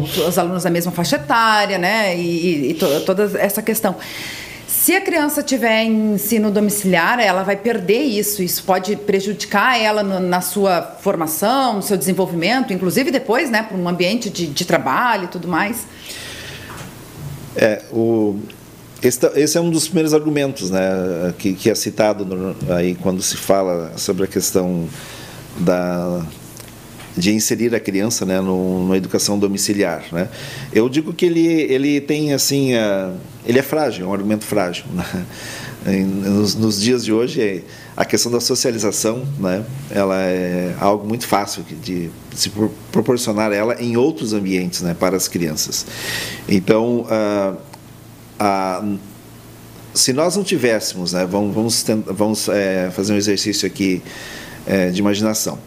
os, 0.01 0.17
os 0.17 0.37
alunos 0.37 0.63
da 0.63 0.69
mesma 0.69 0.91
faixa 0.91 1.17
etária, 1.17 1.77
né? 1.77 2.15
E, 2.15 2.21
e, 2.21 2.71
e 2.71 2.73
to, 2.75 3.01
toda 3.01 3.37
essa 3.37 3.61
questão. 3.61 3.95
Se 4.85 4.93
a 4.93 5.01
criança 5.01 5.41
tiver 5.41 5.83
ensino 5.83 6.51
domiciliar, 6.51 7.19
ela 7.19 7.41
vai 7.41 7.55
perder 7.55 8.03
isso. 8.03 8.43
Isso 8.43 8.63
pode 8.63 8.95
prejudicar 8.95 9.81
ela 9.81 10.03
no, 10.03 10.19
na 10.19 10.41
sua 10.41 10.79
formação, 10.79 11.77
no 11.77 11.81
seu 11.81 11.97
desenvolvimento, 11.97 12.71
inclusive 12.71 13.09
depois, 13.09 13.49
né, 13.49 13.63
para 13.63 13.75
um 13.75 13.89
ambiente 13.89 14.29
de, 14.29 14.45
de 14.45 14.63
trabalho 14.63 15.23
e 15.23 15.27
tudo 15.27 15.47
mais. 15.47 15.87
É, 17.55 17.81
o, 17.91 18.37
esse, 19.01 19.25
esse, 19.33 19.57
é 19.57 19.61
um 19.61 19.71
dos 19.71 19.85
primeiros 19.85 20.13
argumentos 20.13 20.69
né, 20.69 21.33
que, 21.39 21.55
que 21.55 21.67
é 21.67 21.73
citado 21.73 22.23
no, 22.23 22.55
aí 22.71 22.93
quando 22.93 23.23
se 23.23 23.37
fala 23.37 23.91
sobre 23.97 24.25
a 24.25 24.27
questão 24.27 24.87
da 25.57 26.23
de 27.17 27.33
inserir 27.33 27.73
a 27.73 27.79
criança 27.79 28.25
né, 28.25 28.41
no, 28.41 28.81
numa 28.81 28.97
educação 28.97 29.39
domiciliar. 29.39 30.03
Né? 30.11 30.27
Eu 30.73 30.89
digo 30.89 31.13
que 31.13 31.25
ele, 31.25 31.47
ele 31.47 32.01
tem 32.01 32.33
assim, 32.33 32.73
uh, 32.75 33.13
ele 33.45 33.59
é 33.59 33.61
frágil, 33.61 34.05
é 34.05 34.09
um 34.09 34.13
argumento 34.13 34.45
frágil. 34.45 34.85
Né? 34.93 35.05
Nos, 35.85 36.55
nos, 36.55 36.81
dias 36.81 37.05
de 37.05 37.13
hoje, 37.13 37.63
a 37.95 38.03
questão 38.03 38.31
da 38.31 38.39
socialização, 38.39 39.23
né, 39.39 39.63
ela 39.91 40.19
é 40.19 40.73
algo 40.79 41.07
muito 41.07 41.27
fácil 41.27 41.63
de 41.63 42.09
se 42.33 42.51
proporcionar 42.91 43.51
ela 43.51 43.79
em 43.79 43.95
outros 43.95 44.33
ambientes, 44.33 44.81
né, 44.81 44.95
para 44.99 45.15
as 45.15 45.27
crianças. 45.27 45.85
Então, 46.49 47.05
uh, 47.05 47.55
uh, 48.41 48.97
se 49.93 50.11
nós 50.11 50.35
não 50.35 50.43
tivéssemos, 50.43 51.13
né, 51.13 51.23
vamos, 51.23 51.53
vamos, 51.53 51.85
vamos 52.07 52.49
é, 52.49 52.89
fazer 52.89 53.13
um 53.13 53.17
exercício 53.17 53.67
aqui 53.67 54.01
é, 54.65 54.89
de 54.89 54.99
imaginação. 54.99 55.59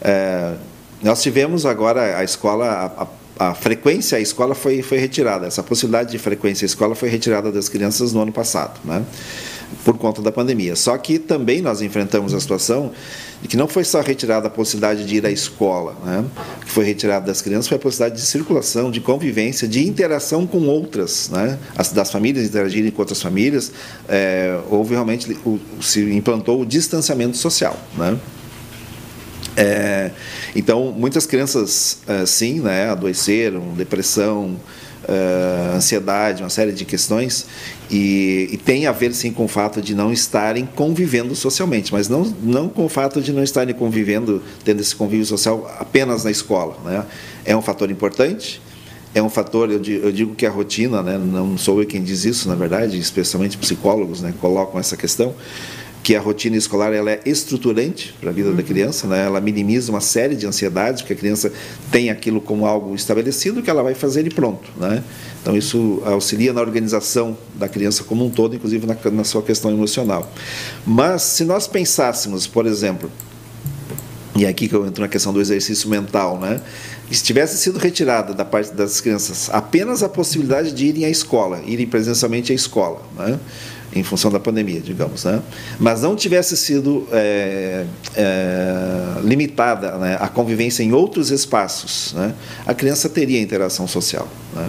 É, 0.00 0.54
nós 1.06 1.22
tivemos 1.22 1.64
agora 1.64 2.18
a 2.18 2.24
escola, 2.24 3.08
a, 3.38 3.50
a, 3.50 3.54
frequência 3.54 4.18
à 4.18 4.20
escola 4.20 4.54
foi, 4.54 4.82
foi 4.82 4.98
retirada, 4.98 5.46
essa 5.46 5.62
possibilidade 5.62 6.10
de 6.10 6.18
frequência 6.18 6.64
à 6.64 6.66
escola 6.66 6.96
foi 6.96 7.08
retirada 7.08 7.52
das 7.52 7.68
crianças 7.68 8.12
no 8.12 8.20
ano 8.20 8.32
passado, 8.32 8.80
né? 8.84 9.04
por 9.84 9.96
conta 9.98 10.20
da 10.20 10.32
pandemia. 10.32 10.74
Só 10.74 10.96
que 10.98 11.18
também 11.18 11.62
nós 11.62 11.80
enfrentamos 11.80 12.34
a 12.34 12.40
situação 12.40 12.92
de 13.40 13.48
que 13.48 13.56
não 13.56 13.68
foi 13.68 13.84
só 13.84 14.00
retirada 14.00 14.48
a 14.48 14.50
possibilidade 14.50 15.04
de 15.04 15.16
ir 15.16 15.26
à 15.26 15.30
escola, 15.30 15.96
né? 16.04 16.24
que 16.64 16.70
foi 16.72 16.84
retirada 16.84 17.26
das 17.26 17.40
crianças 17.40 17.68
foi 17.68 17.76
a 17.76 17.80
possibilidade 17.80 18.20
de 18.20 18.26
circulação, 18.26 18.90
de 18.90 19.00
convivência, 19.00 19.68
de 19.68 19.86
interação 19.86 20.44
com 20.46 20.66
outras, 20.66 21.28
né? 21.30 21.58
As, 21.76 21.92
das 21.92 22.10
famílias 22.10 22.46
interagirem 22.46 22.90
com 22.90 23.02
outras 23.02 23.22
famílias, 23.22 23.70
é, 24.08 24.58
houve 24.70 24.94
realmente, 24.94 25.32
o, 25.44 25.60
se 25.80 26.00
implantou 26.12 26.62
o 26.62 26.66
distanciamento 26.66 27.36
social. 27.36 27.78
Né? 27.96 28.18
É, 29.56 30.10
então, 30.54 30.92
muitas 30.92 31.26
crianças, 31.26 31.98
é, 32.06 32.26
sim, 32.26 32.60
né, 32.60 32.90
adoeceram, 32.90 33.72
depressão, 33.74 34.56
uh, 35.06 35.76
ansiedade, 35.76 36.42
uma 36.42 36.50
série 36.50 36.72
de 36.72 36.84
questões, 36.84 37.46
e, 37.90 38.48
e, 38.52 38.56
tem 38.56 38.86
a 38.86 38.92
ver 38.92 39.14
sim 39.14 39.32
com 39.32 39.44
o 39.44 39.48
fato 39.48 39.80
de 39.80 39.94
não 39.94 40.12
estarem 40.12 40.68
convivendo 40.74 41.34
socialmente, 41.34 41.92
mas 41.92 42.08
não, 42.08 42.22
não 42.42 42.68
com 42.68 42.84
o 42.84 42.88
fato 42.88 43.20
de 43.20 43.32
não 43.32 43.42
estarem 43.42 43.74
convivendo, 43.74 44.42
tendo 44.64 44.80
esse 44.80 44.94
convívio 44.94 45.24
social 45.24 45.72
apenas 45.78 46.24
na 46.24 46.30
escola. 46.30 46.76
Né? 46.84 47.04
É 47.44 47.56
um 47.56 47.62
fator 47.62 47.90
importante, 47.90 48.60
é 49.14 49.22
um 49.22 49.30
fator, 49.30 49.70
eu 49.70 49.78
digo, 49.78 50.04
eu 50.04 50.12
digo, 50.12 50.34
que 50.34 50.44
a 50.44 50.50
rotina, 50.50 51.02
né, 51.02 51.16
não 51.16 51.56
sou 51.56 51.80
eu 51.80 51.86
quem 51.86 52.02
diz 52.02 52.24
isso, 52.24 52.48
na 52.48 52.54
verdade, 52.54 52.98
especialmente 52.98 53.56
psicólogos 53.56 54.20
né, 54.20 54.34
colocam 54.40 54.78
essa 54.78 54.96
questão, 54.96 55.34
que 56.06 56.14
a 56.14 56.20
rotina 56.20 56.56
escolar 56.56 56.92
ela 56.92 57.10
é 57.10 57.20
estruturante 57.26 58.14
para 58.20 58.30
a 58.30 58.32
vida 58.32 58.50
uhum. 58.50 58.54
da 58.54 58.62
criança, 58.62 59.08
né? 59.08 59.26
ela 59.26 59.40
minimiza 59.40 59.90
uma 59.90 60.00
série 60.00 60.36
de 60.36 60.46
ansiedades, 60.46 61.02
porque 61.02 61.14
a 61.14 61.16
criança 61.16 61.52
tem 61.90 62.10
aquilo 62.10 62.40
como 62.40 62.64
algo 62.64 62.94
estabelecido 62.94 63.60
que 63.60 63.68
ela 63.68 63.82
vai 63.82 63.92
fazer 63.92 64.24
e 64.24 64.30
pronto. 64.30 64.70
Né? 64.76 65.02
Então, 65.42 65.56
isso 65.56 66.00
auxilia 66.04 66.52
na 66.52 66.60
organização 66.60 67.36
da 67.56 67.68
criança 67.68 68.04
como 68.04 68.24
um 68.24 68.30
todo, 68.30 68.54
inclusive 68.54 68.86
na, 68.86 68.96
na 69.10 69.24
sua 69.24 69.42
questão 69.42 69.68
emocional. 69.68 70.32
Mas, 70.86 71.22
se 71.22 71.42
nós 71.42 71.66
pensássemos, 71.66 72.46
por 72.46 72.66
exemplo, 72.66 73.10
e 74.36 74.44
é 74.44 74.48
aqui 74.48 74.68
que 74.68 74.76
eu 74.76 74.86
entro 74.86 75.02
na 75.02 75.08
questão 75.08 75.32
do 75.32 75.40
exercício 75.40 75.88
mental, 75.88 76.38
né? 76.38 76.60
Se 77.10 77.24
tivesse 77.24 77.56
sido 77.56 77.78
retirada 77.78 78.32
da 78.34 78.44
parte 78.44 78.72
das 78.74 79.00
crianças 79.00 79.48
apenas 79.50 80.02
a 80.02 80.08
possibilidade 80.08 80.72
de 80.72 80.86
irem 80.86 81.04
à 81.04 81.08
escola, 81.08 81.62
irem 81.66 81.86
presencialmente 81.86 82.52
à 82.52 82.54
escola, 82.54 83.02
né? 83.16 83.40
Em 83.98 84.02
função 84.02 84.30
da 84.30 84.38
pandemia, 84.38 84.80
digamos, 84.80 85.24
né? 85.24 85.42
mas 85.78 86.02
não 86.02 86.14
tivesse 86.14 86.56
sido 86.56 87.06
é, 87.10 87.84
é, 88.14 89.20
limitada 89.22 89.92
né, 89.98 90.16
a 90.20 90.28
convivência 90.28 90.82
em 90.82 90.92
outros 90.92 91.30
espaços, 91.30 92.12
né, 92.14 92.34
a 92.66 92.74
criança 92.74 93.08
teria 93.08 93.40
interação 93.40 93.86
social. 93.86 94.28
Né? 94.54 94.68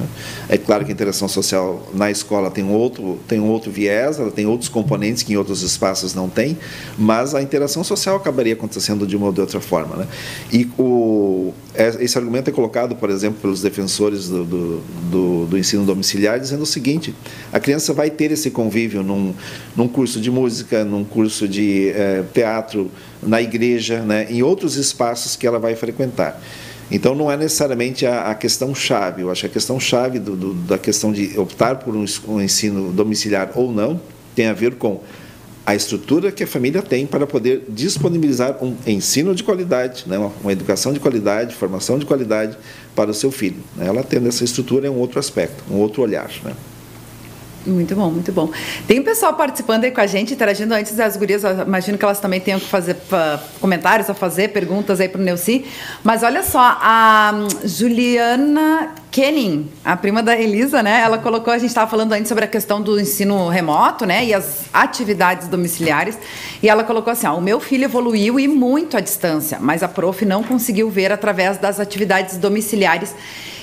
É 0.49 0.57
claro 0.57 0.85
que 0.85 0.91
a 0.91 0.93
interação 0.93 1.27
social 1.27 1.87
na 1.93 2.09
escola 2.11 2.49
tem 2.51 2.63
um, 2.63 2.73
outro, 2.73 3.19
tem 3.27 3.39
um 3.39 3.49
outro 3.49 3.71
viés, 3.71 4.19
ela 4.19 4.31
tem 4.31 4.45
outros 4.45 4.69
componentes 4.69 5.23
que 5.23 5.33
em 5.33 5.37
outros 5.37 5.61
espaços 5.61 6.13
não 6.13 6.29
tem, 6.29 6.57
mas 6.97 7.35
a 7.35 7.41
interação 7.41 7.83
social 7.83 8.15
acabaria 8.15 8.53
acontecendo 8.53 9.05
de 9.05 9.15
uma 9.15 9.27
ou 9.27 9.33
de 9.33 9.41
outra 9.41 9.59
forma. 9.59 9.95
Né? 9.95 10.07
E 10.51 10.69
o, 10.77 11.53
esse 11.99 12.17
argumento 12.17 12.49
é 12.49 12.53
colocado, 12.53 12.95
por 12.95 13.09
exemplo, 13.09 13.39
pelos 13.39 13.61
defensores 13.61 14.27
do, 14.27 14.43
do, 14.43 14.81
do, 15.11 15.45
do 15.45 15.57
ensino 15.57 15.85
domiciliar, 15.85 16.39
dizendo 16.39 16.63
o 16.63 16.65
seguinte: 16.65 17.13
a 17.53 17.59
criança 17.59 17.93
vai 17.93 18.09
ter 18.09 18.31
esse 18.31 18.49
convívio 18.49 19.03
num, 19.03 19.33
num 19.75 19.87
curso 19.87 20.19
de 20.19 20.31
música, 20.31 20.83
num 20.83 21.03
curso 21.03 21.47
de 21.47 21.89
é, 21.89 22.23
teatro, 22.33 22.89
na 23.21 23.41
igreja, 23.41 23.99
né, 24.01 24.25
em 24.29 24.41
outros 24.41 24.75
espaços 24.75 25.35
que 25.35 25.45
ela 25.45 25.59
vai 25.59 25.75
frequentar. 25.75 26.41
Então 26.89 27.13
não 27.13 27.29
é 27.29 27.35
necessariamente 27.35 28.05
a, 28.05 28.31
a 28.31 28.35
questão 28.35 28.73
chave. 28.73 29.21
Eu 29.21 29.29
acho 29.29 29.41
que 29.41 29.47
a 29.47 29.49
questão 29.49 29.79
chave 29.79 30.19
do, 30.19 30.35
do, 30.35 30.53
da 30.53 30.77
questão 30.77 31.11
de 31.11 31.37
optar 31.37 31.75
por 31.75 31.95
um, 31.95 32.05
um 32.27 32.41
ensino 32.41 32.91
domiciliar 32.91 33.51
ou 33.55 33.71
não 33.71 33.99
tem 34.33 34.47
a 34.47 34.53
ver 34.53 34.75
com 34.75 35.01
a 35.67 35.75
estrutura 35.75 36.31
que 36.31 36.45
a 36.45 36.47
família 36.47 36.81
tem 36.81 37.05
para 37.05 37.27
poder 37.27 37.65
disponibilizar 37.67 38.63
um 38.63 38.73
ensino 38.87 39.35
de 39.35 39.43
qualidade, 39.43 40.05
né, 40.07 40.17
uma, 40.17 40.31
uma 40.41 40.53
educação 40.53 40.93
de 40.93 40.99
qualidade, 41.01 41.53
formação 41.53 41.99
de 41.99 42.05
qualidade 42.05 42.57
para 42.95 43.11
o 43.11 43.13
seu 43.13 43.31
filho. 43.31 43.61
Ela 43.77 44.01
tendo 44.01 44.29
essa 44.29 44.45
estrutura 44.45 44.87
é 44.87 44.89
um 44.89 44.95
outro 44.95 45.19
aspecto, 45.19 45.65
um 45.69 45.75
outro 45.75 46.01
olhar. 46.01 46.31
Né? 46.41 46.53
Muito 47.67 47.95
bom, 47.95 48.09
muito 48.09 48.31
bom. 48.31 48.49
Tem 48.87 49.01
pessoal 49.01 49.33
participando 49.33 49.83
aí 49.83 49.91
com 49.91 49.99
a 49.99 50.07
gente, 50.07 50.33
interagindo 50.33 50.73
antes 50.73 50.95
das 50.95 51.17
gurias. 51.17 51.43
Imagino 51.43 51.97
que 51.97 52.05
elas 52.05 52.19
também 52.19 52.39
tenham 52.39 52.59
que 52.59 52.67
fazer 52.67 52.93
uh, 52.93 53.39
comentários 53.59 54.09
a 54.09 54.13
fazer, 54.13 54.49
perguntas 54.49 55.01
aí 55.01 55.09
para 55.09 55.19
o 55.19 55.23
Neuci. 55.23 55.65
Mas 56.01 56.23
olha 56.23 56.43
só, 56.43 56.59
a 56.59 57.33
um, 57.35 57.67
Juliana 57.67 58.95
Kenning, 59.11 59.69
a 59.83 59.97
prima 59.97 60.23
da 60.23 60.39
Elisa, 60.39 60.81
né? 60.81 61.01
Ela 61.01 61.17
colocou, 61.17 61.51
a 61.51 61.57
gente 61.57 61.69
estava 61.69 61.89
falando 61.91 62.13
antes 62.13 62.29
sobre 62.29 62.45
a 62.45 62.47
questão 62.47 62.81
do 62.81 62.97
ensino 62.97 63.49
remoto, 63.49 64.05
né? 64.05 64.23
E 64.23 64.33
as 64.33 64.65
atividades 64.73 65.49
domiciliares. 65.49 66.17
E 66.63 66.69
ela 66.69 66.85
colocou 66.85 67.11
assim: 67.11 67.27
ó, 67.27 67.35
o 67.35 67.41
meu 67.41 67.59
filho 67.59 67.83
evoluiu 67.83 68.39
e 68.39 68.47
muito 68.47 68.95
à 68.95 69.01
distância, 69.01 69.57
mas 69.59 69.83
a 69.83 69.89
prof 69.89 70.23
não 70.23 70.41
conseguiu 70.41 70.89
ver 70.89 71.11
através 71.11 71.57
das 71.57 71.81
atividades 71.81 72.37
domiciliares 72.37 73.13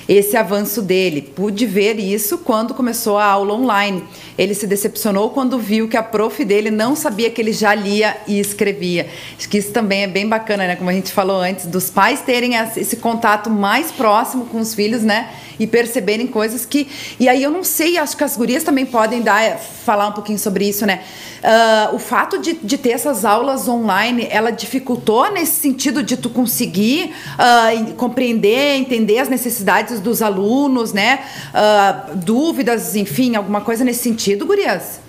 esse 0.07 0.37
avanço 0.37 0.81
dele. 0.81 1.21
Pude 1.21 1.65
ver 1.65 1.99
isso 1.99 2.37
quando 2.39 2.73
começou 2.73 3.17
a 3.17 3.25
aula 3.25 3.53
online. 3.53 4.03
Ele 4.37 4.53
se 4.53 4.67
decepcionou 4.67 5.29
quando 5.29 5.57
viu 5.57 5.87
que 5.87 5.97
a 5.97 6.03
prof 6.03 6.43
dele 6.43 6.69
não 6.69 6.95
sabia 6.95 7.29
que 7.29 7.41
ele 7.41 7.53
já 7.53 7.73
lia 7.73 8.17
e 8.27 8.39
escrevia. 8.39 9.07
Acho 9.37 9.49
que 9.49 9.57
isso 9.57 9.71
também 9.71 10.03
é 10.03 10.07
bem 10.07 10.27
bacana, 10.27 10.67
né? 10.67 10.75
Como 10.75 10.89
a 10.89 10.93
gente 10.93 11.11
falou 11.11 11.39
antes, 11.39 11.65
dos 11.65 11.89
pais 11.89 12.21
terem 12.21 12.55
esse 12.75 12.97
contato 12.97 13.49
mais 13.49 13.91
próximo 13.91 14.45
com 14.45 14.59
os 14.59 14.73
filhos, 14.73 15.01
né? 15.01 15.29
e 15.59 15.65
perceberem 15.65 16.27
coisas 16.27 16.65
que. 16.65 16.87
E 17.19 17.27
aí 17.27 17.41
eu 17.41 17.51
não 17.51 17.63
sei, 17.63 17.97
acho 17.97 18.15
que 18.15 18.23
as 18.23 18.35
gurias 18.35 18.63
também 18.63 18.85
podem 18.85 19.21
dar, 19.21 19.57
falar 19.57 20.07
um 20.07 20.11
pouquinho 20.11 20.39
sobre 20.39 20.67
isso, 20.67 20.85
né? 20.85 21.01
Uh, 21.43 21.95
o 21.95 21.99
fato 21.99 22.39
de, 22.39 22.53
de 22.53 22.77
ter 22.77 22.91
essas 22.91 23.23
aulas 23.23 23.67
online, 23.67 24.27
ela 24.31 24.51
dificultou 24.51 25.31
nesse 25.31 25.61
sentido 25.61 26.01
de 26.01 26.17
tu 26.17 26.29
conseguir 26.29 27.13
uh, 27.35 27.93
compreender, 27.93 28.77
entender 28.77 29.19
as 29.19 29.29
necessidades 29.29 29.94
dos 29.99 30.21
alunos, 30.21 30.93
né? 30.93 31.19
Uh, 31.53 32.15
dúvidas, 32.15 32.95
enfim, 32.95 33.35
alguma 33.35 33.61
coisa 33.61 33.83
nesse 33.83 34.03
sentido, 34.03 34.45
gurias? 34.45 35.05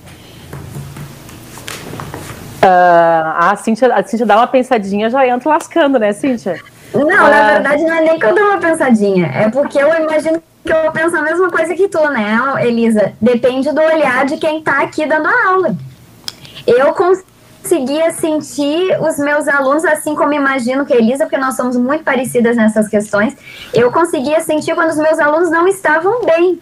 a, 2.68 3.56
Cíntia, 3.56 3.94
a 3.94 4.02
Cíntia 4.02 4.26
dá 4.26 4.36
uma 4.36 4.46
pensadinha, 4.46 5.08
já 5.10 5.26
entra 5.26 5.48
lascando, 5.50 5.98
né, 5.98 6.12
Cíntia? 6.12 6.60
Não, 6.92 7.04
na 7.06 7.38
ah. 7.38 7.52
verdade 7.52 7.82
não 7.84 7.94
é 7.94 8.00
nem 8.02 8.18
que 8.18 8.26
eu 8.26 8.34
dou 8.34 8.44
uma 8.44 8.58
pensadinha, 8.58 9.26
é 9.26 9.48
porque 9.50 9.78
eu 9.78 9.88
imagino 10.02 10.42
que 10.64 10.72
eu 10.72 10.90
penso 10.92 11.16
a 11.16 11.22
mesma 11.22 11.50
coisa 11.50 11.74
que 11.74 11.88
tu, 11.88 12.00
né, 12.10 12.38
Elisa? 12.60 13.12
Depende 13.20 13.70
do 13.72 13.80
olhar 13.80 14.24
de 14.26 14.36
quem 14.36 14.62
tá 14.62 14.82
aqui 14.82 15.06
dando 15.06 15.28
a 15.28 15.48
aula. 15.48 15.76
Eu 16.66 16.92
conseguia 17.66 18.12
sentir 18.12 18.96
os 19.00 19.18
meus 19.18 19.48
alunos, 19.48 19.84
assim 19.84 20.14
como 20.14 20.32
imagino 20.32 20.86
que 20.86 20.92
a 20.92 20.96
Elisa, 20.96 21.24
porque 21.24 21.36
nós 21.36 21.56
somos 21.56 21.76
muito 21.76 22.04
parecidas 22.04 22.56
nessas 22.56 22.86
questões, 22.86 23.36
eu 23.74 23.90
conseguia 23.90 24.40
sentir 24.40 24.76
quando 24.76 24.90
os 24.90 24.96
meus 24.96 25.18
alunos 25.18 25.50
não 25.50 25.66
estavam 25.66 26.24
bem 26.24 26.60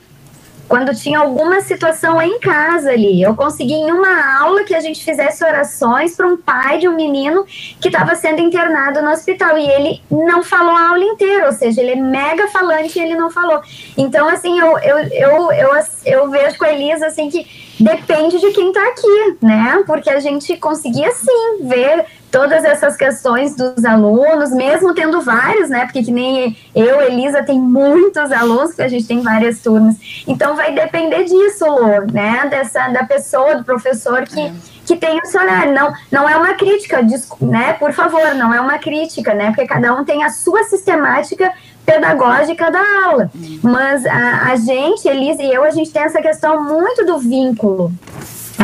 quando 0.67 0.95
tinha 0.95 1.19
alguma 1.19 1.61
situação 1.61 2.23
em 2.23 2.41
casa 2.41 2.91
ali. 2.91 3.23
Eu 3.23 3.37
consegui 3.37 3.75
em 3.75 3.93
uma 3.93 4.39
aula 4.41 4.65
que 4.65 4.75
a 4.75 4.81
gente 4.81 5.05
fizesse 5.05 5.45
orações 5.45 6.17
para 6.17 6.27
um 6.27 6.39
pai 6.39 6.79
de 6.79 6.89
um 6.89 6.97
menino 6.97 7.45
que 7.79 7.89
estava 7.89 8.15
sendo 8.15 8.41
internado 8.41 9.03
no 9.03 9.11
hospital 9.11 9.59
e 9.59 9.69
ele 9.69 10.03
não 10.11 10.43
falou 10.43 10.75
a 10.75 10.89
aula 10.89 11.05
inteira, 11.05 11.49
ou 11.49 11.53
seja, 11.53 11.83
ele 11.83 11.91
é 11.91 11.97
mega 11.97 12.49
falante 12.49 12.99
e 12.99 13.03
ele 13.03 13.15
não 13.15 13.31
falou. 13.31 13.61
Então, 13.95 14.27
assim, 14.27 14.59
eu, 14.59 14.79
eu, 14.79 14.99
eu, 15.01 15.53
eu, 15.53 15.71
eu 16.07 16.31
vejo 16.31 16.57
com 16.57 16.65
a 16.65 16.73
Elisa 16.73 17.09
assim 17.09 17.29
que 17.29 17.64
depende 17.79 18.39
de 18.39 18.51
quem 18.53 18.69
está 18.69 18.83
aqui, 18.89 19.37
né? 19.43 19.83
Porque 19.87 20.11
a 20.11 20.21
gente 20.21 20.57
conseguia 20.57 21.11
sim 21.13 21.59
ver 21.63 22.07
todas 22.31 22.65
essas 22.65 22.97
questões 22.97 23.55
dos 23.55 23.85
alunos, 23.85 24.51
mesmo 24.51 24.93
tendo 24.93 25.21
vários, 25.21 25.71
né? 25.71 25.85
Porque 25.85 26.03
que 26.03 26.11
nem 26.11 26.57
eu, 26.75 27.01
Elisa, 27.01 27.45
tem 27.45 27.61
muitos 27.61 28.33
alunos, 28.33 28.71
porque 28.71 28.83
a 28.83 28.89
gente 28.89 29.07
tem 29.07 29.21
várias 29.21 29.61
turmas. 29.61 29.95
Então 30.27 30.57
vai 30.57 30.75
depender 30.75 31.25
disso, 31.25 31.65
né? 32.13 32.47
Dessa 32.51 32.89
da 32.89 33.05
pessoa, 33.05 33.57
do 33.57 33.65
professor 33.65 34.23
que, 34.23 34.41
é. 34.41 34.53
que 34.85 34.97
tem 34.97 35.19
o 35.19 35.27
seu. 35.27 35.41
Não, 35.73 35.93
não 36.11 36.29
é 36.29 36.37
uma 36.37 36.55
crítica, 36.55 37.01
né? 37.41 37.75
Por 37.75 37.93
favor, 37.93 38.35
não 38.35 38.53
é 38.53 38.61
uma 38.61 38.79
crítica, 38.79 39.33
né? 39.33 39.47
Porque 39.47 39.67
cada 39.67 39.95
um 39.95 40.05
tem 40.05 40.25
a 40.25 40.31
sua 40.31 40.65
sistemática 40.65 41.53
pedagógica 41.85 42.71
da 42.71 42.83
aula. 43.07 43.31
Mas 43.63 44.05
a, 44.07 44.53
a 44.53 44.57
gente, 44.57 45.07
Elisa 45.07 45.43
e 45.43 45.53
eu, 45.53 45.65
a 45.65 45.71
gente 45.71 45.91
tem 45.91 46.03
essa 46.03 46.21
questão 46.21 46.63
muito 46.63 47.05
do 47.05 47.19
vínculo, 47.19 47.93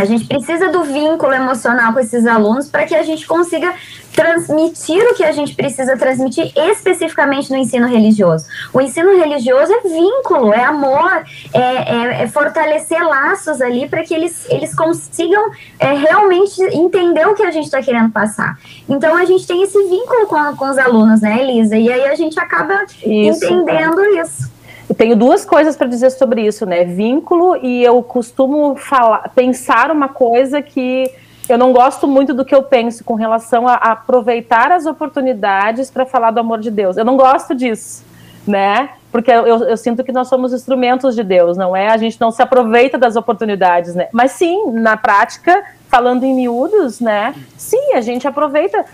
a 0.01 0.07
gente 0.07 0.25
precisa 0.25 0.69
do 0.69 0.83
vínculo 0.83 1.35
emocional 1.35 1.93
com 1.93 2.01
esses 2.01 2.27
alunos 2.27 2.69
para 2.69 2.87
que 2.87 2.95
a 2.95 3.03
gente 3.03 3.27
consiga 3.27 3.75
transmitir 4.15 5.03
o 5.03 5.15
que 5.15 5.23
a 5.23 5.31
gente 5.31 5.55
precisa 5.55 5.95
transmitir 5.95 6.51
especificamente 6.57 7.51
no 7.51 7.59
ensino 7.59 7.87
religioso. 7.87 8.47
O 8.73 8.81
ensino 8.81 9.15
religioso 9.15 9.71
é 9.71 9.81
vínculo, 9.83 10.55
é 10.55 10.65
amor, 10.65 11.23
é, 11.53 11.61
é, 11.61 12.23
é 12.23 12.27
fortalecer 12.29 12.99
laços 13.07 13.61
ali 13.61 13.89
para 13.89 14.03
que 14.03 14.15
eles, 14.15 14.47
eles 14.49 14.75
consigam 14.75 15.51
é, 15.79 15.93
realmente 15.93 16.63
entender 16.75 17.27
o 17.29 17.35
que 17.35 17.43
a 17.43 17.51
gente 17.51 17.67
está 17.67 17.83
querendo 17.83 18.11
passar. 18.11 18.59
Então 18.89 19.15
a 19.15 19.27
gente 19.27 19.47
tem 19.47 19.63
esse 19.63 19.79
vínculo 19.87 20.27
com, 20.27 20.57
com 20.57 20.71
os 20.71 20.79
alunos, 20.79 21.21
né, 21.21 21.43
Elisa? 21.43 21.77
E 21.77 21.93
aí 21.93 22.07
a 22.07 22.15
gente 22.15 22.41
acaba 22.41 22.87
isso, 23.05 23.45
entendendo 23.45 24.03
isso. 24.17 24.60
E 24.91 24.95
tenho 24.95 25.15
duas 25.15 25.45
coisas 25.45 25.77
para 25.77 25.87
dizer 25.87 26.11
sobre 26.11 26.45
isso, 26.45 26.67
né? 26.67 26.83
Vínculo 26.83 27.57
e 27.63 27.85
eu 27.85 28.03
costumo 28.03 28.75
falar, 28.75 29.31
pensar 29.33 29.89
uma 29.89 30.09
coisa 30.09 30.61
que 30.61 31.09
eu 31.49 31.57
não 31.57 31.73
gosto 31.73 32.09
muito 32.09 32.35
do 32.35 32.45
que 32.45 32.53
eu 32.53 32.65
penso 32.65 33.05
com 33.05 33.15
relação 33.15 33.69
a, 33.69 33.75
aproveitar 33.75 34.73
as 34.73 34.87
oportunidades 34.87 35.93
para 35.93 36.05
falar 36.05 36.33
do 36.33 36.41
amor 36.41 36.59
de 36.59 36.73
Deus. 36.73 36.97
Eu 36.97 37.05
não 37.05 37.17
gosto 37.17 37.55
disso, 37.55 38.05
né? 38.45 38.91
Porque 39.13 39.31
eu, 39.31 39.47
eu, 39.47 39.77
sinto 39.77 40.03
que 40.03 40.11
nós 40.11 40.27
somos 40.27 40.53
instrumentos 40.53 41.15
de 41.15 41.23
Deus, 41.23 41.57
não 41.57 41.77
é? 41.77 41.89
A 41.89 41.97
gente 41.97 42.21
não 42.21 42.33
se 42.33 42.43
aproveita 42.43 42.99
das 42.99 43.15
oportunidades, 43.15 43.95
né? 43.95 44.09
Mas 44.13 44.33
sim, 44.33 44.73
na 44.73 44.97
prática, 44.97 45.63
falando 45.89 46.25
em 46.25 46.35
miúdos, 46.35 46.99
né? 46.99 47.33
Sim, 47.57 47.95
a 47.95 48.01
gente 48.01 48.27
aproveita. 48.27 48.85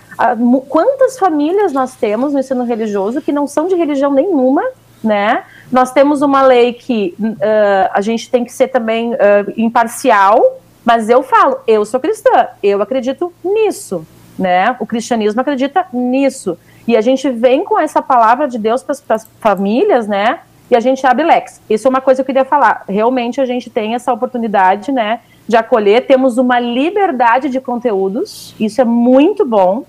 Quantas 0.69 1.19
famílias 1.19 1.73
nós 1.73 1.95
temos 1.95 2.35
no 2.35 2.41
ensino 2.41 2.65
religioso 2.65 3.23
que 3.23 3.33
não 3.33 3.47
são 3.47 3.67
de 3.67 3.75
religião 3.75 4.13
nenhuma, 4.13 4.63
né? 5.03 5.45
Nós 5.71 5.93
temos 5.93 6.23
uma 6.23 6.43
lei 6.43 6.73
que 6.73 7.15
uh, 7.19 7.91
a 7.93 8.01
gente 8.01 8.31
tem 8.31 8.45
que 8.45 8.53
ser 8.53 8.69
também 8.69 9.15
uh, 9.15 9.17
imparcial, 9.57 10.61
mas 10.85 11.09
eu 11.09 11.23
falo, 11.23 11.59
eu 11.67 11.85
sou 11.85 11.99
cristã, 11.99 12.49
eu 12.63 12.81
acredito 12.81 13.33
nisso, 13.45 14.07
né? 14.39 14.77
O 14.79 14.87
cristianismo 14.87 15.41
acredita 15.41 15.87
nisso. 15.93 16.59
E 16.87 16.97
a 16.97 17.01
gente 17.01 17.29
vem 17.31 17.65
com 17.65 17.79
essa 17.79 18.01
palavra 18.01 18.47
de 18.47 18.59
Deus 18.59 18.83
para 18.83 19.17
as 19.17 19.29
famílias, 19.41 20.07
né? 20.07 20.41
E 20.71 20.77
a 20.77 20.81
gente 20.81 21.05
abre 21.07 21.25
lex. 21.25 21.61
Isso 21.69 21.87
é 21.87 21.91
uma 21.91 22.01
coisa 22.01 22.19
que 22.19 22.31
eu 22.31 22.35
queria 22.35 22.45
falar. 22.45 22.85
Realmente 22.89 23.41
a 23.41 23.45
gente 23.45 23.69
tem 23.69 23.95
essa 23.95 24.13
oportunidade, 24.13 24.93
né? 24.93 25.21
De 25.49 25.57
acolher, 25.57 26.07
temos 26.07 26.39
uma 26.39 26.59
liberdade 26.59 27.49
de 27.49 27.61
conteúdos, 27.61 28.55
isso 28.59 28.81
é 28.81 28.85
muito 28.85 29.45
bom. 29.45 29.85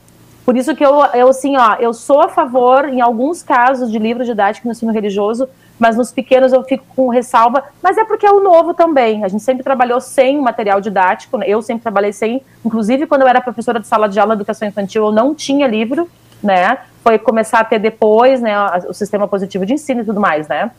Por 0.47 0.55
isso 0.55 0.73
que 0.73 0.85
eu, 0.85 1.03
eu 1.13 1.27
assim, 1.27 1.57
ó, 1.57 1.75
eu 1.77 1.93
sou 1.93 2.21
a 2.21 2.29
favor, 2.29 2.87
em 2.87 3.01
alguns 3.01 3.43
casos, 3.43 3.91
de 3.91 3.99
livro 3.99 4.23
didático 4.23 4.65
no 4.65 4.71
ensino 4.71 4.93
religioso, 4.93 5.49
mas 5.77 5.97
nos 5.97 6.09
pequenos 6.09 6.53
eu 6.53 6.63
fico 6.63 6.85
com 6.95 7.09
ressalva, 7.09 7.65
mas 7.83 7.97
é 7.97 8.05
porque 8.05 8.25
é 8.25 8.31
o 8.31 8.39
novo 8.39 8.73
também. 8.73 9.25
A 9.25 9.27
gente 9.27 9.43
sempre 9.43 9.61
trabalhou 9.61 9.99
sem 9.99 10.39
material 10.39 10.79
didático, 10.79 11.37
né? 11.37 11.47
eu 11.49 11.61
sempre 11.61 11.83
trabalhei 11.83 12.13
sem, 12.13 12.41
inclusive 12.63 13.05
quando 13.07 13.23
eu 13.23 13.27
era 13.27 13.41
professora 13.41 13.77
de 13.77 13.87
sala 13.87 14.07
de 14.07 14.17
aula 14.21 14.37
de 14.37 14.41
educação 14.41 14.65
infantil, 14.65 15.07
eu 15.07 15.11
não 15.11 15.35
tinha 15.35 15.67
livro, 15.67 16.09
né? 16.41 16.77
Foi 17.03 17.19
começar 17.19 17.59
a 17.59 17.65
ter 17.65 17.79
depois, 17.79 18.39
né, 18.39 18.53
o 18.87 18.93
sistema 18.93 19.27
positivo 19.27 19.65
de 19.65 19.73
ensino 19.73 19.99
e 19.99 20.05
tudo 20.05 20.21
mais, 20.21 20.47
né? 20.47 20.71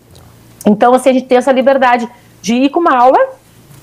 Então, 0.65 0.95
assim, 0.95 1.11
a 1.11 1.13
gente 1.13 1.27
tem 1.27 1.37
essa 1.37 1.53
liberdade 1.53 2.09
de 2.41 2.55
ir 2.55 2.71
com 2.71 2.81
uma 2.81 2.97
aula, 2.97 3.19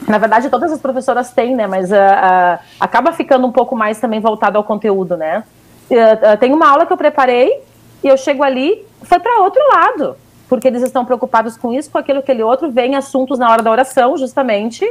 na 0.08 0.18
verdade, 0.18 0.50
todas 0.50 0.72
as 0.72 0.80
professoras 0.80 1.32
têm, 1.32 1.56
né? 1.56 1.68
Mas 1.68 1.92
uh, 1.92 1.96
uh, 1.96 2.60
acaba 2.80 3.12
ficando 3.14 3.46
um 3.46 3.52
pouco 3.52 3.76
mais 3.76 4.00
também 4.00 4.20
voltado 4.20 4.58
ao 4.58 4.64
conteúdo, 4.64 5.16
né? 5.16 5.44
Uh, 5.90 6.38
tem 6.40 6.54
uma 6.54 6.70
aula 6.70 6.86
que 6.86 6.94
eu 6.94 6.98
preparei 6.98 7.62
e 8.04 8.08
eu 8.08 8.18
chego 8.18 8.44
ali, 8.44 8.86
foi 9.04 9.20
para 9.20 9.42
outro 9.42 9.62
lado 9.74 10.18
porque 10.48 10.68
eles 10.68 10.84
estão 10.84 11.06
preocupados 11.06 11.58
com 11.58 11.74
isso, 11.74 11.90
com 11.90 11.98
aquilo, 11.98 12.20
aquele 12.20 12.44
outro, 12.44 12.70
vem 12.70 12.96
assuntos 12.96 13.40
na 13.40 13.52
hora 13.52 13.64
da 13.64 13.72
oração, 13.72 14.18
justamente, 14.18 14.86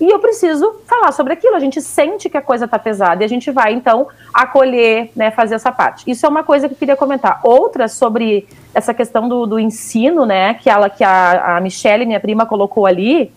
e 0.00 0.08
eu 0.08 0.18
preciso 0.18 0.80
falar 0.86 1.12
sobre 1.12 1.32
aquilo. 1.32 1.56
A 1.56 1.60
gente 1.60 1.80
sente 1.80 2.28
que 2.28 2.36
a 2.36 2.42
coisa 2.42 2.66
está 2.66 2.78
pesada 2.78 3.22
e 3.22 3.24
a 3.24 3.28
gente 3.28 3.50
vai, 3.50 3.72
então, 3.72 4.06
acolher, 4.32 5.10
né, 5.14 5.30
fazer 5.30 5.56
essa 5.56 5.72
parte. 5.72 6.08
Isso 6.08 6.24
é 6.24 6.28
uma 6.28 6.44
coisa 6.44 6.68
que 6.68 6.74
eu 6.74 6.78
queria 6.78 6.96
comentar. 6.96 7.40
Outra 7.42 7.88
sobre 7.88 8.46
essa 8.72 8.94
questão 8.94 9.28
do, 9.28 9.44
do 9.46 9.58
ensino, 9.58 10.24
né, 10.24 10.54
que, 10.54 10.70
ela, 10.70 10.88
que 10.88 11.02
a, 11.02 11.56
a 11.56 11.60
Michelle, 11.60 12.06
minha 12.06 12.20
prima, 12.20 12.46
colocou 12.46 12.86
ali. 12.86 13.32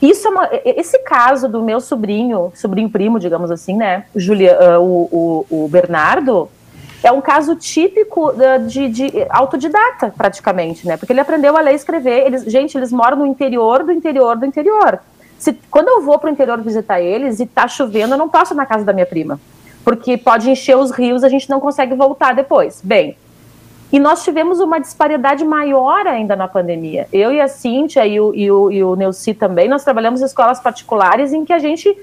Isso 0.00 0.28
é 0.28 0.30
uma, 0.30 0.48
esse 0.64 0.98
caso 1.00 1.48
do 1.48 1.62
meu 1.62 1.80
sobrinho, 1.80 2.52
sobrinho 2.54 2.88
primo, 2.88 3.18
digamos 3.18 3.50
assim, 3.50 3.76
né, 3.76 4.04
Julia, 4.14 4.78
uh, 4.78 4.80
o, 4.80 5.46
o, 5.50 5.64
o 5.64 5.68
Bernardo, 5.68 6.48
é 7.02 7.12
um 7.12 7.20
caso 7.20 7.54
típico 7.54 8.32
de, 8.66 8.88
de, 8.88 9.12
autodidata, 9.30 10.12
praticamente, 10.16 10.86
né? 10.86 10.96
Porque 10.96 11.12
ele 11.12 11.20
aprendeu 11.20 11.56
a 11.56 11.60
ler 11.60 11.72
e 11.72 11.76
escrever. 11.76 12.26
Eles, 12.26 12.44
gente, 12.44 12.76
eles 12.76 12.92
moram 12.92 13.18
no 13.18 13.26
interior 13.26 13.84
do 13.84 13.92
interior 13.92 14.36
do 14.36 14.44
interior. 14.44 14.98
Se, 15.38 15.52
quando 15.70 15.88
eu 15.88 16.02
vou 16.02 16.18
para 16.18 16.28
o 16.28 16.32
interior 16.32 16.60
visitar 16.60 17.00
eles 17.00 17.38
e 17.38 17.46
tá 17.46 17.68
chovendo, 17.68 18.14
eu 18.14 18.18
não 18.18 18.28
posso 18.28 18.54
na 18.54 18.66
casa 18.66 18.84
da 18.84 18.92
minha 18.92 19.06
prima. 19.06 19.38
Porque 19.84 20.16
pode 20.16 20.50
encher 20.50 20.76
os 20.76 20.90
rios, 20.90 21.22
a 21.22 21.28
gente 21.28 21.48
não 21.48 21.60
consegue 21.60 21.94
voltar 21.94 22.34
depois. 22.34 22.80
Bem, 22.82 23.16
e 23.92 23.98
nós 23.98 24.22
tivemos 24.22 24.60
uma 24.60 24.78
disparidade 24.78 25.44
maior 25.44 26.06
ainda 26.06 26.36
na 26.36 26.46
pandemia. 26.46 27.08
Eu 27.12 27.32
e 27.32 27.40
a 27.40 27.48
Cíntia 27.48 28.06
e 28.06 28.20
o, 28.20 28.34
e 28.34 28.50
o, 28.50 28.70
e 28.70 28.84
o 28.84 28.94
Neuci 28.94 29.32
também, 29.32 29.68
nós 29.68 29.82
trabalhamos 29.82 30.20
em 30.20 30.24
escolas 30.24 30.60
particulares 30.60 31.32
em 31.32 31.44
que 31.44 31.52
a 31.52 31.58
gente 31.58 31.96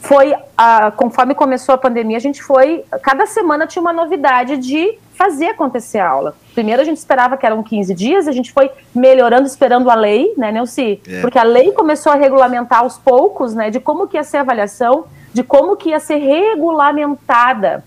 foi, 0.00 0.34
a, 0.56 0.90
conforme 0.90 1.34
começou 1.34 1.74
a 1.74 1.78
pandemia, 1.78 2.16
a 2.16 2.20
gente 2.20 2.42
foi, 2.42 2.84
cada 3.02 3.26
semana 3.26 3.66
tinha 3.66 3.82
uma 3.82 3.92
novidade 3.92 4.56
de 4.56 4.96
fazer 5.12 5.48
acontecer 5.48 5.98
a 5.98 6.08
aula. 6.08 6.36
Primeiro 6.54 6.80
a 6.80 6.84
gente 6.84 6.98
esperava 6.98 7.36
que 7.36 7.44
eram 7.44 7.62
15 7.62 7.92
dias, 7.94 8.28
a 8.28 8.32
gente 8.32 8.52
foi 8.52 8.70
melhorando, 8.94 9.46
esperando 9.46 9.90
a 9.90 9.94
lei, 9.94 10.32
né, 10.36 10.52
Nelci? 10.52 11.00
É. 11.06 11.20
Porque 11.20 11.38
a 11.38 11.42
lei 11.42 11.72
começou 11.72 12.12
a 12.12 12.14
regulamentar 12.14 12.80
aos 12.80 12.96
poucos, 12.96 13.54
né, 13.54 13.70
de 13.70 13.80
como 13.80 14.06
que 14.06 14.16
ia 14.16 14.22
ser 14.22 14.38
a 14.38 14.40
avaliação, 14.40 15.06
de 15.34 15.42
como 15.42 15.76
que 15.76 15.90
ia 15.90 16.00
ser 16.00 16.16
regulamentada 16.16 17.84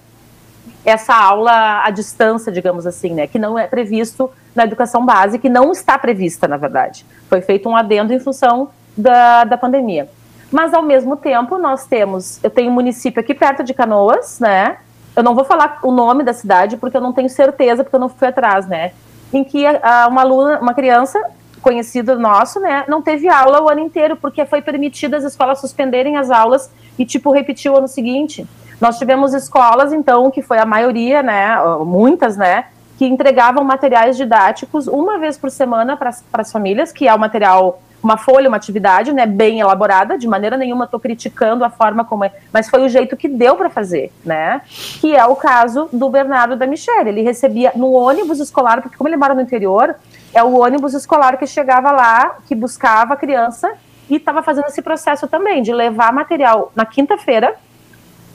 essa 0.86 1.14
aula 1.14 1.84
à 1.84 1.90
distância, 1.92 2.52
digamos 2.52 2.88
assim, 2.88 3.14
né, 3.14 3.28
que 3.28 3.38
não 3.38 3.58
é 3.58 3.68
previsto 3.68 4.32
na 4.56 4.64
educação 4.64 5.06
básica, 5.06 5.42
que 5.44 5.50
não 5.50 5.72
está 5.72 5.98
prevista, 5.98 6.48
na 6.48 6.58
verdade. 6.58 7.06
Foi 7.30 7.42
feito 7.42 7.70
um 7.70 7.76
adendo 7.76 8.14
em 8.14 8.20
função 8.20 8.70
da, 8.98 9.44
da 9.44 9.58
pandemia. 9.58 10.10
Mas 10.52 10.74
ao 10.74 10.82
mesmo 10.82 11.16
tempo 11.16 11.58
nós 11.58 11.86
temos, 11.86 12.44
eu 12.44 12.50
tenho 12.50 12.72
um 12.72 12.74
município 12.74 13.22
aqui 13.22 13.34
perto 13.34 13.64
de 13.64 13.74
Canoas, 13.74 14.40
né? 14.40 14.78
Eu 15.16 15.24
não 15.24 15.34
vou 15.34 15.46
falar 15.46 15.80
o 15.84 15.92
nome 15.92 16.24
da 16.24 16.34
cidade 16.34 16.78
porque 16.78 16.98
eu 16.98 17.02
não 17.02 17.14
tenho 17.14 17.30
certeza 17.30 17.84
porque 17.84 17.96
eu 17.96 18.00
não 18.00 18.10
fui 18.10 18.28
atrás, 18.28 18.68
né? 18.68 18.92
Em 19.32 19.44
que 19.44 19.66
a, 19.66 20.08
uma 20.10 20.22
aluna, 20.22 20.60
uma 20.60 20.74
criança 20.74 21.22
conhecido 21.62 22.20
nosso, 22.20 22.60
né, 22.60 22.84
não 22.88 23.04
teve 23.04 23.30
aula 23.30 23.62
o 23.62 23.70
ano 23.70 23.82
inteiro 23.82 24.16
porque 24.16 24.44
foi 24.46 24.64
permitido 24.64 25.14
as 25.14 25.24
escolas 25.24 25.62
suspenderem 25.62 26.18
as 26.18 26.32
aulas 26.32 26.72
e 26.98 27.06
tipo 27.06 27.32
repetir 27.32 27.72
o 27.72 27.78
ano 27.78 27.88
seguinte. 27.88 28.48
Nós 28.82 28.98
tivemos 28.98 29.36
escolas 29.36 29.94
então 29.94 30.32
que 30.32 30.42
foi 30.42 30.58
a 30.58 30.66
maioria, 30.66 31.22
né, 31.22 31.56
muitas, 31.86 32.36
né, 32.36 32.66
que 32.98 33.06
entregavam 33.06 33.64
materiais 33.64 34.18
didáticos 34.18 34.88
uma 34.88 35.20
vez 35.20 35.38
por 35.38 35.52
semana 35.52 35.96
para 35.96 36.10
as 36.34 36.52
famílias, 36.52 36.92
que 36.92 37.08
é 37.08 37.14
o 37.14 37.20
material 37.20 37.80
uma 38.04 38.18
folha, 38.18 38.48
uma 38.48 38.58
atividade, 38.58 39.14
né, 39.14 39.28
bem 39.28 39.60
elaborada, 39.60 40.18
de 40.18 40.28
maneira 40.28 40.58
nenhuma 40.58 40.86
estou 40.86 41.00
criticando 41.00 41.64
a 41.64 41.70
forma 41.70 42.04
como 42.04 42.26
é, 42.26 42.32
mas 42.52 42.68
foi 42.68 42.84
o 42.84 42.90
jeito 42.90 43.16
que 43.16 43.28
deu 43.28 43.56
para 43.56 43.70
fazer, 43.70 44.12
né, 44.26 44.62
que 45.00 45.16
é 45.16 45.24
o 45.24 45.36
caso 45.36 45.88
do 45.94 46.10
Bernardo 46.10 46.56
da 46.56 46.66
Michelle, 46.66 47.10
ele 47.10 47.22
recebia 47.22 47.72
no 47.76 47.92
ônibus 47.92 48.40
escolar, 48.40 48.82
porque 48.82 48.98
como 48.98 49.08
ele 49.08 49.18
mora 49.18 49.36
no 49.36 49.42
interior, 49.42 49.96
é 50.34 50.42
o 50.42 50.60
ônibus 50.60 50.96
escolar 50.96 51.38
que 51.38 51.46
chegava 51.46 51.92
lá, 51.92 52.38
que 52.48 52.56
buscava 52.56 53.14
a 53.14 53.18
criança 53.18 53.72
e 54.10 54.16
estava 54.16 54.42
fazendo 54.42 54.66
esse 54.66 54.82
processo 54.82 55.28
também, 55.28 55.62
de 55.62 55.72
levar 55.72 56.12
material 56.12 56.72
na 56.76 56.86
quinta-feira, 56.86 57.56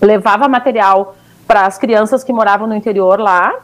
levava 0.01 0.49
material 0.49 1.17
para 1.47 1.67
as 1.67 1.79
crianças 1.79 2.25
que 2.25 2.33
moravam 2.33 2.67
no 2.67 2.75
interior 2.75 3.21
lá, 3.21 3.55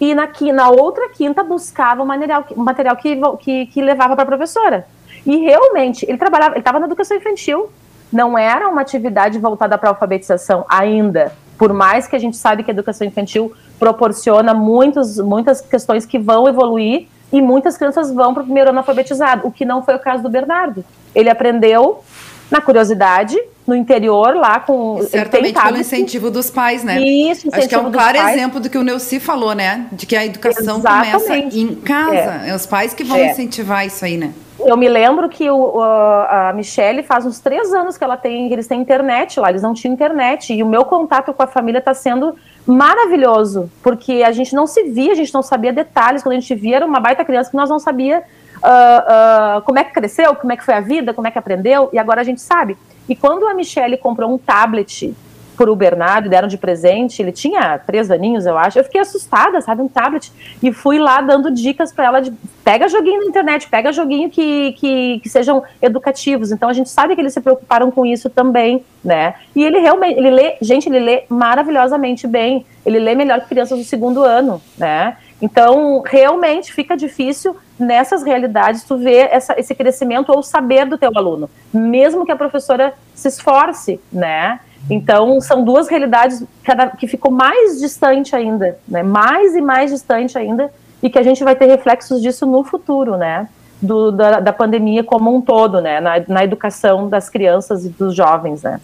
e 0.00 0.14
na, 0.14 0.28
na 0.52 0.68
outra 0.70 1.08
quinta 1.10 1.42
buscava 1.42 2.02
o 2.02 2.06
material, 2.06 2.44
o 2.50 2.62
material 2.62 2.96
que, 2.96 3.20
que, 3.40 3.66
que 3.66 3.82
levava 3.82 4.14
para 4.14 4.24
a 4.24 4.26
professora. 4.26 4.86
E 5.24 5.36
realmente, 5.38 6.04
ele 6.08 6.18
trabalhava, 6.18 6.52
ele 6.52 6.60
estava 6.60 6.78
na 6.78 6.86
educação 6.86 7.16
infantil, 7.16 7.70
não 8.12 8.36
era 8.36 8.68
uma 8.68 8.82
atividade 8.82 9.38
voltada 9.38 9.76
para 9.78 9.88
a 9.88 9.92
alfabetização 9.92 10.64
ainda. 10.68 11.32
Por 11.56 11.72
mais 11.72 12.06
que 12.06 12.16
a 12.16 12.18
gente 12.18 12.36
sabe 12.36 12.62
que 12.62 12.70
a 12.70 12.74
educação 12.74 13.06
infantil 13.06 13.52
proporciona 13.78 14.52
muitos, 14.52 15.18
muitas 15.18 15.60
questões 15.60 16.04
que 16.04 16.18
vão 16.18 16.48
evoluir 16.48 17.08
e 17.32 17.40
muitas 17.40 17.76
crianças 17.76 18.12
vão 18.12 18.34
para 18.34 18.42
o 18.42 18.44
primeiro 18.44 18.70
ano 18.70 18.78
alfabetizado, 18.78 19.46
o 19.46 19.50
que 19.50 19.64
não 19.64 19.82
foi 19.82 19.94
o 19.94 19.98
caso 19.98 20.22
do 20.22 20.28
Bernardo. 20.28 20.84
Ele 21.14 21.30
aprendeu 21.30 22.02
na 22.50 22.60
curiosidade, 22.60 23.36
no 23.66 23.74
interior, 23.74 24.34
lá 24.34 24.60
com. 24.60 24.98
E 25.00 25.06
certamente 25.06 25.60
pelo 25.60 25.78
incentivo 25.78 26.30
dos 26.30 26.50
pais, 26.50 26.84
né? 26.84 27.00
Isso, 27.00 27.48
Acho 27.52 27.68
que 27.68 27.74
é 27.74 27.78
um 27.78 27.90
claro 27.90 28.18
pais. 28.18 28.36
exemplo 28.36 28.60
do 28.60 28.68
que 28.68 28.76
o 28.76 28.82
Neuci 28.82 29.18
falou, 29.18 29.54
né? 29.54 29.86
De 29.92 30.06
que 30.06 30.14
a 30.14 30.24
educação 30.24 30.78
Exatamente. 30.78 31.12
começa 31.12 31.36
em 31.58 31.74
casa. 31.76 32.42
É. 32.44 32.50
é. 32.50 32.54
os 32.54 32.66
pais 32.66 32.92
que 32.92 33.02
vão 33.04 33.16
é. 33.16 33.30
incentivar 33.30 33.86
isso 33.86 34.04
aí, 34.04 34.16
né? 34.16 34.32
Eu 34.60 34.76
me 34.76 34.88
lembro 34.88 35.28
que 35.28 35.50
o, 35.50 35.82
a 35.82 36.52
Michelle 36.54 37.02
faz 37.02 37.26
uns 37.26 37.40
três 37.40 37.72
anos 37.72 37.98
que 37.98 38.04
ela 38.04 38.16
tem, 38.16 38.52
eles 38.52 38.66
têm 38.66 38.80
internet 38.80 39.40
lá, 39.40 39.50
eles 39.50 39.62
não 39.62 39.74
tinham 39.74 39.92
internet. 39.92 40.54
E 40.54 40.62
o 40.62 40.66
meu 40.66 40.84
contato 40.84 41.32
com 41.34 41.42
a 41.42 41.46
família 41.46 41.80
está 41.80 41.92
sendo 41.92 42.36
maravilhoso, 42.66 43.70
porque 43.82 44.22
a 44.24 44.30
gente 44.30 44.54
não 44.54 44.66
se 44.66 44.84
via, 44.84 45.12
a 45.12 45.16
gente 45.16 45.34
não 45.34 45.42
sabia 45.42 45.72
detalhes. 45.72 46.22
Quando 46.22 46.36
a 46.36 46.40
gente 46.40 46.54
via, 46.54 46.76
era 46.76 46.86
uma 46.86 47.00
baita 47.00 47.24
criança 47.24 47.50
que 47.50 47.56
nós 47.56 47.68
não 47.68 47.78
sabia 47.78 48.22
uh, 48.64 49.58
uh, 49.58 49.62
como 49.62 49.78
é 49.78 49.84
que 49.84 49.92
cresceu, 49.92 50.34
como 50.34 50.52
é 50.52 50.56
que 50.56 50.64
foi 50.64 50.74
a 50.74 50.80
vida, 50.80 51.12
como 51.12 51.28
é 51.28 51.30
que 51.30 51.38
aprendeu, 51.38 51.90
e 51.92 51.98
agora 51.98 52.22
a 52.22 52.24
gente 52.24 52.40
sabe. 52.40 52.76
E 53.08 53.14
quando 53.14 53.46
a 53.46 53.54
Michelle 53.54 53.96
comprou 53.98 54.32
um 54.32 54.38
tablet 54.38 55.14
por 55.56 55.68
o 55.68 55.76
Bernardo, 55.76 56.28
deram 56.28 56.48
de 56.48 56.58
presente, 56.58 57.22
ele 57.22 57.30
tinha 57.30 57.78
três 57.78 58.10
aninhos, 58.10 58.44
eu 58.44 58.58
acho, 58.58 58.76
eu 58.76 58.82
fiquei 58.82 59.00
assustada, 59.00 59.60
sabe, 59.60 59.82
um 59.82 59.88
tablet, 59.88 60.32
e 60.60 60.72
fui 60.72 60.98
lá 60.98 61.20
dando 61.20 61.48
dicas 61.48 61.92
para 61.92 62.06
ela 62.06 62.20
de, 62.20 62.32
pega 62.64 62.88
joguinho 62.88 63.20
na 63.20 63.26
internet, 63.26 63.68
pega 63.68 63.92
joguinho 63.92 64.28
que, 64.30 64.72
que, 64.72 65.20
que, 65.20 65.28
sejam 65.28 65.62
educativos, 65.80 66.50
então 66.50 66.68
a 66.68 66.72
gente 66.72 66.90
sabe 66.90 67.14
que 67.14 67.20
eles 67.20 67.32
se 67.32 67.40
preocuparam 67.40 67.88
com 67.92 68.04
isso 68.04 68.28
também, 68.28 68.84
né, 69.04 69.34
e 69.54 69.62
ele 69.62 69.78
realmente, 69.78 70.18
ele 70.18 70.30
lê, 70.30 70.56
gente, 70.60 70.88
ele 70.88 70.98
lê 70.98 71.22
maravilhosamente 71.28 72.26
bem, 72.26 72.66
ele 72.84 72.98
lê 72.98 73.14
melhor 73.14 73.40
que 73.40 73.46
crianças 73.46 73.78
do 73.78 73.84
segundo 73.84 74.24
ano, 74.24 74.60
né, 74.76 75.16
então, 75.40 76.02
realmente 76.06 76.72
fica 76.72 76.96
difícil 76.96 77.54
nessas 77.78 78.22
realidades 78.22 78.84
tu 78.84 78.96
ver 78.96 79.28
essa, 79.30 79.58
esse 79.58 79.74
crescimento 79.74 80.30
ou 80.30 80.42
saber 80.42 80.86
do 80.86 80.96
teu 80.96 81.10
aluno, 81.14 81.50
mesmo 81.72 82.24
que 82.24 82.32
a 82.32 82.36
professora 82.36 82.94
se 83.14 83.28
esforce, 83.28 84.00
né? 84.12 84.60
Então, 84.88 85.40
são 85.40 85.64
duas 85.64 85.88
realidades 85.88 86.44
cada, 86.62 86.88
que 86.88 87.06
ficou 87.06 87.30
mais 87.30 87.80
distante 87.80 88.36
ainda, 88.36 88.78
né? 88.86 89.02
Mais 89.02 89.54
e 89.54 89.60
mais 89.60 89.90
distante 89.90 90.36
ainda, 90.36 90.70
e 91.02 91.08
que 91.08 91.18
a 91.18 91.22
gente 91.22 91.42
vai 91.42 91.56
ter 91.56 91.66
reflexos 91.66 92.20
disso 92.20 92.46
no 92.46 92.62
futuro, 92.62 93.16
né? 93.16 93.48
Do, 93.80 94.10
da, 94.12 94.40
da 94.40 94.52
pandemia 94.52 95.02
como 95.02 95.34
um 95.34 95.40
todo, 95.40 95.80
né? 95.80 96.00
Na, 96.00 96.12
na 96.28 96.44
educação 96.44 97.08
das 97.08 97.28
crianças 97.28 97.84
e 97.84 97.88
dos 97.88 98.14
jovens, 98.14 98.62
né? 98.62 98.80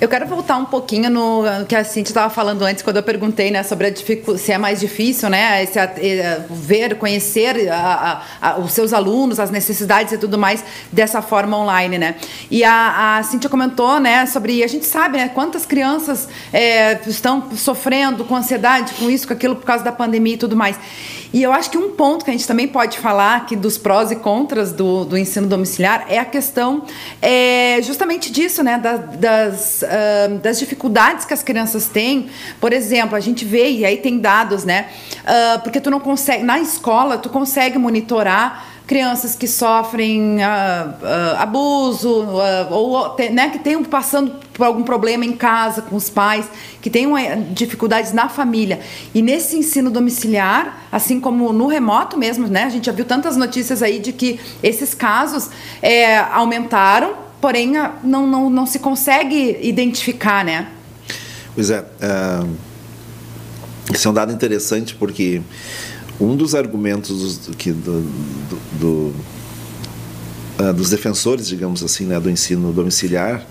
Eu 0.00 0.08
quero 0.08 0.26
voltar 0.26 0.56
um 0.56 0.64
pouquinho 0.64 1.10
no 1.10 1.42
que 1.68 1.76
a 1.76 1.84
Cintia 1.84 2.12
estava 2.12 2.32
falando 2.32 2.62
antes, 2.62 2.82
quando 2.82 2.96
eu 2.96 3.02
perguntei 3.02 3.50
né, 3.50 3.62
sobre 3.62 3.94
se 3.94 4.50
é 4.50 4.56
mais 4.56 4.80
difícil 4.80 5.28
né, 5.28 5.62
eh, 5.62 6.40
ver, 6.48 6.96
conhecer 6.96 7.68
a, 7.68 8.22
a, 8.40 8.50
a, 8.52 8.58
os 8.58 8.72
seus 8.72 8.94
alunos, 8.94 9.38
as 9.38 9.50
necessidades 9.50 10.14
e 10.14 10.18
tudo 10.18 10.38
mais 10.38 10.64
dessa 10.90 11.20
forma 11.20 11.54
online. 11.54 11.98
Né? 11.98 12.14
E 12.50 12.64
a, 12.64 13.18
a 13.18 13.22
Cintia 13.24 13.50
comentou 13.50 14.00
né, 14.00 14.24
sobre. 14.24 14.64
A 14.64 14.66
gente 14.66 14.86
sabe 14.86 15.18
né, 15.18 15.28
quantas 15.28 15.66
crianças 15.66 16.30
é, 16.50 16.98
estão 17.06 17.54
sofrendo 17.54 18.24
com 18.24 18.34
ansiedade, 18.34 18.94
com 18.94 19.10
isso, 19.10 19.26
com 19.26 19.34
aquilo, 19.34 19.54
por 19.54 19.66
causa 19.66 19.84
da 19.84 19.92
pandemia 19.92 20.32
e 20.32 20.38
tudo 20.38 20.56
mais. 20.56 20.78
E 21.32 21.42
eu 21.42 21.52
acho 21.52 21.70
que 21.70 21.78
um 21.78 21.90
ponto 21.90 22.24
que 22.24 22.30
a 22.30 22.34
gente 22.34 22.46
também 22.46 22.66
pode 22.66 22.98
falar 22.98 23.36
aqui 23.36 23.54
dos 23.54 23.78
prós 23.78 24.10
e 24.10 24.16
contras 24.16 24.72
do, 24.72 25.04
do 25.04 25.16
ensino 25.16 25.46
domiciliar 25.46 26.06
é 26.08 26.18
a 26.18 26.24
questão 26.24 26.84
é, 27.22 27.80
justamente 27.82 28.32
disso, 28.32 28.62
né? 28.64 28.78
Da, 28.78 28.96
das, 28.96 29.82
uh, 29.82 30.38
das 30.38 30.58
dificuldades 30.58 31.24
que 31.24 31.32
as 31.32 31.42
crianças 31.42 31.86
têm. 31.86 32.28
Por 32.60 32.72
exemplo, 32.72 33.16
a 33.16 33.20
gente 33.20 33.44
vê, 33.44 33.70
e 33.70 33.84
aí 33.84 33.98
tem 33.98 34.18
dados, 34.18 34.64
né? 34.64 34.88
Uh, 35.20 35.60
porque 35.62 35.80
tu 35.80 35.90
não 35.90 36.00
consegue, 36.00 36.42
na 36.42 36.58
escola, 36.58 37.16
tu 37.16 37.28
consegue 37.28 37.78
monitorar 37.78 38.69
crianças 38.90 39.36
que 39.36 39.46
sofrem 39.46 40.38
uh, 40.38 40.40
uh, 40.40 41.36
abuso 41.38 42.24
uh, 42.24 42.72
ou 42.72 43.16
né, 43.32 43.48
que 43.50 43.60
tenham 43.60 43.84
passando 43.84 44.32
por 44.52 44.66
algum 44.66 44.82
problema 44.82 45.24
em 45.24 45.30
casa 45.30 45.80
com 45.80 45.94
os 45.94 46.10
pais, 46.10 46.46
que 46.82 46.90
tenham 46.90 47.16
eh, 47.16 47.36
dificuldades 47.52 48.12
na 48.12 48.28
família. 48.28 48.80
E 49.14 49.22
nesse 49.22 49.56
ensino 49.56 49.92
domiciliar, 49.92 50.88
assim 50.90 51.20
como 51.20 51.52
no 51.52 51.68
remoto 51.68 52.18
mesmo, 52.18 52.48
né, 52.48 52.64
a 52.64 52.68
gente 52.68 52.86
já 52.86 52.92
viu 52.92 53.04
tantas 53.04 53.36
notícias 53.36 53.80
aí 53.80 54.00
de 54.00 54.12
que 54.12 54.40
esses 54.60 54.92
casos 54.92 55.50
é, 55.80 56.18
aumentaram, 56.18 57.14
porém 57.40 57.72
não, 58.02 58.26
não, 58.26 58.50
não 58.50 58.66
se 58.66 58.80
consegue 58.80 59.56
identificar, 59.62 60.44
né? 60.44 60.66
Pois 61.54 61.70
é, 61.70 61.84
esse 63.94 64.04
é 64.04 64.10
um 64.10 64.14
dado 64.14 64.32
interessante 64.32 64.96
porque 64.96 65.40
um 66.20 66.36
dos 66.36 66.54
argumentos 66.54 67.38
do, 67.38 67.56
que, 67.56 67.72
do, 67.72 68.02
do, 68.02 68.58
do 68.78 69.14
uh, 70.62 70.72
dos 70.74 70.90
defensores, 70.90 71.48
digamos 71.48 71.82
assim, 71.82 72.04
né, 72.04 72.20
do 72.20 72.28
ensino 72.28 72.72
domiciliar, 72.72 73.46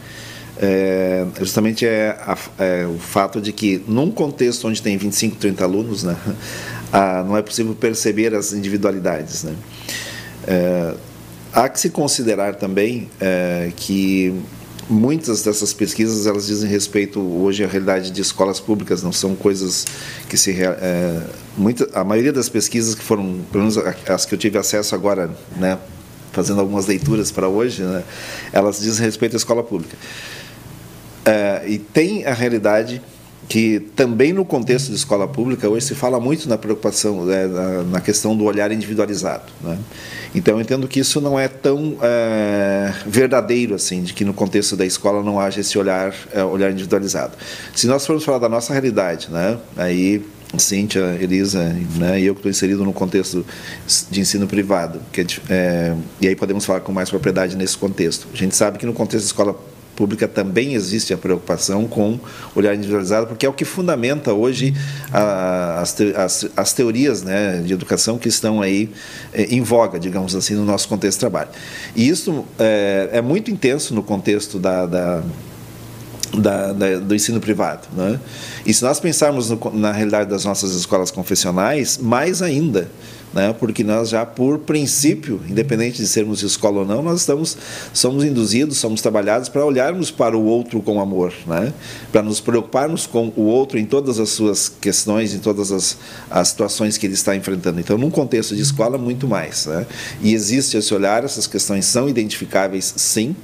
é, 0.61 1.25
justamente 1.39 1.85
é, 1.85 2.09
a, 2.21 2.37
é, 2.59 2.85
o 2.85 2.99
fato 2.99 3.39
de 3.39 3.53
que, 3.53 3.81
num 3.87 4.11
contexto 4.11 4.67
onde 4.67 4.81
tem 4.81 4.97
25, 4.97 5.37
30 5.37 5.63
alunos, 5.63 6.03
né, 6.03 6.17
a, 6.91 7.23
não 7.27 7.37
é 7.37 7.41
possível 7.41 7.73
perceber 7.73 8.35
as 8.35 8.53
individualidades. 8.53 9.43
Né. 9.43 9.55
É, 10.45 10.93
há 11.53 11.69
que 11.69 11.79
se 11.79 11.89
considerar 11.89 12.55
também 12.55 13.09
é, 13.19 13.71
que 13.75 14.33
muitas 14.89 15.43
dessas 15.43 15.71
pesquisas 15.71 16.25
elas 16.25 16.47
dizem 16.47 16.69
respeito 16.69 17.19
hoje 17.19 17.63
à 17.63 17.67
realidade 17.67 18.09
de 18.09 18.21
escolas 18.21 18.59
públicas, 18.59 19.03
não 19.03 19.11
são 19.11 19.35
coisas 19.35 19.85
que 20.27 20.35
se 20.35 20.51
é, 20.61 21.21
muita, 21.55 21.87
a 21.93 22.03
maioria 22.03 22.33
das 22.33 22.49
pesquisas 22.49 22.95
que 22.95 23.03
foram, 23.03 23.39
pelo 23.51 23.65
menos 23.65 23.77
as 23.77 24.25
que 24.25 24.33
eu 24.33 24.39
tive 24.39 24.57
acesso 24.57 24.95
agora, 24.95 25.29
né, 25.57 25.77
fazendo 26.31 26.59
algumas 26.59 26.87
leituras 26.87 27.31
para 27.31 27.47
hoje, 27.47 27.83
né, 27.83 28.03
elas 28.51 28.79
dizem 28.79 29.05
respeito 29.05 29.35
à 29.35 29.37
escola 29.37 29.63
pública. 29.63 29.95
É, 31.23 31.63
e 31.67 31.77
tem 31.77 32.25
a 32.25 32.33
realidade 32.33 33.01
que 33.49 33.79
também 33.95 34.31
no 34.31 34.45
contexto 34.45 34.89
de 34.89 34.95
escola 34.95 35.27
pública 35.27 35.67
hoje 35.67 35.87
se 35.87 35.95
fala 35.95 36.19
muito 36.19 36.47
na 36.47 36.55
preocupação 36.55 37.25
né, 37.25 37.47
na, 37.47 37.83
na, 37.83 37.99
questão 37.99 38.37
do 38.37 38.43
olhar 38.43 38.71
individualizado 38.71 39.51
né? 39.59 39.75
então 40.35 40.53
eu 40.53 40.61
entendo 40.61 40.87
que 40.87 40.99
isso 40.99 41.19
não 41.19 41.37
é 41.37 41.47
tão 41.47 41.97
é, 41.99 42.93
verdadeiro 43.07 43.73
assim 43.73 44.03
de 44.03 44.13
que 44.13 44.23
no 44.23 44.35
contexto 44.35 44.77
da 44.77 44.85
escola 44.85 45.23
não 45.23 45.39
haja 45.39 45.61
esse 45.61 45.79
olhar 45.79 46.13
é, 46.31 46.43
olhar 46.43 46.71
individualizado 46.71 47.33
se 47.75 47.87
nós 47.87 48.05
formos 48.05 48.23
falar 48.23 48.37
da 48.37 48.47
nossa 48.47 48.71
realidade 48.71 49.29
né 49.31 49.57
aí 49.75 50.23
Cíntia, 50.57 51.15
Elisa, 51.21 51.63
né, 51.95 52.19
e 52.19 52.25
eu 52.25 52.33
que 52.33 52.39
estou 52.39 52.49
inserido 52.49 52.83
no 52.83 52.91
contexto 52.91 53.45
de 54.09 54.19
ensino 54.19 54.47
privado, 54.47 54.99
que 55.13 55.21
é, 55.21 55.25
é, 55.47 55.95
e 56.19 56.27
aí 56.27 56.35
podemos 56.35 56.65
falar 56.65 56.79
com 56.79 56.91
mais 56.91 57.07
propriedade 57.07 57.55
nesse 57.55 57.77
contexto. 57.77 58.27
A 58.33 58.35
gente 58.35 58.55
sabe 58.55 58.79
que 58.79 58.85
no 58.87 58.93
contexto 58.93 59.25
de 59.25 59.27
escola 59.27 59.55
pública 59.99 60.29
também 60.29 60.75
existe 60.75 61.13
a 61.13 61.17
preocupação 61.17 61.85
com 61.85 62.17
olhar 62.55 62.73
individualizado, 62.73 63.27
porque 63.27 63.45
é 63.45 63.49
o 63.49 63.51
que 63.51 63.65
fundamenta 63.65 64.33
hoje 64.33 64.73
a, 65.11 65.81
as, 65.81 65.91
te, 65.91 66.13
as, 66.15 66.47
as, 66.55 66.71
teorias 66.71 67.21
né, 67.21 67.61
de 67.65 67.73
educação 67.73 68.17
que 68.17 68.29
estão 68.29 68.61
aí 68.61 68.89
é, 69.33 69.43
em 69.53 69.61
voga, 69.61 69.99
digamos 69.99 70.33
assim, 70.35 70.55
no 70.55 70.63
nosso 70.63 70.87
contexto 70.87 71.17
de 71.17 71.19
trabalho. 71.19 71.49
E 71.93 72.07
isso 72.07 72.45
é, 72.57 73.09
é 73.11 73.21
muito 73.21 73.51
intenso 73.51 73.93
no 73.93 74.01
contexto 74.01 74.57
da, 74.57 74.85
da 74.85 75.21
da, 76.31 76.73
da, 76.73 76.99
do 76.99 77.15
ensino 77.15 77.39
privado. 77.39 77.87
Né? 77.91 78.19
E 78.63 78.71
se 78.71 78.83
nós 78.83 78.99
pensarmos 78.99 79.49
no, 79.49 79.59
na 79.73 79.91
realidade 79.91 80.29
das 80.29 80.45
nossas 80.45 80.75
escolas 80.75 81.09
confessionais, 81.09 81.97
mais 81.97 82.43
ainda 82.43 82.87
né? 83.33 83.53
porque 83.57 83.83
nós 83.83 84.09
já, 84.09 84.25
por 84.25 84.59
princípio, 84.59 85.41
independente 85.47 85.97
de 85.97 86.07
sermos 86.07 86.41
escola 86.41 86.79
ou 86.79 86.85
não, 86.85 87.01
nós 87.01 87.21
estamos, 87.21 87.57
somos 87.93 88.23
induzidos, 88.23 88.77
somos 88.77 89.01
trabalhados 89.01 89.49
para 89.49 89.65
olharmos 89.65 90.11
para 90.11 90.37
o 90.37 90.43
outro 90.43 90.81
com 90.81 90.99
amor, 90.99 91.33
né? 91.45 91.73
para 92.11 92.21
nos 92.21 92.39
preocuparmos 92.39 93.05
com 93.05 93.31
o 93.35 93.43
outro 93.43 93.77
em 93.77 93.85
todas 93.85 94.19
as 94.19 94.29
suas 94.29 94.69
questões, 94.69 95.33
em 95.33 95.39
todas 95.39 95.71
as, 95.71 95.97
as 96.29 96.49
situações 96.49 96.97
que 96.97 97.05
ele 97.05 97.13
está 97.13 97.35
enfrentando. 97.35 97.79
Então, 97.79 97.97
num 97.97 98.09
contexto 98.09 98.55
de 98.55 98.61
escola, 98.61 98.97
muito 98.97 99.27
mais. 99.27 99.65
Né? 99.65 99.85
E 100.21 100.33
existe 100.33 100.77
esse 100.77 100.93
olhar, 100.93 101.23
essas 101.23 101.47
questões 101.47 101.85
são 101.85 102.09
identificáveis, 102.09 102.93
sim, 102.95 103.35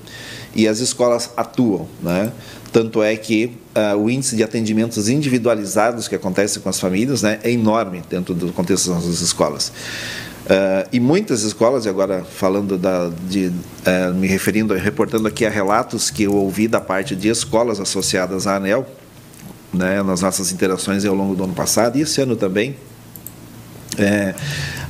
e 0.56 0.68
as 0.68 0.80
escolas 0.80 1.30
atuam. 1.36 1.88
Né? 2.02 2.32
Tanto 2.76 3.02
é 3.02 3.16
que 3.16 3.54
uh, 3.74 3.98
o 3.98 4.10
índice 4.10 4.36
de 4.36 4.44
atendimentos 4.44 5.08
individualizados 5.08 6.10
que 6.10 6.16
acontece 6.16 6.60
com 6.60 6.68
as 6.68 6.78
famílias 6.78 7.22
né, 7.22 7.40
é 7.42 7.50
enorme 7.50 8.04
dentro 8.10 8.34
do 8.34 8.52
contexto 8.52 8.94
das 8.94 9.06
escolas. 9.22 9.70
Uh, 9.70 10.86
e 10.92 11.00
muitas 11.00 11.44
escolas, 11.44 11.86
e 11.86 11.90
agora 11.90 12.26
falando 12.26 12.78
da, 12.78 13.10
de, 13.30 13.48
uh, 13.48 14.14
me 14.14 14.28
referindo, 14.28 14.74
reportando 14.74 15.26
aqui 15.26 15.46
a 15.46 15.50
relatos 15.50 16.12
que 16.12 16.24
eu 16.24 16.36
ouvi 16.36 16.68
da 16.68 16.82
parte 16.82 17.16
de 17.16 17.30
escolas 17.30 17.80
associadas 17.80 18.46
à 18.46 18.58
ANEL, 18.58 18.86
né, 19.74 20.04
nas 20.04 20.20
nossas 20.20 20.52
interações 20.52 21.06
ao 21.06 21.16
longo 21.16 21.34
do 21.34 21.46
ano 21.46 21.54
passado 21.54 21.98
e 21.98 22.02
esse 22.02 22.20
ano 22.20 22.36
também, 22.36 22.76
é, 23.98 24.36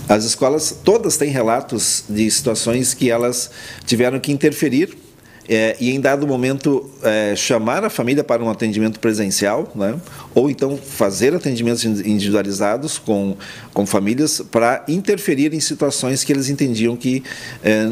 as 0.09 0.23
escolas 0.23 0.75
todas 0.83 1.17
têm 1.17 1.29
relatos 1.29 2.03
de 2.09 2.31
situações 2.31 2.95
que 2.95 3.11
elas 3.11 3.51
tiveram 3.85 4.19
que 4.19 4.31
interferir 4.31 5.04
é, 5.47 5.75
e 5.79 5.91
em 5.91 5.99
dado 5.99 6.25
momento 6.25 6.89
é, 7.03 7.35
chamar 7.35 7.83
a 7.83 7.89
família 7.89 8.23
para 8.23 8.43
um 8.43 8.49
atendimento 8.49 8.99
presencial, 8.99 9.71
né? 9.75 9.95
ou 10.33 10.49
então 10.49 10.77
fazer 10.77 11.33
atendimentos 11.35 11.83
individualizados 11.83 12.97
com, 12.97 13.37
com 13.73 13.85
famílias 13.85 14.41
para 14.51 14.83
interferir 14.87 15.53
em 15.53 15.59
situações 15.59 16.23
que 16.23 16.33
eles 16.33 16.49
entendiam 16.49 16.95
que 16.95 17.23
é, 17.63 17.87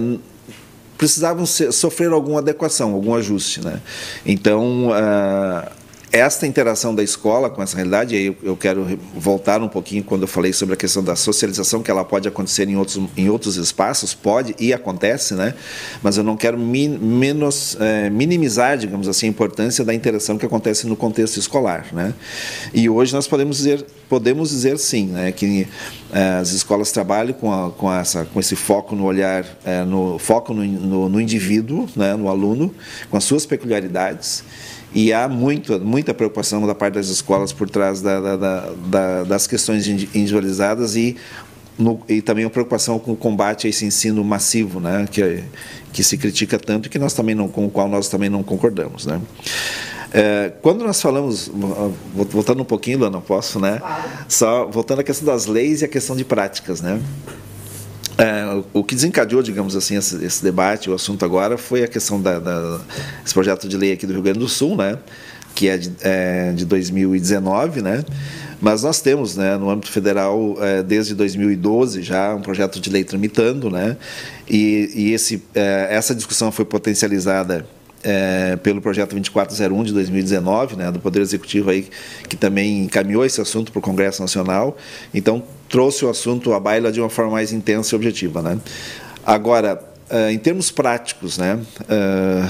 precisavam 0.98 1.46
ser, 1.46 1.72
sofrer 1.72 2.12
alguma 2.12 2.40
adequação, 2.40 2.94
algum 2.94 3.14
ajuste. 3.14 3.62
Né? 3.64 3.80
Então, 4.26 4.90
ah, 4.94 5.72
esta 6.14 6.46
interação 6.46 6.94
da 6.94 7.02
escola 7.02 7.50
com 7.50 7.64
essa 7.64 7.76
realidade, 7.76 8.16
aí 8.16 8.38
eu 8.44 8.56
quero 8.56 9.00
voltar 9.16 9.64
um 9.64 9.68
pouquinho 9.68 10.04
quando 10.04 10.22
eu 10.22 10.28
falei 10.28 10.54
sobre 10.54 10.76
a 10.76 10.78
questão 10.78 11.04
da 11.04 11.16
socialização, 11.16 11.82
que 11.82 11.90
ela 11.90 12.06
pode 12.06 12.28
acontecer 12.28 12.70
em 12.70 12.78
outros, 12.78 13.02
em 13.18 13.30
outros 13.30 13.58
espaços, 13.58 14.14
pode 14.14 14.54
e 14.60 14.72
acontece, 14.72 15.34
né? 15.34 15.56
mas 16.04 16.16
eu 16.16 16.24
não 16.24 16.38
quero 16.38 16.56
min, 16.56 17.00
menos, 17.00 17.76
é, 17.80 18.12
minimizar, 18.12 18.78
digamos 18.78 19.08
assim, 19.08 19.26
a 19.26 19.30
importância 19.30 19.84
da 19.84 19.92
interação 19.92 20.38
que 20.38 20.46
acontece 20.46 20.86
no 20.86 20.96
contexto 20.96 21.38
escolar. 21.38 21.88
Né? 21.92 22.14
E 22.72 22.88
hoje 22.88 23.12
nós 23.12 23.28
podemos 23.28 23.58
dizer, 23.58 23.84
podemos 24.08 24.52
dizer 24.52 24.78
sim, 24.78 25.08
né, 25.08 25.32
que 25.32 25.68
é, 26.14 26.34
as 26.40 26.52
escolas 26.52 26.92
trabalham 26.92 27.34
com, 27.34 27.52
a, 27.52 27.72
com, 27.72 27.92
essa, 27.92 28.24
com 28.26 28.40
esse 28.40 28.56
foco 28.56 28.96
no 28.96 29.04
olhar, 29.04 29.44
é, 29.66 29.84
no 29.84 30.20
foco 30.20 30.54
no, 30.54 30.64
no, 30.64 31.10
no 31.10 31.20
indivíduo, 31.20 31.90
né, 31.96 32.16
no 32.16 32.30
aluno, 32.30 32.72
com 33.10 33.18
as 33.18 33.24
suas 33.24 33.48
peculiaridades, 33.48 34.44
e 34.94 35.12
há 35.12 35.28
muito, 35.28 35.80
muita 35.80 36.14
preocupação 36.14 36.66
da 36.68 36.76
parte 36.76 36.96
das 36.96 37.08
escolas 37.08 37.52
por 37.52 37.70
trás 37.70 38.02
da, 38.02 38.20
da, 38.20 38.70
da, 38.88 39.24
das 39.24 39.48
questões 39.48 39.88
individualizadas 39.88 40.96
e, 40.96 41.16
no, 41.78 42.00
e 42.08 42.22
também 42.22 42.46
a 42.46 42.50
preocupação 42.50 43.00
com 43.00 43.14
o 43.14 43.16
combate 43.16 43.66
a 43.66 43.70
esse 43.70 43.86
ensino 43.86 44.24
massivo, 44.24 44.80
né, 44.80 45.08
que, 45.10 45.44
que 45.92 46.04
se 46.04 46.18
critica 46.18 46.60
tanto 46.60 46.88
e 46.88 46.90
que 46.90 47.00
nós 47.00 47.14
também 47.14 47.34
não, 47.34 47.48
com 47.48 47.66
o 47.66 47.70
qual 47.70 47.90
nós 47.90 48.08
também 48.08 48.30
não 48.30 48.44
concordamos. 48.44 49.06
Né. 49.06 49.20
É, 50.14 50.54
quando 50.62 50.86
nós 50.86 51.02
falamos, 51.02 51.52
voltando 52.14 52.62
um 52.62 52.66
pouquinho, 52.66 53.00
Luana, 53.00 53.20
posso, 53.20 53.60
né? 53.60 53.82
Só 54.30 54.68
voltando 54.68 55.00
à 55.00 55.04
questão 55.04 55.26
das 55.26 55.48
leis 55.48 55.82
e 55.82 55.86
a 55.86 55.88
questão 55.88 56.16
de 56.16 56.24
práticas, 56.24 56.82
né? 56.82 57.02
O 58.74 58.84
que 58.84 58.96
desencadeou, 58.96 59.42
digamos 59.42 59.76
assim, 59.76 59.98
esse, 59.98 60.24
esse, 60.24 60.44
debate, 60.44 60.90
o 60.90 60.94
assunto 60.94 61.24
agora, 61.24 61.58
foi 61.58 61.84
a 61.84 61.88
questão 61.88 62.22
da, 62.22 62.40
da, 62.40 62.82
esse 63.26 63.34
projeto 63.34 63.68
de 63.68 63.78
lei 63.78 63.94
aqui 63.94 64.06
do 64.06 64.14
Rio 64.14 64.22
Grande 64.22 64.40
do 64.40 64.50
Sul, 64.50 64.76
né, 64.76 64.98
que 65.56 65.68
é 65.70 65.78
de, 65.78 65.92
é, 66.02 66.52
de 66.52 66.66
2019, 66.66 67.82
né, 67.82 68.04
mas 68.62 68.84
nós 68.84 69.02
temos, 69.02 69.36
né, 69.36 69.58
no 69.58 69.70
âmbito 69.70 69.92
federal, 69.92 70.56
é, 70.60 70.82
desde 70.82 71.14
2012 71.14 72.02
já 72.02 72.34
um 72.34 72.42
projeto 72.42 72.80
de 72.80 72.90
lei 72.90 73.04
tramitando, 73.04 73.70
né, 73.70 73.98
e, 74.50 74.92
e 74.96 75.14
esse, 75.14 75.44
é, 75.54 75.88
essa 75.92 76.14
discussão 76.16 76.52
foi 76.52 76.66
potencializada 76.66 77.66
é, 78.04 78.58
pelo 78.58 78.82
projeto 78.82 79.12
2401 79.12 79.84
de 79.84 79.94
2019, 79.94 80.76
né, 80.76 80.92
do 80.92 81.00
Poder 81.00 81.22
Executivo 81.22 81.70
aí, 81.70 81.88
que 82.28 82.36
também 82.36 82.84
encaminhou 82.84 83.26
esse 83.26 83.40
assunto 83.40 83.72
para 83.72 83.80
o 83.80 83.82
Congresso 83.82 84.22
Nacional. 84.22 84.78
Então, 85.14 85.42
trouxe 85.70 86.06
o 86.06 86.10
assunto 86.10 86.54
à 86.54 86.60
baila 86.60 86.92
de 86.92 87.00
uma 87.00 87.10
forma 87.10 87.32
mais 87.32 87.54
intensa 87.54 87.96
e 87.96 87.98
objetiva. 87.98 88.42
Né? 88.42 88.60
Agora, 89.26 89.82
uh, 90.12 90.30
em 90.30 90.38
termos 90.38 90.70
práticos, 90.70 91.38
né, 91.38 91.56
uh, 91.56 92.50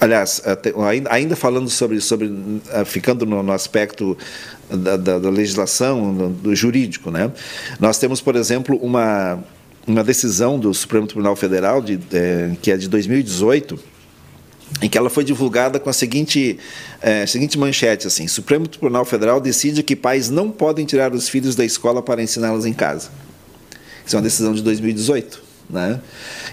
aliás, 0.00 0.40
até, 0.44 0.72
ainda 1.10 1.34
falando 1.34 1.68
sobre, 1.68 2.00
sobre 2.00 2.32
ficando 2.84 3.26
no, 3.26 3.42
no 3.42 3.52
aspecto 3.52 4.16
da, 4.70 4.96
da, 4.96 5.18
da 5.18 5.30
legislação, 5.30 6.14
do, 6.14 6.28
do, 6.28 6.54
jurídico, 6.54 7.10
né, 7.10 7.30
nós 7.80 7.98
temos, 7.98 8.20
por 8.20 8.36
exemplo, 8.36 8.78
uma, 8.80 9.42
uma 9.86 10.04
decisão 10.04 10.58
do 10.58 10.72
Supremo 10.72 11.06
Tribunal 11.06 11.34
Federal, 11.34 11.82
de, 11.82 11.98
é, 12.12 12.52
que 12.62 12.70
é 12.70 12.76
de 12.76 12.88
2018, 12.88 13.95
em 14.82 14.88
que 14.88 14.98
ela 14.98 15.08
foi 15.08 15.24
divulgada 15.24 15.78
com 15.78 15.88
a 15.88 15.92
seguinte, 15.92 16.58
é, 17.00 17.26
seguinte 17.26 17.58
manchete 17.58 18.06
assim: 18.06 18.26
Supremo 18.28 18.66
Tribunal 18.66 19.04
Federal 19.04 19.40
decide 19.40 19.82
que 19.82 19.96
pais 19.96 20.28
não 20.28 20.50
podem 20.50 20.84
tirar 20.84 21.14
os 21.14 21.28
filhos 21.28 21.54
da 21.54 21.64
escola 21.64 22.02
para 22.02 22.22
ensiná-los 22.22 22.66
em 22.66 22.72
casa. 22.72 23.08
Isso 24.04 24.14
é 24.14 24.18
uma 24.18 24.22
decisão 24.22 24.52
de 24.54 24.62
2018, 24.62 25.42
né? 25.70 26.00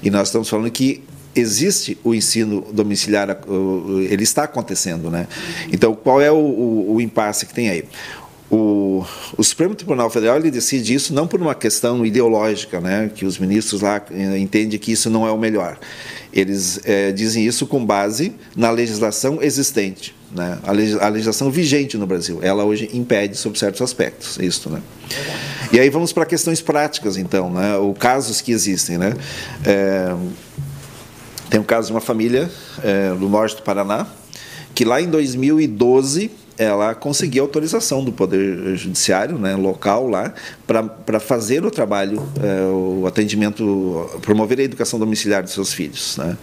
E 0.02 0.10
nós 0.10 0.30
estamos 0.30 0.50
falando 0.50 0.72
que 0.72 1.04
existe 1.36 1.98
o 2.04 2.14
ensino 2.14 2.66
domiciliar, 2.72 3.40
ele 4.10 4.24
está 4.24 4.44
acontecendo, 4.44 5.10
né? 5.10 5.28
Então, 5.72 5.96
qual 5.96 6.22
é 6.22 6.32
o, 6.32 6.36
o, 6.36 6.96
o 6.96 7.02
impasse 7.02 7.46
que 7.46 7.54
tem 7.54 7.70
aí? 7.70 7.86
O, 8.54 9.04
o, 9.36 9.44
Supremo 9.44 9.74
Tribunal 9.74 10.12
Federal 10.12 10.38
ele 10.38 10.52
decide 10.52 10.94
isso 10.94 11.12
não 11.12 11.26
por 11.26 11.42
uma 11.42 11.56
questão 11.56 12.06
ideológica, 12.06 12.80
né, 12.80 13.10
que 13.16 13.26
os 13.26 13.40
ministros 13.40 13.82
lá 13.82 14.00
eh, 14.12 14.38
entendem 14.38 14.78
que 14.78 14.92
isso 14.92 15.10
não 15.10 15.26
é 15.26 15.32
o 15.32 15.38
melhor. 15.40 15.80
Eles 16.32 16.80
é, 16.84 17.12
dizem 17.12 17.44
isso 17.44 17.66
com 17.66 17.84
base 17.84 18.32
na 18.56 18.70
legislação 18.70 19.40
existente, 19.42 20.14
né, 20.32 20.60
a, 20.62 20.70
a, 21.04 21.10
legislação 21.10 21.50
vigente 21.50 21.98
no 21.98 22.06
Brasil. 22.06 22.42
Ela 22.44 22.64
hoje 22.64 22.92
impede 22.94 23.36
sobre 23.38 23.58
certos 23.58 23.82
aspectos 23.82 24.38
isso, 24.38 24.70
né. 24.70 24.84
E 25.72 25.80
aí 25.80 25.90
vamos 25.90 26.14
para 26.14 26.24
questões 26.24 26.62
práticas, 26.62 27.18
então, 27.18 27.52
né, 27.52 27.76
ou 27.78 27.92
casos 27.96 28.40
que 28.40 28.52
existem, 28.52 29.00
né. 29.00 29.16
É, 29.66 30.16
tem 31.50 31.60
um 31.60 31.64
caso 31.64 31.88
de 31.88 31.94
uma 31.94 32.02
família 32.02 32.52
é, 32.84 33.16
do 33.16 33.28
norte 33.28 33.56
do 33.56 33.64
Paraná 33.64 34.06
que 34.76 34.86
lá 34.86 35.02
em 35.02 35.10
2012 35.10 36.43
ela 36.64 36.96
conseguiu 36.96 37.44
autorização 37.44 38.04
do 38.04 38.12
Poder 38.12 38.76
Judiciário, 38.76 39.38
né, 39.38 39.56
local 39.56 40.08
lá, 40.08 40.34
para 40.66 41.20
fazer 41.20 41.66
o 41.66 41.72
trabalho, 41.72 42.22
é, 42.42 42.66
o 42.72 43.06
atendimento, 43.08 44.10
promover 44.22 44.60
a 44.60 44.64
educação 44.64 45.00
domiciliar 45.00 45.44
dos 45.44 45.54
seus 45.54 45.74
filhos. 45.74 46.18
Né. 46.18 46.38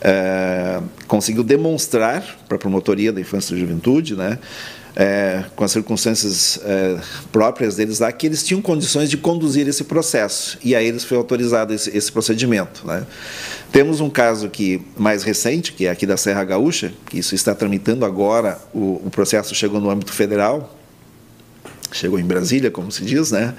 É, 0.00 0.80
conseguiu 1.06 1.42
demonstrar 1.42 2.24
para 2.48 2.56
a 2.56 2.58
Promotoria 2.58 3.12
da 3.12 3.20
Infância 3.20 3.54
e 3.54 3.58
Juventude, 3.58 4.16
né, 4.16 4.38
é, 4.94 5.44
com 5.56 5.64
as 5.64 5.72
circunstâncias 5.72 6.60
é, 6.64 6.98
próprias 7.30 7.76
deles 7.76 7.98
lá, 7.98 8.12
que 8.12 8.26
eles 8.26 8.44
tinham 8.44 8.60
condições 8.60 9.08
de 9.08 9.16
conduzir 9.16 9.66
esse 9.66 9.84
processo. 9.84 10.58
E 10.62 10.74
a 10.74 10.82
eles 10.82 11.04
foi 11.04 11.16
autorizado 11.16 11.72
esse, 11.72 11.96
esse 11.96 12.10
procedimento. 12.12 12.86
Né. 12.86 13.06
Temos 13.70 14.00
um 14.00 14.10
caso 14.10 14.46
aqui 14.46 14.82
mais 14.96 15.22
recente, 15.22 15.72
que 15.72 15.86
é 15.86 15.90
aqui 15.90 16.06
da 16.06 16.16
Serra 16.16 16.44
Gaúcha, 16.44 16.92
que 17.06 17.18
isso 17.18 17.34
está 17.34 17.54
tramitando 17.54 18.04
agora, 18.04 18.58
o, 18.74 19.00
o 19.04 19.10
processo 19.10 19.54
chegou 19.54 19.80
no 19.80 19.90
âmbito 19.90 20.12
federal, 20.12 20.76
chegou 21.90 22.18
em 22.18 22.24
Brasília, 22.24 22.70
como 22.70 22.90
se 22.92 23.04
diz, 23.04 23.30
né? 23.30 23.54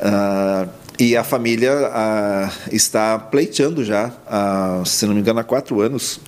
Ah, 0.00 0.66
e 0.98 1.16
a 1.16 1.24
família 1.24 1.72
ah, 1.92 2.52
está 2.70 3.18
pleiteando 3.18 3.82
já, 3.82 4.12
ah, 4.26 4.82
se 4.84 5.06
não 5.06 5.14
me 5.14 5.20
engano, 5.20 5.40
há 5.40 5.44
quatro 5.44 5.80
anos, 5.80 6.20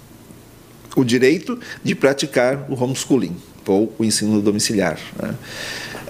o 0.97 1.05
direito 1.05 1.59
de 1.83 1.95
praticar 1.95 2.67
o 2.71 2.83
homeschooling, 2.83 3.37
ou 3.67 3.95
o 3.99 4.05
ensino 4.05 4.41
domiciliar. 4.41 4.99
Né? 5.21 5.35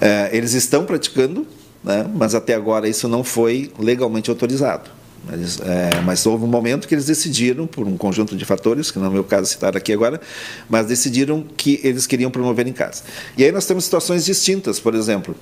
Eh, 0.01 0.31
eles 0.33 0.53
estão 0.55 0.85
praticando, 0.85 1.47
né? 1.83 2.07
mas 2.15 2.35
até 2.35 2.55
agora 2.55 2.89
isso 2.89 3.09
não 3.09 3.23
foi 3.23 3.73
legalmente 3.79 4.31
autorizado. 4.31 4.91
Mas, 5.25 5.61
é, 5.61 6.01
mas, 6.05 6.27
houve 6.27 6.45
um 6.45 6.49
momento 6.49 6.89
que 6.89 6.95
eles 6.95 7.07
decidiram, 7.07 7.65
por 7.65 7.87
um 7.87 7.97
conjunto 7.97 8.35
de 8.35 8.45
fatores, 8.45 8.91
que 8.91 8.99
não 8.99 9.07
é 9.07 9.09
o 9.09 9.13
meu 9.13 9.25
caso 9.25 9.47
citar 9.47 9.77
aqui 9.77 9.93
agora, 9.93 10.21
mas 10.69 10.87
decidiram 10.87 11.45
que 11.57 11.81
eles 11.85 12.07
queriam 12.07 12.29
promover 12.29 12.67
em 12.67 12.73
casa. 12.73 13.05
E 13.39 13.45
aí 13.45 13.53
nós 13.53 13.65
temos 13.65 13.85
situações 13.85 14.25
distintas, 14.25 14.81
por 14.81 14.97
exemplo, 14.97 15.37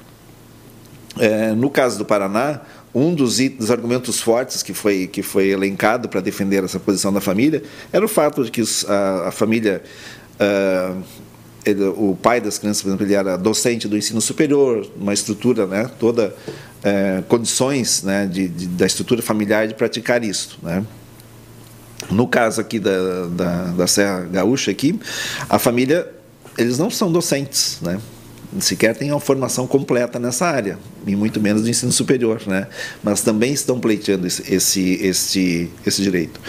é, 1.18 1.52
no 1.52 1.70
caso 1.70 1.98
do 1.98 2.04
Paraná, 2.04 2.60
um 2.94 3.14
dos, 3.14 3.38
dos, 3.38 3.70
argumentos 3.70 4.20
fortes 4.20 4.62
que 4.62 4.74
foi, 4.74 5.06
que 5.06 5.22
foi 5.22 5.48
elencado 5.48 6.08
para 6.08 6.20
defender 6.20 6.62
essa 6.64 6.78
posição 6.78 7.12
da 7.12 7.20
família 7.20 7.62
era 7.92 8.04
o 8.04 8.08
fato 8.08 8.44
de 8.44 8.50
que 8.50 8.62
a, 8.88 9.28
a, 9.28 9.30
família. 9.30 9.82
Uh, 10.40 11.02
ele, 11.64 11.84
o 11.84 12.16
pai 12.20 12.40
das 12.40 12.58
crianças, 12.58 12.82
por 12.82 12.88
exemplo, 12.88 13.06
ele 13.06 13.14
era 13.14 13.36
docente 13.36 13.86
do 13.86 13.96
ensino 13.96 14.20
superior, 14.20 14.86
uma 14.96 15.12
estrutura 15.12 15.66
né, 15.66 15.90
toda 15.98 16.34
é, 16.82 17.22
condições 17.28 18.02
né, 18.02 18.26
de, 18.26 18.48
de, 18.48 18.66
da 18.66 18.86
estrutura 18.86 19.22
familiar 19.22 19.68
de 19.68 19.74
praticar 19.74 20.24
isso. 20.24 20.58
Né. 20.62 20.84
No 22.10 22.26
caso 22.26 22.60
aqui 22.60 22.78
da, 22.78 23.26
da, 23.26 23.64
da, 23.66 23.86
Serra 23.86 24.20
Gaúcha, 24.20 24.70
aqui, 24.70 24.98
a 25.48 25.58
família, 25.58 26.08
eles 26.56 26.78
não 26.78 26.90
são 26.90 27.12
docentes, 27.12 27.78
né, 27.82 28.00
sequer 28.58 28.96
têm 28.96 29.12
uma 29.12 29.20
formação 29.20 29.66
completa 29.66 30.18
nessa 30.18 30.46
área, 30.46 30.78
e 31.06 31.14
muito 31.14 31.40
menos 31.40 31.62
do 31.62 31.68
ensino 31.68 31.92
superior, 31.92 32.40
né, 32.46 32.66
mas 33.02 33.20
também 33.20 33.52
estão 33.52 33.78
pleiteando 33.78 34.26
esse, 34.26 34.52
esse, 34.52 34.94
esse, 35.02 35.70
esse 35.86 36.02
direito. 36.02 36.40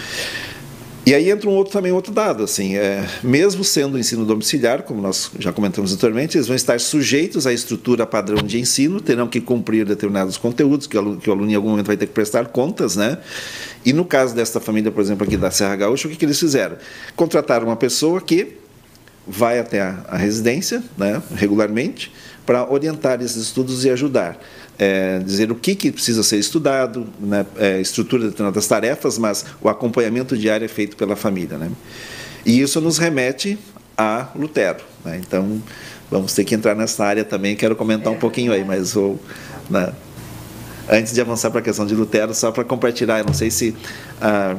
E 1.04 1.12
aí 1.14 1.30
entra 1.30 1.50
um 1.50 1.54
outro 1.54 1.72
também 1.72 1.90
outro 1.90 2.12
dado, 2.12 2.44
assim, 2.44 2.76
é, 2.76 3.04
mesmo 3.24 3.64
sendo 3.64 3.98
ensino 3.98 4.24
domiciliar, 4.24 4.84
como 4.84 5.02
nós 5.02 5.32
já 5.36 5.52
comentamos 5.52 5.92
anteriormente, 5.92 6.36
eles 6.36 6.46
vão 6.46 6.54
estar 6.54 6.78
sujeitos 6.78 7.44
à 7.44 7.52
estrutura 7.52 8.06
padrão 8.06 8.40
de 8.40 8.60
ensino, 8.60 9.00
terão 9.00 9.26
que 9.26 9.40
cumprir 9.40 9.84
determinados 9.84 10.36
conteúdos 10.36 10.86
que 10.86 10.96
o 10.96 11.00
aluno, 11.00 11.20
que 11.20 11.28
o 11.28 11.32
aluno 11.32 11.50
em 11.50 11.56
algum 11.56 11.70
momento 11.70 11.88
vai 11.88 11.96
ter 11.96 12.06
que 12.06 12.12
prestar 12.12 12.46
contas, 12.46 12.94
né? 12.94 13.18
E 13.84 13.92
no 13.92 14.04
caso 14.04 14.32
desta 14.32 14.60
família, 14.60 14.92
por 14.92 15.00
exemplo, 15.00 15.26
aqui 15.26 15.36
da 15.36 15.50
Serra 15.50 15.74
Gaúcha, 15.74 16.06
o 16.06 16.10
que, 16.10 16.16
que 16.16 16.24
eles 16.24 16.38
fizeram? 16.38 16.76
Contrataram 17.16 17.66
uma 17.66 17.76
pessoa 17.76 18.20
que 18.20 18.58
vai 19.26 19.58
até 19.58 19.80
a, 19.80 20.04
a 20.06 20.16
residência, 20.16 20.84
né, 20.96 21.20
regularmente, 21.34 22.12
para 22.46 22.70
orientar 22.70 23.20
esses 23.20 23.42
estudos 23.42 23.84
e 23.84 23.90
ajudar 23.90 24.38
é, 24.82 25.20
dizer 25.20 25.52
o 25.52 25.54
que, 25.54 25.76
que 25.76 25.92
precisa 25.92 26.24
ser 26.24 26.38
estudado, 26.38 27.06
né, 27.20 27.46
é, 27.56 27.80
estrutura 27.80 28.24
de 28.24 28.30
determinadas 28.30 28.66
tarefas, 28.66 29.16
mas 29.16 29.44
o 29.60 29.68
acompanhamento 29.68 30.36
diário 30.36 30.64
é 30.64 30.68
feito 30.68 30.96
pela 30.96 31.14
família. 31.14 31.56
Né? 31.56 31.70
E 32.44 32.60
isso 32.60 32.80
nos 32.80 32.98
remete 32.98 33.56
a 33.96 34.28
Lutero. 34.34 34.82
Né? 35.04 35.20
Então, 35.24 35.62
vamos 36.10 36.34
ter 36.34 36.44
que 36.44 36.52
entrar 36.52 36.74
nessa 36.74 37.04
área 37.04 37.24
também. 37.24 37.54
Quero 37.54 37.76
comentar 37.76 38.12
um 38.12 38.18
pouquinho 38.18 38.52
aí, 38.52 38.64
mas 38.64 38.94
vou. 38.94 39.20
Né, 39.70 39.92
antes 40.90 41.12
de 41.12 41.20
avançar 41.20 41.52
para 41.52 41.60
a 41.60 41.62
questão 41.62 41.86
de 41.86 41.94
Lutero, 41.94 42.34
só 42.34 42.50
para 42.50 42.64
compartilhar, 42.64 43.20
eu 43.20 43.24
não 43.24 43.34
sei 43.34 43.52
se. 43.52 43.76
a 44.20 44.56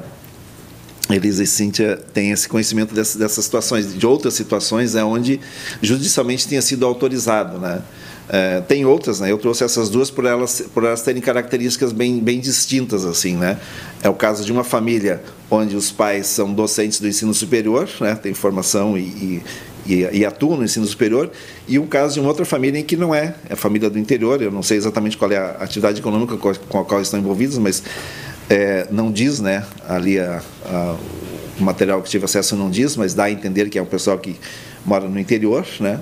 Elisa 1.10 1.44
e 1.44 1.48
Cíntia 1.48 2.00
têm 2.14 2.32
esse 2.32 2.48
conhecimento 2.48 2.96
dessas, 2.96 3.18
dessas 3.18 3.44
situações, 3.44 3.94
de 3.94 4.08
outras 4.08 4.36
situações 4.36 4.96
é 4.96 5.04
onde 5.04 5.42
judicialmente 5.82 6.48
tenha 6.48 6.62
sido 6.62 6.86
autorizado, 6.86 7.60
né? 7.60 7.82
É, 8.30 8.62
tem 8.62 8.86
outras, 8.86 9.20
né? 9.20 9.32
Eu 9.32 9.38
trouxe 9.38 9.64
essas 9.64 9.90
duas 9.90 10.10
por 10.10 10.26
elas, 10.26 10.64
por 10.74 10.84
elas 10.84 11.02
terem 11.02 11.22
características 11.22 11.92
bem, 11.92 12.20
bem 12.20 12.40
distintas, 12.40 13.06
assim, 13.06 13.36
né? 13.36 13.60
É 14.02 14.10
o 14.10 14.14
caso 14.14 14.46
de 14.46 14.52
uma 14.52 14.64
família 14.64 15.22
onde 15.52 15.76
os 15.76 15.92
pais 15.92 16.28
são 16.28 16.54
docentes 16.54 17.00
do 17.00 17.08
ensino 17.08 17.34
superior, 17.34 17.90
né? 18.00 18.16
Tem 18.16 18.34
formação 18.34 18.98
e, 18.98 19.42
e, 19.86 20.08
e, 20.12 20.26
atuam 20.26 20.58
no 20.58 20.64
ensino 20.64 20.86
superior, 20.86 21.30
e 21.68 21.78
um 21.78 21.86
caso 21.86 22.14
de 22.14 22.20
uma 22.22 22.30
outra 22.30 22.46
família 22.46 22.80
em 22.80 22.84
que 22.84 22.96
não 22.96 23.14
é, 23.14 23.36
é 23.50 23.56
família 23.56 23.90
do 23.90 24.00
interior, 24.00 24.42
eu 24.42 24.52
não 24.52 24.64
sei 24.64 24.78
exatamente 24.78 25.18
qual 25.18 25.30
é 25.32 25.38
a 25.38 25.58
atividade 25.60 26.00
econômica 26.00 26.38
com 26.38 26.80
a 26.80 26.86
qual 26.86 27.02
estão 27.02 27.20
envolvidos, 27.20 27.58
mas 27.58 27.84
é, 28.50 28.88
não 28.90 29.12
diz, 29.12 29.42
né? 29.42 29.66
Ali 29.88 30.20
a, 30.20 30.42
a, 30.66 30.96
o 31.60 31.64
material 31.64 32.02
que 32.02 32.10
tive 32.10 32.26
acesso 32.26 32.56
não 32.56 32.70
diz, 32.70 32.96
mas 32.96 33.14
dá 33.14 33.26
a 33.26 33.32
entender 33.32 33.70
que 33.70 33.78
é 33.78 33.82
um 33.82 33.86
pessoal 33.86 34.18
que 34.18 34.38
mora 34.86 35.08
no 35.08 35.20
interior, 35.20 35.66
né? 35.80 36.00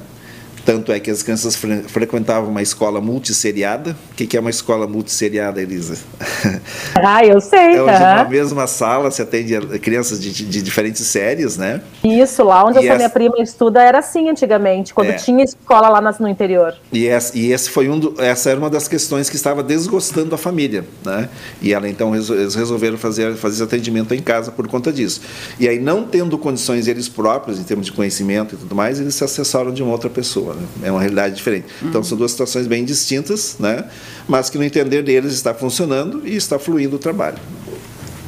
Tanto 0.65 0.91
é 0.91 0.99
que 0.99 1.09
as 1.09 1.23
crianças 1.23 1.55
fre 1.55 1.83
frequentavam 1.83 2.49
uma 2.49 2.61
escola 2.61 3.01
multisseriada. 3.01 3.95
O 4.11 4.15
que, 4.15 4.27
que 4.27 4.37
é 4.37 4.39
uma 4.39 4.49
escola 4.49 4.87
multisseriada, 4.87 5.61
Elisa? 5.61 5.97
Ah, 7.03 7.25
eu 7.25 7.41
sei. 7.41 7.75
É 7.75 7.81
onde 7.81 7.99
na 7.99 8.23
mesma 8.25 8.67
sala 8.67 9.09
se 9.11 9.21
atende 9.21 9.57
crianças 9.79 10.21
de, 10.21 10.31
de, 10.31 10.61
diferentes 10.61 11.05
séries, 11.07 11.57
né? 11.57 11.81
Isso, 12.03 12.43
lá 12.43 12.63
onde 12.63 12.79
e 12.79 12.85
essa 12.85 12.95
minha 12.95 13.09
prima 13.09 13.35
estuda 13.39 13.81
era 13.81 13.99
assim 13.99 14.29
antigamente, 14.29 14.93
quando 14.93 15.09
é. 15.09 15.13
tinha 15.13 15.43
escola 15.43 15.89
lá 15.89 16.01
no 16.19 16.27
interior. 16.27 16.75
E, 16.91 17.07
essa, 17.07 17.37
e 17.37 17.51
esse 17.51 17.69
foi 17.69 17.89
um 17.89 17.97
do, 17.97 18.15
essa 18.21 18.49
era 18.49 18.59
uma 18.59 18.69
das 18.69 18.87
questões 18.87 19.29
que 19.29 19.35
estava 19.35 19.63
desgostando 19.63 20.33
a 20.35 20.37
família, 20.37 20.85
né? 21.03 21.29
E 21.61 21.73
ela 21.73 21.87
então 21.89 22.13
eles 22.15 22.55
resolveram 22.55 22.97
fazer, 22.97 23.35
fazer 23.35 23.55
esse 23.55 23.63
atendimento 23.63 24.13
em 24.13 24.21
casa 24.21 24.51
por 24.51 24.67
conta 24.67 24.91
disso. 24.91 25.21
E 25.59 25.67
aí, 25.67 25.79
não 25.79 26.03
tendo 26.03 26.37
condições 26.37 26.87
eles 26.87 27.09
próprios, 27.09 27.59
em 27.59 27.63
termos 27.63 27.85
de 27.85 27.91
conhecimento 27.91 28.55
e 28.55 28.57
tudo 28.57 28.75
mais, 28.75 28.99
eles 28.99 29.15
se 29.15 29.23
assessaram 29.23 29.71
de 29.71 29.81
uma 29.83 29.91
outra 29.91 30.09
pessoa. 30.09 30.50
É 30.83 30.91
uma 30.91 30.99
realidade 30.99 31.35
diferente. 31.35 31.67
Uhum. 31.81 31.89
Então 31.89 32.03
são 32.03 32.17
duas 32.17 32.31
situações 32.31 32.67
bem 32.67 32.83
distintas, 32.85 33.55
né? 33.59 33.85
mas 34.27 34.49
que 34.49 34.57
no 34.57 34.63
entender 34.63 35.03
deles 35.03 35.33
está 35.33 35.53
funcionando 35.53 36.21
e 36.25 36.35
está 36.35 36.57
fluindo 36.57 36.95
o 36.95 36.99
trabalho. 36.99 37.37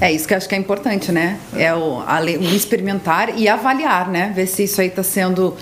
É 0.02 0.12
isso 0.12 0.28
que 0.28 0.34
eu 0.34 0.38
acho 0.38 0.50
que 0.50 0.56
é 0.56 0.58
importante, 0.58 1.12
né? 1.12 1.40
É 1.56 1.74
o, 1.74 2.00
o 2.00 2.56
experimentar 2.56 3.38
e 3.38 3.48
avaliar, 3.48 4.10
né? 4.10 4.34
Ver 4.36 4.48
se 4.48 4.64
isso 4.64 4.82
aí 4.82 4.88
está 4.88 5.04
sendo 5.04 5.50
uh, 5.50 5.56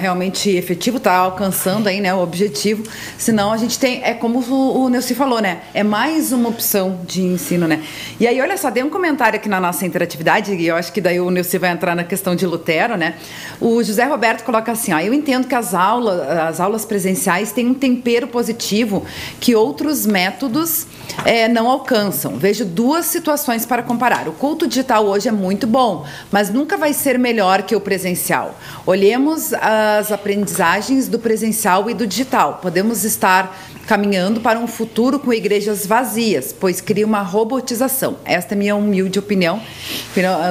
realmente 0.00 0.48
efetivo, 0.50 0.96
está 0.96 1.16
alcançando 1.16 1.88
aí, 1.88 2.00
né, 2.00 2.14
o 2.14 2.20
objetivo. 2.22 2.84
Senão 3.18 3.52
a 3.52 3.56
gente 3.56 3.78
tem, 3.78 4.02
é 4.02 4.14
como 4.14 4.38
o, 4.38 4.84
o 4.84 4.88
Neuci 4.88 5.14
falou, 5.14 5.40
né? 5.40 5.62
É 5.74 5.82
mais 5.82 6.32
uma 6.32 6.48
opção 6.48 7.00
de 7.06 7.22
ensino, 7.22 7.66
né? 7.66 7.82
E 8.18 8.26
aí, 8.26 8.40
olha 8.40 8.56
só, 8.56 8.70
dei 8.70 8.82
um 8.82 8.88
comentário 8.88 9.36
aqui 9.36 9.48
na 9.48 9.60
nossa 9.60 9.84
interatividade, 9.84 10.54
e 10.54 10.66
eu 10.66 10.76
acho 10.76 10.92
que 10.92 11.00
daí 11.00 11.20
o 11.20 11.30
Neuci 11.30 11.58
vai 11.58 11.70
entrar 11.70 11.94
na 11.94 12.04
questão 12.04 12.34
de 12.34 12.46
Lutero, 12.46 12.96
né? 12.96 13.16
O 13.60 13.82
José 13.82 14.04
Roberto 14.04 14.44
coloca 14.44 14.72
assim, 14.72 14.92
ó, 14.92 15.00
eu 15.00 15.12
entendo 15.12 15.46
que 15.46 15.54
as 15.54 15.74
aulas, 15.74 16.20
as 16.30 16.60
aulas 16.60 16.84
presenciais 16.84 17.52
têm 17.52 17.66
um 17.66 17.74
tempero 17.74 18.26
positivo 18.28 19.04
que 19.40 19.54
outros 19.54 20.06
métodos 20.06 20.86
é, 21.24 21.48
não 21.48 21.68
alcançam. 21.68 22.36
Vejo 22.36 22.64
duas 22.64 23.06
situações 23.06 23.66
para 23.72 23.82
comparar. 23.82 24.28
O 24.28 24.32
culto 24.32 24.66
digital 24.66 25.06
hoje 25.06 25.30
é 25.30 25.32
muito 25.32 25.66
bom, 25.66 26.04
mas 26.30 26.50
nunca 26.50 26.76
vai 26.76 26.92
ser 26.92 27.18
melhor 27.18 27.62
que 27.62 27.74
o 27.74 27.80
presencial. 27.80 28.54
Olhemos 28.84 29.54
as 29.54 30.12
aprendizagens 30.12 31.08
do 31.08 31.18
presencial 31.18 31.88
e 31.88 31.94
do 31.94 32.06
digital. 32.06 32.58
Podemos 32.60 33.02
estar 33.02 33.58
caminhando 33.86 34.42
para 34.42 34.58
um 34.58 34.66
futuro 34.66 35.18
com 35.18 35.32
igrejas 35.32 35.86
vazias, 35.86 36.52
pois 36.52 36.82
cria 36.82 37.06
uma 37.06 37.22
robotização. 37.22 38.18
Esta 38.26 38.54
é 38.54 38.56
minha 38.56 38.76
humilde 38.76 39.18
opinião. 39.18 39.58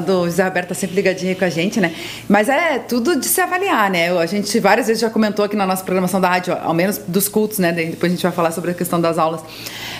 Do 0.03 0.25
José 0.25 0.43
Roberto 0.43 0.71
está 0.71 0.75
sempre 0.75 0.95
ligadinho 0.95 1.35
com 1.35 1.45
a 1.45 1.49
gente, 1.49 1.79
né? 1.79 1.93
Mas 2.27 2.49
é 2.49 2.79
tudo 2.79 3.19
de 3.19 3.27
se 3.27 3.39
avaliar, 3.39 3.91
né? 3.91 4.17
A 4.17 4.25
gente 4.25 4.59
várias 4.59 4.87
vezes 4.87 4.99
já 4.99 5.11
comentou 5.11 5.45
aqui 5.45 5.55
na 5.55 5.67
nossa 5.67 5.83
programação 5.83 6.19
da 6.19 6.27
rádio, 6.27 6.57
ao 6.59 6.73
menos 6.73 6.97
dos 6.97 7.29
cultos, 7.29 7.59
né? 7.59 7.71
Depois 7.71 8.11
a 8.11 8.15
gente 8.15 8.23
vai 8.23 8.31
falar 8.31 8.51
sobre 8.51 8.71
a 8.71 8.73
questão 8.73 8.99
das 8.99 9.19
aulas. 9.19 9.41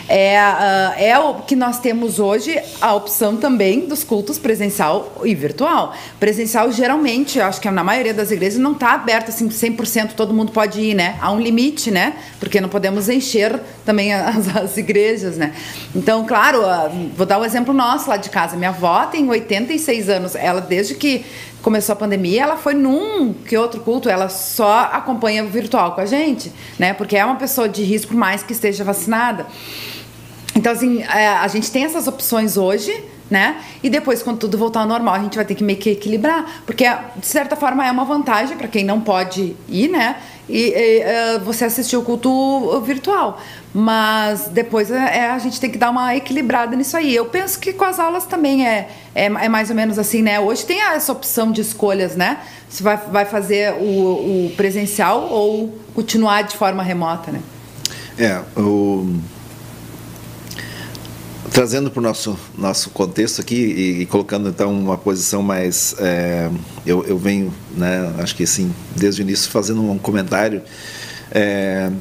É, 0.08 0.38
uh, 0.40 1.02
é 1.02 1.20
o 1.20 1.36
que 1.36 1.56
nós 1.56 1.80
temos 1.80 2.20
hoje 2.20 2.60
a 2.80 2.94
opção 2.94 3.38
também 3.38 3.88
dos 3.88 4.04
cultos 4.04 4.38
presencial 4.38 5.22
e 5.24 5.34
virtual. 5.34 5.96
Presencial, 6.20 6.72
geralmente, 6.72 7.40
eu 7.40 7.46
acho 7.46 7.62
que 7.62 7.70
na 7.70 7.84
maioria 7.84 8.14
das 8.14 8.32
igrejas 8.32 8.60
não 8.60 8.74
está 8.74 8.94
aberto 8.94 9.30
assim 9.30 9.48
100%, 9.48 10.14
todo 10.14 10.34
mundo 10.34 10.52
pode 10.52 10.82
ir, 10.82 10.94
né? 10.94 11.18
Há 11.22 11.32
um 11.32 11.40
limite, 11.40 11.92
né? 11.92 12.16
Porque 12.40 12.60
não 12.60 12.70
podemos 12.70 13.10
encher 13.10 13.60
também 13.86 14.14
as, 14.14 14.56
as 14.56 14.78
igrejas, 14.78 15.38
né? 15.38 15.54
Então, 15.96 16.26
claro, 16.26 16.62
uh, 16.62 17.10
vou 17.16 17.26
dar 17.26 17.38
o 17.38 17.42
um 17.42 17.46
exemplo 17.46 17.74
nosso 17.74 18.10
lá 18.10 18.18
de 18.18 18.30
casa. 18.30 18.58
Minha 18.58 18.70
avó 18.70 19.06
tem 19.06 19.28
86 19.30 20.10
anos. 20.10 20.36
Ela, 20.36 20.62
desde 20.62 20.96
que 20.96 21.26
começou 21.62 21.94
a 21.94 21.96
pandemia, 21.96 22.44
ela 22.44 22.58
foi 22.58 22.74
num 22.74 23.34
que 23.34 23.56
outro 23.56 23.82
culto, 23.82 24.10
ela 24.10 24.30
só 24.30 24.90
acompanha 24.92 25.46
virtual 25.46 25.94
com 25.94 26.02
a 26.02 26.06
gente, 26.06 26.52
né? 26.78 26.94
Porque 26.94 27.16
é 27.16 27.24
uma 27.24 27.36
pessoa 27.36 27.70
de 27.70 27.84
risco, 27.84 28.16
mais 28.16 28.44
que 28.44 28.54
esteja 28.54 28.84
vacinada. 28.84 29.46
Então, 30.56 30.72
assim, 30.72 31.02
é, 31.04 31.28
a 31.28 31.48
gente 31.48 31.72
tem 31.72 31.86
essas 31.86 32.08
opções 32.08 32.58
hoje, 32.58 33.04
né? 33.30 33.62
E 33.82 33.90
depois, 33.90 34.22
quando 34.22 34.40
tudo 34.40 34.58
voltar 34.58 34.82
ao 34.82 34.88
normal, 34.88 35.16
a 35.16 35.20
gente 35.20 35.36
vai 35.36 35.46
ter 35.46 35.56
que 35.56 35.64
meio 35.64 35.80
que 35.80 35.92
equilibrar, 35.92 36.64
porque 36.66 36.86
de 37.16 37.26
certa 37.26 37.56
forma 37.56 37.86
é 37.88 37.92
uma 37.92 38.04
vantagem 38.04 38.58
para 38.58 38.68
quem 38.68 38.84
não 38.84 39.00
pode 39.00 39.56
ir, 39.70 39.88
né? 39.88 40.18
E, 40.50 40.74
e 40.76 41.38
uh, 41.38 41.40
você 41.46 41.64
assistir 41.64 41.96
o 41.96 42.02
culto 42.02 42.82
virtual. 42.82 43.40
Mas 43.74 44.50
depois 44.50 44.92
é, 44.92 45.20
é, 45.20 45.30
a 45.32 45.40
gente 45.40 45.60
tem 45.60 45.70
que 45.70 45.78
dar 45.78 45.90
uma 45.90 46.16
equilibrada 46.16 46.76
nisso 46.76 46.98
aí. 46.98 47.16
Eu 47.16 47.26
penso 47.26 47.58
que 47.58 47.72
com 47.72 47.86
as 47.86 48.00
aulas 48.00 48.26
também 48.26 48.68
é, 48.68 48.90
é, 49.16 49.26
é, 49.26 49.50
mais 49.50 49.70
ou 49.70 49.76
menos 49.76 49.98
assim, 49.98 50.22
né? 50.22 50.40
Hoje 50.40 50.66
tem 50.66 50.82
essa 50.82 51.12
opção 51.12 51.52
de 51.52 51.62
escolhas, 51.62 52.16
né? 52.16 52.40
Se 52.70 52.84
vai, 52.84 52.98
vai 52.98 53.26
fazer 53.26 53.74
o, 53.74 54.48
o 54.48 54.54
presencial 54.58 55.30
ou 55.30 55.80
continuar 55.94 56.42
de 56.42 56.58
forma 56.58 56.84
remota, 56.84 57.32
né? 57.32 57.42
É, 58.18 58.42
o 58.60 59.20
trazendo 61.52 61.92
para 61.92 62.00
o 62.00 62.04
nosso, 62.04 62.40
nosso 62.58 62.90
contexto 62.92 63.42
aqui 63.42 63.56
e, 63.56 64.02
e, 64.02 64.06
colocando 64.06 64.50
então 64.50 64.74
uma 64.74 64.98
posição 64.98 65.42
mais. 65.44 65.96
É, 66.00 66.50
eu, 66.86 67.04
eu 67.06 67.18
venho, 67.18 67.54
né, 67.76 68.14
acho 68.20 68.36
que 68.36 68.44
assim, 68.44 68.74
desde 68.96 69.22
o 69.22 69.24
início, 69.24 69.52
fazendo 69.52 69.82
um 69.82 69.98
comentário. 69.98 70.62
É, 71.30 71.92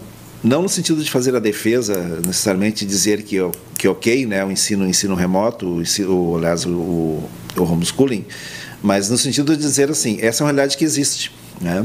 não 0.42 0.62
no 0.62 0.68
sentido 0.68 1.02
de 1.02 1.10
fazer 1.10 1.34
a 1.36 1.38
defesa, 1.38 2.20
necessariamente 2.24 2.86
dizer 2.86 3.22
que, 3.22 3.36
que 3.76 3.86
ok, 3.86 4.26
né, 4.26 4.44
o 4.44 4.50
ensino, 4.50 4.84
o 4.84 4.88
ensino 4.88 5.14
remoto, 5.14 5.66
o, 5.66 5.82
ensino, 5.82 6.36
aliás, 6.36 6.64
o, 6.64 7.22
o 7.56 7.62
homeschooling, 7.62 8.24
mas 8.82 9.10
no 9.10 9.18
sentido 9.18 9.54
de 9.54 9.62
dizer 9.62 9.90
assim, 9.90 10.18
essa 10.20 10.42
é 10.42 10.44
uma 10.44 10.52
realidade 10.52 10.76
que 10.76 10.84
existe. 10.84 11.32
Né? 11.60 11.84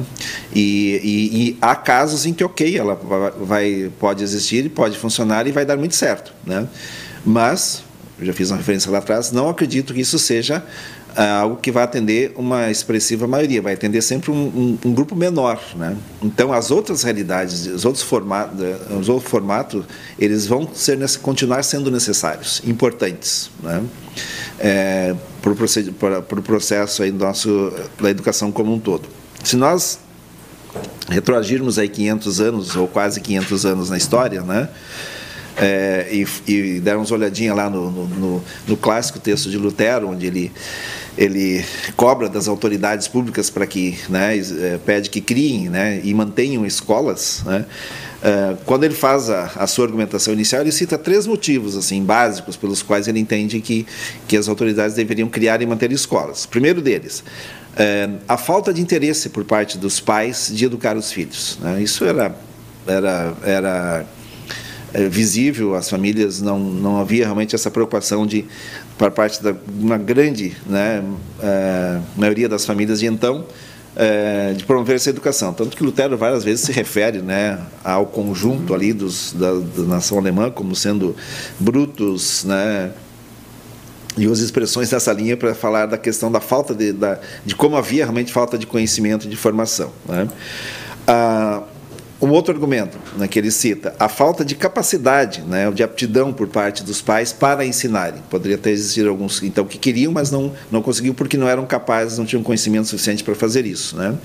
E, 0.54 1.02
e, 1.04 1.50
e, 1.50 1.58
há 1.62 1.76
casos 1.76 2.26
em 2.26 2.34
que, 2.34 2.44
ok, 2.44 2.78
ela 2.78 2.96
vai, 3.42 3.92
pode 4.00 4.24
existir, 4.24 4.70
pode 4.70 4.98
funcionar 4.98 5.48
e 5.48 5.52
vai 5.52 5.66
dar 5.66 5.76
muito 5.76 5.96
certo. 5.96 6.34
Né? 6.46 6.66
Mas, 7.26 7.84
eu 8.18 8.26
já 8.26 8.32
fiz 8.32 8.52
uma 8.52 8.58
referência 8.58 8.90
lá 8.90 9.00
atrás, 9.00 9.34
não 9.34 9.50
acredito 9.50 9.94
que 9.94 10.00
isso 10.00 10.18
seja 10.18 10.64
algo 11.24 11.56
que 11.56 11.72
vai 11.72 11.84
atender 11.84 12.34
uma 12.36 12.70
expressiva 12.70 13.26
maioria, 13.26 13.62
vai 13.62 13.74
atender 13.74 14.02
sempre 14.02 14.32
um, 14.32 14.36
um, 14.36 14.78
um, 14.86 14.94
grupo 14.94 15.16
menor, 15.16 15.62
né? 15.76 15.96
Então 16.22 16.52
as 16.52 16.72
outras 16.72 17.04
realidades, 17.04 17.66
os 17.68 17.86
outros 17.86 18.04
formatos, 18.04 18.60
os 19.00 19.08
outros 19.08 19.30
formatos, 19.30 19.86
eles 20.20 20.46
vão 20.46 20.68
ser 20.74 21.00
continuar 21.20 21.64
sendo 21.64 21.90
necessários, 21.90 22.62
importantes, 22.66 23.50
né? 23.64 23.82
É, 24.60 25.16
para 25.42 26.40
o 26.40 26.42
processo 26.42 27.04
aí 27.04 27.12
nosso 27.12 27.72
da 28.02 28.10
educação 28.10 28.52
como 28.52 28.74
um 28.74 28.80
todo. 28.80 29.08
Se 29.44 29.56
nós 29.56 30.00
retroagirmos 31.10 31.80
aí 31.80 31.88
500 31.88 32.42
anos 32.42 32.76
ou 32.76 32.88
quase 32.88 33.22
500 33.22 33.66
anos 33.66 33.90
na 33.90 33.98
história, 33.98 34.42
né? 34.42 34.70
é, 35.58 36.08
e, 36.12 36.52
e 36.52 36.80
dermos 36.80 37.12
uma 37.12 37.18
olhadinha 37.18 37.54
lá 37.54 37.70
no, 37.70 37.90
no, 37.90 38.44
no, 38.68 38.78
clássico 38.78 39.20
texto 39.20 39.50
de 39.50 39.58
Lutero, 39.58 40.10
onde 40.10 40.26
ele, 40.26 40.52
ele 41.18 41.64
cobra 41.96 42.28
das 42.28 42.48
autoridades 42.48 43.08
públicas 43.08 43.50
para 43.50 43.66
que, 43.66 43.98
né, 44.10 44.38
é, 44.38 44.80
pede 44.86 45.10
que 45.10 45.22
criem 45.22 45.70
né, 45.70 46.02
e 46.04 46.14
mantenham 46.14 46.66
escolas, 46.66 47.42
né, 47.46 47.66
é, 48.22 48.56
quando 48.66 48.84
ele 48.84 48.96
faz 48.96 49.30
a, 49.30 49.52
a, 49.56 49.68
sua 49.68 49.86
argumentação 49.86 50.34
inicial, 50.34 50.62
ele 50.62 50.72
cita 50.72 50.98
três 50.98 51.28
motivos 51.28 51.78
assim 51.78 52.04
básicos 52.04 52.56
pelos 52.56 52.82
quais 52.82 53.08
ele 53.08 53.20
entende 53.20 53.62
que, 53.62 53.86
que 54.28 54.36
as 54.36 54.50
autoridades 54.50 54.96
deveriam 54.96 55.30
criar 55.30 55.62
e 55.62 55.66
manter 55.66 55.92
escolas. 55.92 56.46
Primeiro 56.46 56.82
deles, 56.82 57.24
é, 57.78 58.10
a 58.28 58.36
falta 58.36 58.74
de 58.74 58.82
interesse 58.82 59.30
por 59.30 59.44
parte 59.46 59.78
dos 59.78 60.00
pais 60.00 60.50
de 60.52 60.66
educar 60.66 60.98
os 60.98 61.12
filhos. 61.12 61.60
Né? 61.62 61.84
Isso 61.84 62.04
era, 62.04 62.36
era, 62.88 63.34
era 63.44 64.08
visível, 65.10 65.76
as 65.76 65.90
famílias 65.90 66.42
não, 66.42 66.58
não 66.60 66.98
havia 66.98 67.26
realmente 67.26 67.54
essa 67.54 67.70
preocupação 67.70 68.26
de, 68.26 68.46
por 68.98 69.12
parte 69.12 69.44
da 69.44 69.54
uma 69.80 69.98
grande 69.98 70.56
né, 70.66 71.04
é, 71.42 72.00
maioria 72.16 72.48
das 72.48 72.66
famílias 72.66 73.00
de 73.00 73.08
então, 73.08 73.46
é, 73.96 74.54
de 74.54 74.64
promover 74.66 74.96
essa 74.96 75.10
educação. 75.10 75.54
Tanto 75.54 75.76
que 75.76 75.84
Lutero 75.84 76.18
várias 76.18 76.44
vezes 76.44 76.66
se 76.66 76.72
refere 76.72 77.22
né, 77.22 77.60
ao 77.84 78.06
conjunto 78.06 78.74
ali 78.74 78.94
dos, 78.94 79.34
da, 79.34 79.54
da 79.54 79.84
nação 79.84 80.18
alemã 80.18 80.50
como 80.50 80.76
sendo 80.76 81.16
brutos, 81.60 82.44
né, 82.46 82.92
e 84.18 84.28
usa 84.28 84.44
expressões 84.44 84.92
nessa 84.92 85.12
linha 85.12 85.36
para 85.36 85.54
falar 85.54 85.86
da 85.88 85.98
questão 85.98 86.32
da 86.32 86.40
falta 86.40 86.74
de, 86.74 86.94
da, 86.94 87.20
de 87.46 87.56
como 87.56 87.76
havia 87.76 88.06
realmente 88.06 88.32
falta 88.32 88.58
de 88.58 88.66
conhecimento 88.66 89.28
de 89.28 89.36
formação. 89.36 89.92
Né? 90.08 90.28
Ah, 91.06 91.64
um 92.22 92.30
outro 92.30 92.54
argumento 92.54 92.98
né, 93.18 93.28
que 93.28 93.38
ele 93.38 93.52
cita, 93.52 93.94
a 94.00 94.08
falta 94.08 94.46
de 94.46 94.56
capacidade, 94.56 95.42
né, 95.42 95.70
de 95.72 95.84
aptidão 95.84 96.32
por 96.32 96.48
parte 96.48 96.84
dos 96.84 97.02
pais 97.02 97.34
para 97.34 97.66
ensinarem. 97.66 98.22
Poderia 98.30 98.58
ter 98.58 98.72
existido 98.72 99.10
alguns 99.10 99.44
então 99.44 99.66
que 99.66 99.78
queriam, 99.78 100.12
mas 100.12 100.32
não, 100.32 100.54
não 100.72 100.82
conseguiam 100.82 101.14
porque 101.14 101.38
não 101.38 101.48
eram 101.48 101.66
capazes, 101.66 102.18
não 102.18 102.26
tinham 102.26 102.42
conhecimento 102.42 102.88
suficiente 102.88 103.24
para 103.24 103.36
fazer 103.36 103.66
isso. 103.66 103.98
Né? 103.98 104.16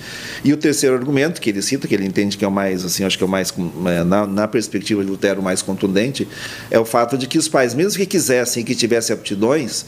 E 0.44 0.52
o 0.52 0.56
terceiro 0.56 0.94
argumento 0.94 1.40
que 1.40 1.50
ele 1.50 1.60
cita, 1.62 1.88
que 1.88 1.94
ele 1.94 2.06
entende 2.06 2.36
que 2.36 2.44
é 2.44 2.48
o 2.48 2.52
mais, 2.52 2.84
assim, 2.84 3.04
acho 3.04 3.18
que 3.18 3.24
é 3.24 3.26
o 3.26 3.30
mais, 3.30 3.52
é, 3.86 4.04
na, 4.04 4.26
na 4.26 4.48
perspectiva 4.48 5.04
de 5.04 5.10
Lutero, 5.10 5.42
mais 5.42 5.60
contundente, 5.60 6.28
é 6.70 6.78
o 6.78 6.84
fato 6.84 7.18
de 7.18 7.26
que 7.26 7.38
os 7.38 7.48
pais, 7.48 7.74
mesmo 7.74 7.98
que 7.98 8.06
quisessem 8.06 8.64
que 8.64 8.74
tivessem 8.74 9.14
aptidões, 9.14 9.84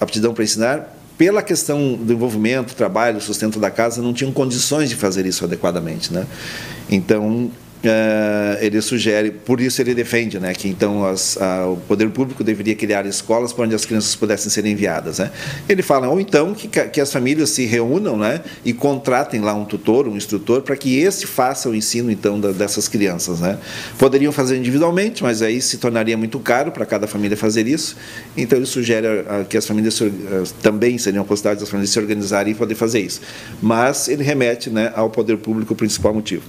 aptidão 0.00 0.32
para 0.32 0.44
ensinar, 0.44 0.97
pela 1.18 1.42
questão 1.42 1.94
do 1.94 2.12
envolvimento, 2.12 2.76
trabalho, 2.76 3.20
sustento 3.20 3.58
da 3.58 3.70
casa, 3.70 4.00
não 4.00 4.14
tinham 4.14 4.32
condições 4.32 4.88
de 4.88 4.94
fazer 4.94 5.26
isso 5.26 5.44
adequadamente. 5.44 6.14
Né? 6.14 6.24
Então, 6.88 7.50
Uh, 7.78 8.58
ele 8.60 8.82
sugere, 8.82 9.30
por 9.30 9.60
isso 9.60 9.80
ele 9.80 9.94
defende, 9.94 10.40
né, 10.40 10.52
que 10.52 10.68
então 10.68 11.06
as, 11.06 11.40
a, 11.40 11.64
o 11.64 11.76
poder 11.76 12.10
público 12.10 12.42
deveria 12.42 12.74
criar 12.74 13.06
escolas 13.06 13.52
para 13.52 13.66
onde 13.66 13.74
as 13.76 13.84
crianças 13.84 14.16
pudessem 14.16 14.50
ser 14.50 14.66
enviadas, 14.66 15.20
né? 15.20 15.30
Ele 15.68 15.80
fala 15.80 16.08
ou 16.08 16.20
então 16.20 16.54
que, 16.54 16.66
que 16.66 17.00
as 17.00 17.12
famílias 17.12 17.50
se 17.50 17.66
reúnam, 17.66 18.18
né, 18.18 18.40
e 18.64 18.72
contratem 18.72 19.40
lá 19.40 19.54
um 19.54 19.64
tutor, 19.64 20.08
um 20.08 20.16
instrutor, 20.16 20.62
para 20.62 20.76
que 20.76 20.98
este 20.98 21.24
faça 21.24 21.68
o 21.68 21.74
ensino 21.74 22.10
então 22.10 22.40
da, 22.40 22.50
dessas 22.50 22.88
crianças, 22.88 23.38
né? 23.38 23.56
Poderiam 23.96 24.32
fazer 24.32 24.56
individualmente, 24.56 25.22
mas 25.22 25.40
aí 25.40 25.60
se 25.62 25.78
tornaria 25.78 26.16
muito 26.16 26.40
caro 26.40 26.72
para 26.72 26.84
cada 26.84 27.06
família 27.06 27.36
fazer 27.36 27.68
isso. 27.68 27.96
Então 28.36 28.58
ele 28.58 28.66
sugere 28.66 29.06
a, 29.06 29.42
a, 29.42 29.44
que 29.44 29.56
as 29.56 29.64
famílias 29.64 29.94
se, 29.94 30.12
também 30.60 30.98
seriam 30.98 31.24
possibilidades 31.24 31.62
das 31.62 31.70
famílias 31.70 31.90
se 31.90 31.98
organizarem 32.00 32.52
e 32.52 32.56
poder 32.56 32.74
fazer 32.74 32.98
isso. 32.98 33.20
Mas 33.62 34.08
ele 34.08 34.24
remete, 34.24 34.68
né, 34.68 34.92
ao 34.96 35.08
poder 35.08 35.36
público 35.38 35.74
o 35.74 35.76
principal 35.76 36.12
motivo. 36.12 36.42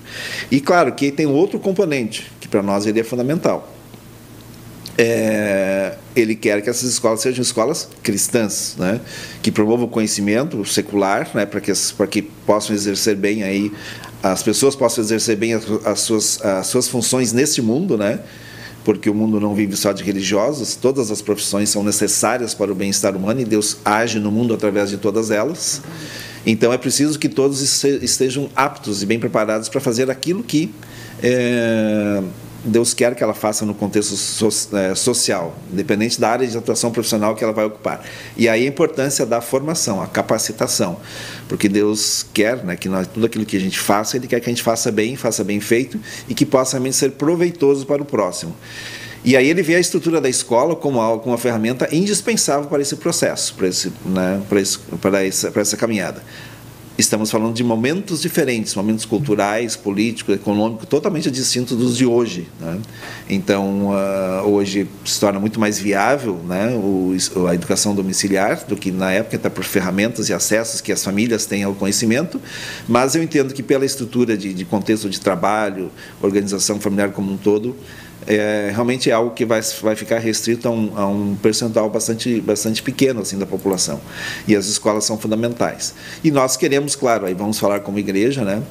E 0.50 0.60
claro 0.60 0.92
que 0.94 1.19
tem 1.20 1.28
outro 1.28 1.60
componente 1.60 2.32
que 2.40 2.48
para 2.48 2.64
nós 2.64 2.86
ele 2.86 2.98
é 2.98 3.04
fundamental. 3.04 3.70
É, 4.98 5.96
ele 6.16 6.34
quer 6.34 6.62
que 6.62 6.70
essas 6.70 6.90
escolas 6.90 7.20
sejam 7.20 7.42
escolas 7.42 7.90
cristãs, 8.02 8.78
né? 8.80 9.02
que 9.42 9.52
promovam 9.52 9.86
o 9.86 9.90
conhecimento 9.90 10.64
secular, 10.64 11.30
né? 11.34 11.46
para 11.46 11.60
que, 11.60 11.74
que 12.10 12.22
possam 12.22 12.74
exercer 12.74 13.18
bem 13.18 13.44
aí, 13.44 13.70
as 14.24 14.42
pessoas 14.42 14.78
possam 14.78 15.04
exercer 15.04 15.36
bem 15.36 15.56
as, 15.56 15.66
as, 15.84 16.00
suas, 16.00 16.42
as 16.42 16.68
suas 16.68 16.88
funções 16.88 17.34
neste 17.34 17.62
mundo, 17.62 17.98
né? 17.98 18.22
porque 18.86 19.10
o 19.10 19.14
mundo 19.14 19.42
não 19.42 19.54
vive 19.54 19.76
só 19.76 19.92
de 19.92 20.06
religiosos, 20.06 20.78
todas 20.78 21.12
as 21.12 21.22
profissões 21.22 21.70
são 21.70 21.84
necessárias 21.84 22.54
para 22.54 22.72
o 22.72 22.76
bem-estar 22.76 23.14
humano 23.14 23.42
e 23.42 23.46
Deus 23.46 23.76
age 23.84 24.20
no 24.20 24.32
mundo 24.32 24.54
através 24.54 24.90
de 24.90 24.96
todas 24.96 25.32
elas. 25.32 25.82
Então 26.46 26.72
é 26.72 26.78
preciso 26.78 27.20
que 27.20 27.28
todos 27.28 27.84
estejam 27.84 28.50
aptos 28.56 29.04
e 29.04 29.06
bem 29.06 29.20
preparados 29.20 29.68
para 29.68 29.82
fazer 29.82 30.10
aquilo 30.10 30.42
que 30.42 30.74
é, 31.22 32.24
Deus 32.64 32.94
quer 32.94 33.16
que 33.16 33.24
ela 33.24 33.34
faça 33.34 33.66
no 33.66 33.74
contexto 33.74 34.16
so, 34.16 34.50
é, 34.76 34.94
social, 34.94 35.58
independente 35.72 36.20
da 36.20 36.30
área 36.30 36.46
de 36.48 36.58
atuação 36.58 36.92
profissional 36.92 37.36
que 37.36 37.44
ela 37.44 37.54
vai 37.54 37.66
ocupar. 37.66 38.04
E 38.36 38.50
aí 38.50 38.66
a 38.66 38.68
importância 38.68 39.26
da 39.26 39.40
formação, 39.40 40.02
a 40.02 40.08
capacitação, 40.08 40.98
porque 41.48 41.70
Deus 41.70 42.26
quer 42.34 42.64
né, 42.64 42.76
que 42.76 42.90
nós, 42.90 43.08
tudo 43.08 43.26
aquilo 43.26 43.46
que 43.46 43.56
a 43.56 43.60
gente 43.60 43.80
faça, 43.80 44.18
Ele 44.18 44.28
quer 44.28 44.40
que 44.40 44.50
a 44.50 44.54
gente 44.54 44.64
faça 44.64 44.92
bem, 44.92 45.16
faça 45.16 45.44
bem 45.44 45.60
feito 45.60 46.00
e 46.28 46.34
que 46.34 46.46
possa 46.46 46.74
realmente 46.74 46.98
ser 46.98 47.12
proveitoso 47.12 47.86
para 47.86 48.02
o 48.02 48.06
próximo. 48.06 48.56
E 49.24 49.36
aí 49.36 49.50
ele 49.50 49.62
vê 49.62 49.76
a 49.76 49.80
estrutura 49.80 50.22
da 50.22 50.30
escola 50.30 50.78
como, 50.78 51.02
algo, 51.02 51.22
como 51.22 51.34
uma 51.34 51.38
ferramenta 51.38 51.94
indispensável 51.94 52.70
para 52.70 52.82
esse 52.82 52.96
processo, 52.96 53.54
para, 53.54 53.68
esse, 53.68 53.92
né, 54.06 54.42
para, 54.48 54.62
esse, 54.62 54.80
para, 55.02 55.26
essa, 55.26 55.52
para 55.52 55.62
essa 55.62 55.76
caminhada 55.76 56.24
estamos 57.02 57.32
falando 57.32 57.54
de 57.54 57.64
momentos 57.64 58.22
diferentes, 58.22 58.76
momentos 58.76 59.06
culturais, 59.06 59.76
políticos, 59.76 60.36
econômicos, 60.36 60.88
totalmente 60.88 61.32
distintos 61.32 61.78
dos 61.78 61.98
de 61.98 62.06
hoje. 62.06 62.48
Né? 62.60 62.80
Então, 63.30 63.90
uh, 63.90 64.48
hoje 64.48 64.88
se 65.06 65.20
torna 65.20 65.40
muito 65.40 65.60
mais 65.60 65.80
viável 65.80 66.40
né, 66.48 66.74
o, 66.76 67.16
a 67.48 67.56
educação 67.56 67.96
domiciliar 67.96 68.66
do 68.68 68.76
que 68.76 68.92
na 68.92 69.12
época, 69.12 69.38
até 69.38 69.50
por 69.50 69.64
ferramentas 69.64 70.30
e 70.30 70.34
acessos 70.34 70.82
que 70.82 70.92
as 70.92 71.04
famílias 71.04 71.46
têm 71.46 71.64
ao 71.64 71.74
conhecimento, 71.74 72.42
mas 72.88 73.16
eu 73.16 73.24
entendo 73.24 73.54
que 73.54 73.64
pela 73.64 73.86
estrutura 73.86 74.38
de, 74.38 74.54
de 74.54 74.66
contexto 74.66 75.10
de 75.10 75.20
trabalho, 75.20 75.92
organização 76.22 76.80
familiar 76.80 77.12
como 77.12 77.32
um 77.32 77.38
todo, 77.38 77.76
é, 78.30 78.70
realmente 78.72 79.10
é 79.10 79.14
algo 79.14 79.32
que 79.32 79.44
vai, 79.44 79.60
vai 79.82 79.96
ficar 79.96 80.20
restrito 80.20 80.68
a 80.68 80.72
um, 80.72 80.92
a 80.96 81.08
um 81.08 81.36
percentual 81.36 81.90
bastante, 81.90 82.40
bastante 82.40 82.84
pequeno 82.84 83.22
assim, 83.22 83.40
da 83.40 83.46
população. 83.46 84.00
E 84.48 84.56
as 84.56 84.68
escolas 84.68 85.04
são 85.04 85.18
fundamentais. 85.18 85.96
E 86.24 86.30
nós 86.30 86.56
queremos, 86.56 86.96
claro, 86.96 87.26
aí 87.26 87.34
vamos 87.34 87.58
falar 87.58 87.80
como 87.80 87.98
igreja, 87.98 88.46
né? 88.46 88.62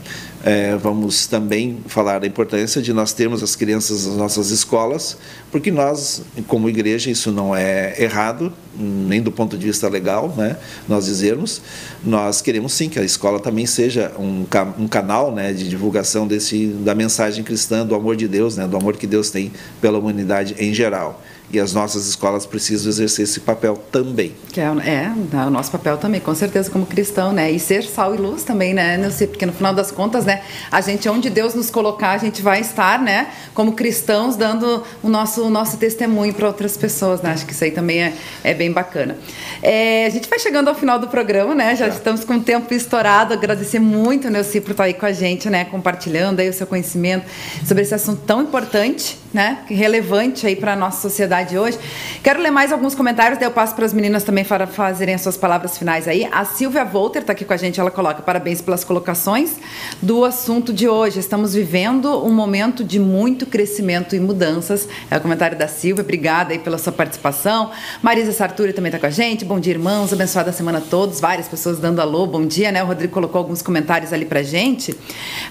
É, 0.44 0.76
vamos 0.76 1.26
também 1.26 1.78
falar 1.86 2.20
da 2.20 2.26
importância 2.26 2.80
de 2.80 2.92
nós 2.92 3.12
termos 3.12 3.42
as 3.42 3.56
crianças 3.56 4.06
nas 4.06 4.16
nossas 4.16 4.50
escolas, 4.50 5.18
porque 5.50 5.70
nós, 5.70 6.22
como 6.46 6.68
igreja, 6.68 7.10
isso 7.10 7.32
não 7.32 7.54
é 7.54 8.00
errado, 8.00 8.52
nem 8.78 9.20
do 9.20 9.32
ponto 9.32 9.58
de 9.58 9.66
vista 9.66 9.88
legal, 9.88 10.32
né? 10.36 10.56
nós 10.88 11.06
dizermos, 11.06 11.60
nós 12.04 12.40
queremos 12.40 12.72
sim 12.72 12.88
que 12.88 13.00
a 13.00 13.04
escola 13.04 13.40
também 13.40 13.66
seja 13.66 14.12
um, 14.16 14.46
um 14.78 14.86
canal 14.86 15.32
né, 15.32 15.52
de 15.52 15.68
divulgação 15.68 16.26
desse, 16.26 16.68
da 16.84 16.94
mensagem 16.94 17.42
cristã, 17.42 17.84
do 17.84 17.96
amor 17.96 18.14
de 18.14 18.28
Deus, 18.28 18.56
né, 18.56 18.66
do 18.68 18.76
amor 18.76 18.96
que 18.96 19.08
Deus 19.08 19.30
tem 19.30 19.50
pela 19.80 19.98
humanidade 19.98 20.54
em 20.58 20.72
geral 20.72 21.20
e 21.50 21.58
as 21.58 21.72
nossas 21.72 22.06
escolas 22.06 22.44
precisam 22.44 22.90
exercer 22.90 23.24
esse 23.24 23.40
papel 23.40 23.76
também. 23.90 24.34
Que 24.52 24.60
é, 24.60 24.64
é, 24.64 25.12
o 25.46 25.50
nosso 25.50 25.70
papel 25.70 25.96
também, 25.96 26.20
com 26.20 26.34
certeza, 26.34 26.70
como 26.70 26.84
cristão, 26.84 27.32
né? 27.32 27.50
E 27.50 27.58
ser 27.58 27.84
sal 27.84 28.14
e 28.14 28.18
luz 28.18 28.42
também, 28.42 28.74
né, 28.74 28.98
Nelci? 28.98 29.26
Porque 29.26 29.46
no 29.46 29.52
final 29.52 29.72
das 29.72 29.90
contas, 29.90 30.24
né, 30.24 30.42
a 30.70 30.80
gente, 30.80 31.08
onde 31.08 31.30
Deus 31.30 31.54
nos 31.54 31.70
colocar, 31.70 32.10
a 32.10 32.18
gente 32.18 32.42
vai 32.42 32.60
estar, 32.60 33.00
né, 33.00 33.28
como 33.54 33.72
cristãos, 33.72 34.36
dando 34.36 34.82
o 35.02 35.08
nosso, 35.08 35.42
o 35.42 35.50
nosso 35.50 35.78
testemunho 35.78 36.34
para 36.34 36.46
outras 36.46 36.76
pessoas, 36.76 37.22
né? 37.22 37.32
Acho 37.32 37.46
que 37.46 37.52
isso 37.52 37.64
aí 37.64 37.70
também 37.70 38.02
é, 38.02 38.14
é 38.44 38.52
bem 38.52 38.70
bacana. 38.70 39.16
É, 39.62 40.06
a 40.06 40.10
gente 40.10 40.28
vai 40.28 40.38
chegando 40.38 40.68
ao 40.68 40.74
final 40.74 40.98
do 40.98 41.08
programa, 41.08 41.54
né? 41.54 41.74
Já, 41.74 41.88
Já. 41.88 41.94
estamos 41.94 42.24
com 42.24 42.34
o 42.34 42.40
tempo 42.40 42.72
estourado. 42.74 43.32
Agradecer 43.32 43.78
muito, 43.78 44.28
Nelci, 44.28 44.60
por 44.60 44.72
estar 44.72 44.84
aí 44.84 44.94
com 44.94 45.06
a 45.06 45.12
gente, 45.12 45.48
né? 45.48 45.64
Compartilhando 45.64 46.40
aí 46.40 46.48
o 46.48 46.52
seu 46.52 46.66
conhecimento 46.66 47.26
sobre 47.66 47.82
esse 47.82 47.94
assunto 47.94 48.22
tão 48.26 48.42
importante, 48.42 49.18
né? 49.32 49.58
Relevante 49.68 50.46
aí 50.46 50.56
para 50.56 50.72
a 50.72 50.76
nossa 50.76 51.02
sociedade 51.02 51.58
hoje. 51.58 51.78
Quero 52.22 52.40
ler 52.40 52.50
mais 52.50 52.72
alguns 52.72 52.94
comentários, 52.94 53.38
daí 53.38 53.46
eu 53.46 53.52
passo 53.52 53.74
para 53.74 53.84
as 53.84 53.92
meninas 53.92 54.24
também 54.24 54.44
para 54.44 54.66
fazerem 54.66 55.14
as 55.14 55.20
suas 55.20 55.36
palavras 55.36 55.76
finais 55.76 56.08
aí. 56.08 56.26
A 56.32 56.44
Silvia 56.44 56.84
Volter 56.84 57.22
está 57.22 57.32
aqui 57.32 57.44
com 57.44 57.52
a 57.52 57.56
gente, 57.56 57.78
ela 57.78 57.90
coloca 57.90 58.22
parabéns 58.22 58.62
pelas 58.62 58.84
colocações 58.84 59.56
do 60.00 60.24
assunto 60.24 60.72
de 60.72 60.88
hoje. 60.88 61.20
Estamos 61.20 61.54
vivendo 61.54 62.24
um 62.24 62.32
momento 62.32 62.82
de 62.82 62.98
muito 62.98 63.44
crescimento 63.44 64.16
e 64.16 64.20
mudanças. 64.20 64.88
É 65.10 65.16
o 65.18 65.20
comentário 65.20 65.58
da 65.58 65.68
Silvia, 65.68 66.02
obrigada 66.02 66.52
aí 66.52 66.58
pela 66.58 66.78
sua 66.78 66.92
participação. 66.92 67.70
Marisa 68.02 68.32
Sarturi 68.32 68.72
também 68.72 68.88
está 68.88 68.98
com 68.98 69.06
a 69.06 69.10
gente. 69.10 69.44
Bom 69.44 69.60
dia, 69.60 69.74
irmãos. 69.74 70.12
Abençoada 70.12 70.52
semana 70.52 70.78
a 70.78 70.82
todos. 70.82 71.20
Várias 71.20 71.48
pessoas 71.48 71.78
dando 71.78 72.00
alô, 72.00 72.26
bom 72.26 72.46
dia, 72.46 72.72
né? 72.72 72.82
O 72.82 72.86
Rodrigo 72.86 73.12
colocou 73.12 73.38
alguns 73.38 73.60
comentários 73.60 74.12
ali 74.12 74.24
pra 74.24 74.42
gente. 74.42 74.96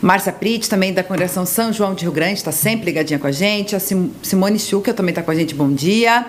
Márcia 0.01 0.31
Prit, 0.31 0.67
também 0.67 0.93
da 0.93 1.03
Congregação 1.03 1.45
São 1.45 1.71
João 1.71 1.93
de 1.93 2.03
Rio 2.03 2.11
Grande, 2.11 2.35
está 2.35 2.51
sempre 2.51 2.87
ligadinha 2.87 3.19
com 3.19 3.27
a 3.27 3.31
gente 3.31 3.66
gente. 3.67 3.75
A 3.75 3.79
Simone 3.79 4.57
Schucker 4.57 4.93
também 4.93 5.11
está 5.11 5.21
com 5.21 5.31
a 5.31 5.35
gente. 5.35 5.53
Bom 5.53 5.71
dia. 5.71 6.25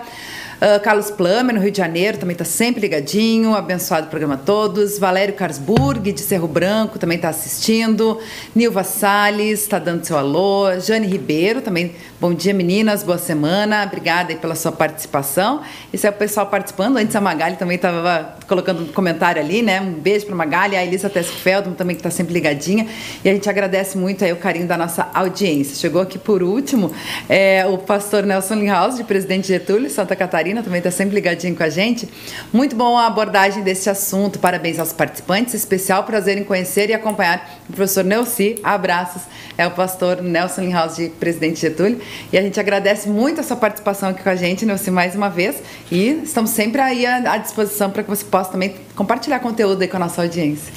Uh, 0.59 0.77
Carlos 0.83 1.09
Plamer, 1.09 1.55
no 1.55 1.61
Rio 1.61 1.71
de 1.71 1.77
Janeiro, 1.77 2.17
também 2.17 2.33
está 2.33 2.43
sempre 2.43 2.81
ligadinho. 2.81 3.55
Abençoado 3.55 4.07
o 4.07 4.09
programa 4.09 4.33
a 4.33 4.37
todos. 4.37 4.99
Valério 4.99 5.33
Carsburg, 5.33 6.11
de 6.11 6.19
Cerro 6.19 6.49
Branco, 6.49 6.99
também 6.99 7.15
está 7.15 7.29
assistindo. 7.29 8.19
Nilva 8.53 8.83
Salles, 8.83 9.61
está 9.61 9.79
dando 9.79 10.03
seu 10.03 10.17
alô. 10.17 10.77
Jane 10.81 11.07
Ribeiro, 11.07 11.61
também. 11.61 11.95
Bom 12.19 12.33
dia, 12.33 12.53
meninas. 12.53 13.03
Boa 13.03 13.17
semana. 13.17 13.85
Obrigada 13.85 14.35
pela 14.35 14.53
sua 14.53 14.73
participação. 14.73 15.61
Esse 15.93 16.05
é 16.05 16.09
o 16.09 16.13
pessoal 16.13 16.47
participando. 16.47 16.97
Antes 16.97 17.15
a 17.15 17.21
Magali 17.21 17.55
também 17.55 17.77
estava 17.77 18.35
colocando 18.45 18.83
um 18.83 18.87
comentário 18.87 19.41
ali, 19.41 19.61
né? 19.61 19.79
Um 19.79 19.93
beijo 19.93 20.25
para 20.25 20.35
Magali. 20.35 20.75
A 20.75 20.83
Elisa 20.83 21.09
Teskfeld 21.09 21.69
também 21.75 21.95
que 21.95 22.01
está 22.01 22.11
sempre 22.11 22.33
ligadinha. 22.33 22.85
E 23.23 23.29
a 23.29 23.33
gente 23.33 23.49
agradece 23.49 23.97
muito 23.97 24.25
aí 24.25 24.33
o 24.33 24.35
carinho 24.35 24.67
da 24.67 24.77
nossa 24.77 25.07
audiência. 25.13 25.77
Chegou 25.77 26.01
aqui 26.01 26.19
por 26.19 26.43
último 26.43 26.91
é, 27.29 27.65
o 27.65 27.77
pastor 27.77 28.23
Nelson 28.23 28.55
Linhaus, 28.55 28.97
de 28.97 29.05
Presidente 29.05 29.47
Getúlio, 29.47 29.89
Santa 29.89 30.17
Catarina 30.17 30.48
Catarina 30.49 30.63
também 30.63 30.79
está 30.79 30.91
sempre 30.91 31.15
ligadinho 31.15 31.55
com 31.55 31.63
a 31.63 31.69
gente. 31.69 32.09
Muito 32.51 32.75
bom 32.75 32.97
a 32.97 33.05
abordagem 33.05 33.61
desse 33.63 33.89
assunto. 33.89 34.39
Parabéns 34.39 34.79
aos 34.79 34.91
participantes. 34.91 35.53
Especial 35.53 36.03
prazer 36.03 36.37
em 36.37 36.43
conhecer 36.43 36.89
e 36.89 36.93
acompanhar 36.93 37.61
o 37.69 37.73
professor 37.73 38.03
Nelci. 38.03 38.59
Abraços. 38.63 39.23
É 39.57 39.67
o 39.67 39.71
pastor 39.71 40.21
Nelson 40.21 40.61
Linhaus, 40.61 40.95
de 40.95 41.09
Presidente 41.09 41.59
Getúlio. 41.59 41.99
E 42.33 42.37
a 42.37 42.41
gente 42.41 42.59
agradece 42.59 43.07
muito 43.09 43.39
a 43.41 43.43
sua 43.43 43.57
participação 43.57 44.09
aqui 44.09 44.23
com 44.23 44.29
a 44.29 44.35
gente, 44.35 44.65
Nelci, 44.65 44.89
mais 44.89 45.15
uma 45.15 45.29
vez. 45.29 45.57
E 45.91 46.21
estamos 46.23 46.51
sempre 46.51 46.81
aí 46.81 47.05
à 47.05 47.37
disposição 47.37 47.91
para 47.91 48.03
que 48.03 48.09
você 48.09 48.25
possa 48.25 48.51
também 48.51 48.75
compartilhar 48.95 49.39
conteúdo 49.39 49.81
aí 49.81 49.87
com 49.87 49.97
a 49.97 49.99
nossa 49.99 50.21
audiência. 50.21 50.73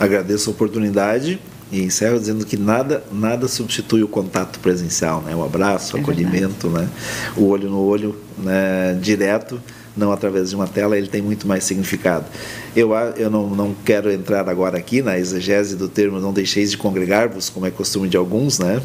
Agradeço 0.00 0.50
a 0.50 0.52
oportunidade 0.52 1.38
e 1.70 1.82
encerro 1.82 2.18
dizendo 2.18 2.44
que 2.46 2.56
nada, 2.56 3.02
nada 3.12 3.48
substitui 3.48 4.02
o 4.02 4.08
contato 4.08 4.60
presencial, 4.60 5.20
né? 5.22 5.34
O 5.34 5.44
abraço, 5.44 5.96
o 5.96 5.98
é 5.98 6.02
acolhimento, 6.02 6.68
né? 6.68 6.88
O 7.36 7.46
olho 7.46 7.68
no 7.68 7.80
olho, 7.80 8.16
né? 8.38 8.98
Direto, 9.00 9.60
não 9.96 10.12
através 10.12 10.50
de 10.50 10.56
uma 10.56 10.66
tela, 10.66 10.96
ele 10.96 11.08
tem 11.08 11.22
muito 11.22 11.46
mais 11.48 11.64
significado. 11.64 12.26
Eu, 12.74 12.92
eu 13.16 13.30
não, 13.30 13.48
não 13.48 13.74
quero 13.84 14.12
entrar 14.12 14.48
agora 14.48 14.76
aqui 14.76 15.00
na 15.00 15.18
exegese 15.18 15.76
do 15.76 15.88
termo 15.88 16.20
não 16.20 16.32
deixeis 16.32 16.70
de 16.70 16.76
congregar-vos, 16.76 17.48
como 17.48 17.66
é 17.66 17.70
costume 17.70 18.08
de 18.08 18.16
alguns, 18.16 18.58
né? 18.58 18.82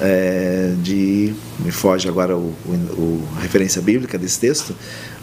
É, 0.00 0.74
de 0.82 1.32
me 1.60 1.70
foge 1.70 2.08
agora 2.08 2.36
o, 2.36 2.52
o, 2.66 2.72
o, 2.72 3.28
a 3.36 3.40
referência 3.40 3.80
bíblica 3.80 4.18
desse 4.18 4.40
texto, 4.40 4.74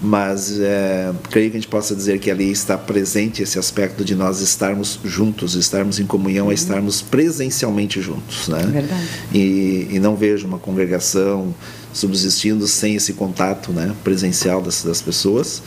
mas 0.01 0.57
é, 0.57 1.11
creio 1.29 1.51
que 1.51 1.57
a 1.57 1.59
gente 1.59 1.69
possa 1.69 1.93
dizer 1.93 2.17
que 2.19 2.31
ali 2.31 2.49
está 2.49 2.77
presente 2.77 3.43
esse 3.43 3.59
aspecto 3.59 4.05
de 4.05 4.15
nós 4.15 4.39
estarmos 4.39 4.97
juntos, 5.03 5.55
estarmos 5.55 5.99
em 5.99 6.05
comunhão, 6.05 6.45
uhum. 6.45 6.53
estarmos 6.53 7.01
presencialmente 7.01 7.99
juntos, 8.01 8.47
né? 8.47 8.61
Verdade. 8.71 9.09
E, 9.33 9.87
e 9.91 9.99
não 9.99 10.15
vejo 10.15 10.47
uma 10.47 10.59
congregação 10.59 11.53
subsistindo 11.93 12.67
sem 12.67 12.95
esse 12.95 13.13
contato, 13.13 13.71
né, 13.71 13.95
presencial 14.03 14.61
das, 14.61 14.83
das 14.83 15.01
pessoas, 15.01 15.61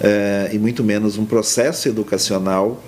é, 0.00 0.50
e 0.52 0.58
muito 0.58 0.82
menos 0.82 1.18
um 1.18 1.24
processo 1.24 1.88
educacional 1.88 2.82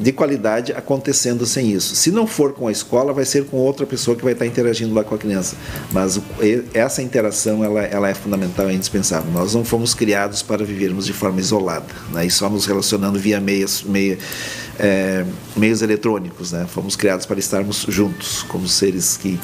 de 0.00 0.12
qualidade 0.12 0.72
acontecendo 0.72 1.44
sem 1.44 1.72
isso. 1.72 1.94
Se 1.94 2.10
não 2.10 2.26
for 2.26 2.52
com 2.52 2.68
a 2.68 2.72
escola, 2.72 3.12
vai 3.12 3.24
ser 3.24 3.44
com 3.44 3.58
outra 3.58 3.84
pessoa 3.84 4.16
que 4.16 4.24
vai 4.24 4.32
estar 4.32 4.46
interagindo 4.46 4.94
lá 4.94 5.04
com 5.04 5.14
a 5.14 5.18
criança. 5.18 5.56
Mas 5.92 6.18
essa 6.72 7.02
interação 7.02 7.62
ela, 7.62 7.82
ela 7.82 8.08
é 8.08 8.14
fundamental, 8.14 8.68
é 8.68 8.72
indispensável. 8.72 9.30
Nós 9.30 9.54
não 9.54 9.64
fomos 9.64 9.94
criados 9.94 10.42
para 10.42 10.64
vivermos 10.64 11.06
de 11.06 11.12
forma 11.12 11.40
isolada, 11.40 11.86
né? 12.12 12.24
e 12.24 12.30
só 12.30 12.48
nos 12.48 12.64
relacionando 12.64 13.18
via 13.18 13.40
meios, 13.40 13.82
meio, 13.82 14.16
é, 14.78 15.24
meios 15.56 15.82
eletrônicos. 15.82 16.52
Né? 16.52 16.66
Fomos 16.68 16.96
criados 16.96 17.26
para 17.26 17.38
estarmos 17.38 17.84
juntos, 17.88 18.42
como 18.44 18.66
seres 18.66 19.16
que, 19.16 19.38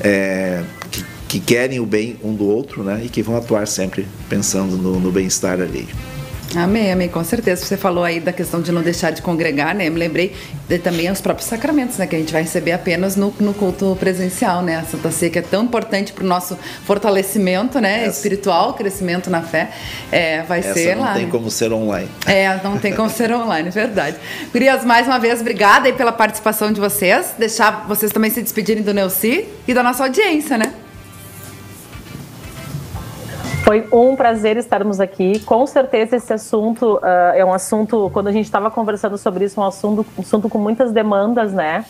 é, 0.00 0.64
que, 0.90 1.04
que, 1.32 1.40
querem 1.40 1.80
o 1.80 1.86
bem 1.86 2.18
um 2.22 2.34
do 2.34 2.46
outro 2.46 2.82
né? 2.82 3.00
e 3.04 3.08
que 3.08 3.22
vão 3.22 3.36
atuar 3.36 3.66
sempre 3.66 4.06
pensando 4.28 4.76
no, 4.76 5.00
no 5.00 5.10
bem-estar 5.10 5.60
alheio. 5.60 5.88
Amém, 6.54 6.92
amém, 6.92 7.08
com 7.08 7.24
certeza. 7.24 7.64
Você 7.64 7.78
falou 7.78 8.04
aí 8.04 8.20
da 8.20 8.30
questão 8.30 8.60
de 8.60 8.70
não 8.70 8.82
deixar 8.82 9.10
de 9.10 9.22
congregar, 9.22 9.74
né? 9.74 9.88
Eu 9.88 9.92
me 9.92 9.98
lembrei 9.98 10.34
de, 10.68 10.78
também 10.78 11.10
os 11.10 11.18
próprios 11.18 11.48
sacramentos, 11.48 11.96
né? 11.96 12.06
Que 12.06 12.14
a 12.14 12.18
gente 12.18 12.30
vai 12.30 12.42
receber 12.42 12.72
apenas 12.72 13.16
no, 13.16 13.34
no 13.40 13.54
culto 13.54 13.96
presencial, 13.98 14.60
né? 14.60 14.76
A 14.76 14.82
Santa 14.82 15.10
Ceia, 15.10 15.30
que 15.30 15.38
é 15.38 15.42
tão 15.42 15.64
importante 15.64 16.12
para 16.12 16.22
o 16.22 16.26
nosso 16.26 16.58
fortalecimento, 16.84 17.80
né? 17.80 18.04
Essa. 18.04 18.18
Espiritual, 18.18 18.74
crescimento 18.74 19.30
na 19.30 19.40
fé. 19.40 19.70
É, 20.10 20.42
vai 20.42 20.58
Essa 20.58 20.74
ser 20.74 20.96
não 20.96 21.04
lá. 21.04 21.08
Não 21.12 21.20
tem 21.20 21.30
como 21.30 21.50
ser 21.50 21.72
online. 21.72 22.08
É, 22.26 22.60
não 22.62 22.76
tem 22.76 22.94
como 22.94 23.08
ser 23.08 23.32
online, 23.32 23.68
é 23.68 23.72
verdade. 23.72 24.18
Gurias, 24.52 24.84
mais 24.84 25.06
uma 25.06 25.18
vez, 25.18 25.40
obrigada 25.40 25.86
aí 25.86 25.94
pela 25.94 26.12
participação 26.12 26.70
de 26.70 26.78
vocês. 26.78 27.32
Deixar 27.38 27.86
vocês 27.88 28.12
também 28.12 28.30
se 28.30 28.42
despedirem 28.42 28.82
do 28.82 28.92
Neuci 28.92 29.46
e 29.66 29.72
da 29.72 29.82
nossa 29.82 30.04
audiência, 30.04 30.58
né? 30.58 30.74
Foi 33.64 33.86
um 33.92 34.16
prazer 34.16 34.56
estarmos 34.56 34.98
aqui. 34.98 35.38
Com 35.40 35.66
certeza 35.66 36.16
esse 36.16 36.32
assunto 36.32 36.96
uh, 36.96 37.32
é 37.34 37.44
um 37.44 37.52
assunto, 37.52 38.10
quando 38.12 38.26
a 38.26 38.32
gente 38.32 38.44
estava 38.44 38.70
conversando 38.70 39.16
sobre 39.16 39.44
isso, 39.44 39.60
um 39.60 39.64
assunto, 39.64 40.04
um 40.18 40.20
assunto 40.20 40.48
com 40.48 40.58
muitas 40.58 40.90
demandas, 40.90 41.52
né? 41.52 41.84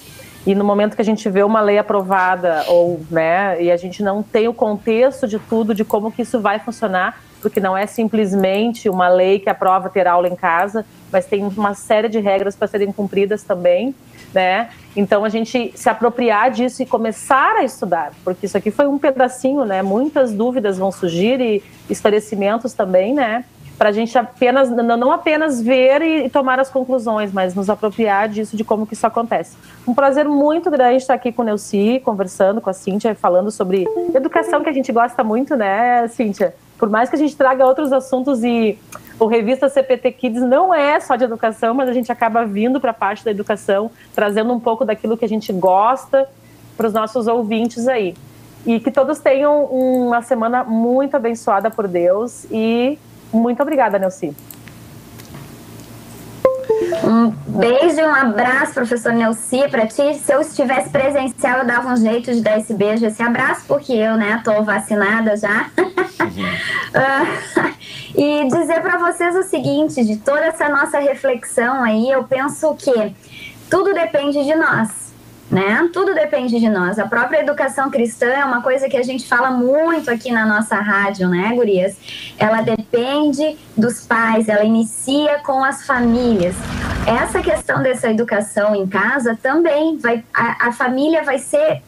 E 0.47 0.55
no 0.55 0.65
momento 0.65 0.95
que 0.95 1.03
a 1.03 1.05
gente 1.05 1.29
vê 1.31 1.43
uma 1.43 1.61
lei 1.61 1.79
aprovada 1.79 2.65
ou, 2.69 3.01
né, 3.09 3.63
e 3.63 3.71
a 3.71 3.77
gente 3.77 4.03
não 4.03 4.25
tem 4.25 4.49
o 4.49 4.53
contexto 4.53 5.27
de 5.29 5.39
tudo, 5.39 5.73
de 5.73 5.85
como 5.85 6.11
que 6.11 6.23
isso 6.23 6.41
vai 6.41 6.59
funcionar, 6.59 7.23
porque 7.41 7.61
não 7.61 7.79
é 7.79 7.87
simplesmente 7.87 8.89
uma 8.89 9.09
lei 9.09 9.39
que 9.39 9.49
aprova 9.49 9.89
ter 9.89 10.09
aula 10.09 10.27
em 10.27 10.35
casa, 10.35 10.85
mas 11.13 11.27
tem 11.27 11.45
uma 11.45 11.75
série 11.75 12.09
de 12.09 12.19
regras 12.19 12.57
para 12.57 12.67
serem 12.67 12.91
cumpridas 12.91 13.45
também 13.45 13.95
né? 14.35 14.71
Então 14.95 15.25
a 15.25 15.29
gente 15.29 15.73
se 15.75 15.89
apropriar 15.89 16.51
disso 16.51 16.83
e 16.83 16.87
começar 16.87 17.57
a 17.57 17.65
estudar, 17.65 18.13
porque 18.25 18.47
isso 18.47 18.57
aqui 18.57 18.71
foi 18.71 18.87
um 18.87 18.99
pedacinho, 18.99 19.65
né? 19.65 19.83
Muitas 19.83 20.33
dúvidas 20.33 20.79
vão 20.79 20.93
surgir 20.93 21.41
e 21.41 21.63
esclarecimentos 21.89 22.73
também, 22.73 23.15
né? 23.15 23.45
Para 23.79 23.89
a 23.89 23.93
gente 23.93 24.17
apenas 24.17 24.71
não 24.71 25.11
apenas 25.11 25.61
ver 25.61 26.03
e, 26.03 26.29
tomar 26.29 26.61
as 26.61 26.71
conclusões, 26.71 27.33
mas 27.33 27.55
nos 27.55 27.69
apropriar 27.69 28.29
disso 28.29 28.57
de 28.57 28.63
como 28.63 28.87
que 28.87 28.95
isso 28.95 29.07
acontece. 29.07 29.57
Um 29.87 29.95
prazer 29.95 30.29
muito 30.29 30.71
grande 30.71 30.99
estar 30.99 31.15
aqui 31.15 31.33
com 31.33 31.43
o 31.43 31.45
Neuci, 31.45 32.01
conversando 32.05 32.61
com 32.61 32.71
a 32.71 32.73
Cíntia, 32.73 33.15
falando 33.15 33.51
sobre 33.51 33.87
educação 34.15 34.63
que 34.63 34.69
a 34.69 34.73
gente 34.73 34.93
gosta 34.93 35.25
muito, 35.25 35.57
né, 35.57 36.07
Cíntia? 36.09 36.55
Por 36.83 36.91
mais 36.91 37.09
que 37.09 37.15
a 37.15 37.19
gente 37.19 37.37
traga 37.37 37.65
outros 37.65 37.93
assuntos 37.93 38.43
e 38.43 38.77
o 39.17 39.27
Revista 39.27 39.69
CPT 39.69 40.11
Kids 40.11 40.43
não 40.43 40.75
é 40.75 40.99
só 40.99 41.15
de 41.15 41.23
educação, 41.23 41.73
mas 41.75 41.89
a 41.89 41.93
gente 41.93 42.11
acaba 42.11 42.45
vindo 42.45 42.81
para 42.81 42.91
a 42.91 42.95
parte 42.95 43.25
da 43.25 43.31
educação, 43.31 43.89
trazendo 44.13 44.53
um 44.53 44.59
pouco 44.59 44.85
daquilo 44.85 45.17
que 45.17 45.25
a 45.25 45.29
gente 45.29 45.53
gosta 45.53 46.29
para 46.77 46.89
os 46.89 46.93
nossos 46.93 47.29
ouvintes 47.29 47.87
aí. 47.87 48.17
E 48.67 48.81
que 48.81 48.91
todos 48.91 49.21
tenham 49.21 49.67
uma 49.67 50.23
semana 50.23 50.65
muito 50.65 51.17
abençoada 51.17 51.71
por 51.71 51.87
Deus 51.87 52.47
e 52.51 52.99
muito 53.33 53.63
obrigada, 53.63 53.97
Nelci. 53.97 54.35
Um 57.05 57.31
beijo, 57.59 58.01
um 58.01 58.15
abraço, 58.15 58.75
professor 58.75 59.13
Nelci, 59.13 59.69
para 59.71 59.87
ti. 59.87 60.15
Se 60.15 60.33
eu 60.33 60.41
estivesse 60.41 60.91
presencial, 60.91 61.61
eu 61.61 61.67
dava 61.67 61.89
um 61.89 61.97
jeito 61.97 62.33
de 62.33 62.41
dar 62.41 62.59
esse 62.59 62.75
beijo, 62.75 63.05
esse 63.07 63.23
abraço, 63.23 63.65
porque 63.67 63.93
eu, 63.93 64.17
né, 64.17 64.41
tô 64.45 64.63
vacinada 64.63 65.37
já. 65.37 65.71
Uh, 66.91 67.73
e 68.17 68.49
dizer 68.49 68.81
para 68.81 68.99
vocês 68.99 69.35
o 69.37 69.43
seguinte, 69.43 70.05
de 70.05 70.17
toda 70.17 70.47
essa 70.47 70.69
nossa 70.69 70.99
reflexão 70.99 71.83
aí, 71.83 72.11
eu 72.11 72.25
penso 72.25 72.75
que 72.75 73.15
tudo 73.71 73.93
depende 73.95 74.45
de 74.45 74.55
nós 74.55 75.12
né? 75.53 75.87
Tudo 75.93 76.15
depende 76.15 76.59
de 76.59 76.69
nós. 76.71 76.99
A 76.99 77.07
própria 77.07 77.41
educação 77.41 77.91
cristã 77.91 78.27
é 78.27 78.43
uma 78.43 78.63
coisa 78.63 78.89
que 78.89 78.97
a 78.97 79.03
gente 79.03 79.29
fala 79.29 79.51
muito 79.51 80.11
aqui 80.11 80.33
na 80.33 80.47
nossa 80.47 80.77
rádio, 80.77 81.29
né, 81.29 81.53
Gurias? 81.55 81.95
Ela 82.39 82.63
depende 82.63 83.59
dos 83.77 84.07
pais, 84.07 84.49
ela 84.49 84.65
inicia 84.65 85.41
com 85.41 85.63
as 85.63 85.87
famílias. 85.87 86.57
Essa 87.07 87.43
questão 87.43 87.83
dessa 87.83 88.11
educação 88.11 88.75
em 88.75 88.87
casa 88.87 89.39
também 89.43 89.99
vai, 89.99 90.25
a, 90.33 90.69
a 90.69 90.73
família 90.73 91.23
vai 91.23 91.39
ser 91.39 91.83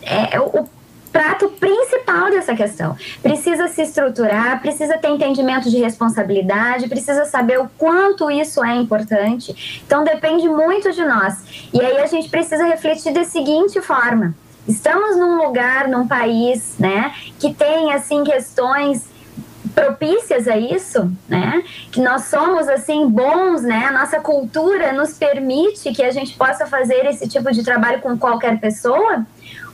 é, 0.00 0.38
o 0.38 0.68
prato 1.14 1.48
principal 1.48 2.28
dessa 2.28 2.56
questão. 2.56 2.96
Precisa 3.22 3.68
se 3.68 3.82
estruturar, 3.82 4.60
precisa 4.60 4.98
ter 4.98 5.10
entendimento 5.10 5.70
de 5.70 5.78
responsabilidade, 5.78 6.88
precisa 6.88 7.24
saber 7.24 7.60
o 7.60 7.70
quanto 7.78 8.28
isso 8.32 8.64
é 8.64 8.74
importante. 8.74 9.80
Então 9.86 10.02
depende 10.02 10.48
muito 10.48 10.90
de 10.90 11.04
nós. 11.04 11.68
E 11.72 11.80
aí 11.80 11.98
a 11.98 12.06
gente 12.06 12.28
precisa 12.28 12.64
refletir 12.64 13.12
da 13.12 13.22
seguinte 13.22 13.80
forma: 13.80 14.34
estamos 14.66 15.16
num 15.16 15.36
lugar, 15.36 15.86
num 15.86 16.08
país, 16.08 16.74
né, 16.80 17.14
que 17.38 17.54
tem 17.54 17.92
assim 17.92 18.24
questões 18.24 19.04
propícias 19.72 20.48
a 20.48 20.56
isso, 20.56 21.10
né? 21.28 21.62
Que 21.90 22.00
nós 22.00 22.24
somos 22.24 22.68
assim 22.68 23.08
bons, 23.08 23.62
né? 23.62 23.86
A 23.86 23.92
nossa 23.92 24.20
cultura 24.20 24.92
nos 24.92 25.14
permite 25.14 25.92
que 25.92 26.02
a 26.02 26.10
gente 26.10 26.36
possa 26.36 26.66
fazer 26.66 27.06
esse 27.06 27.28
tipo 27.28 27.50
de 27.52 27.62
trabalho 27.62 28.00
com 28.00 28.16
qualquer 28.18 28.60
pessoa 28.60 29.24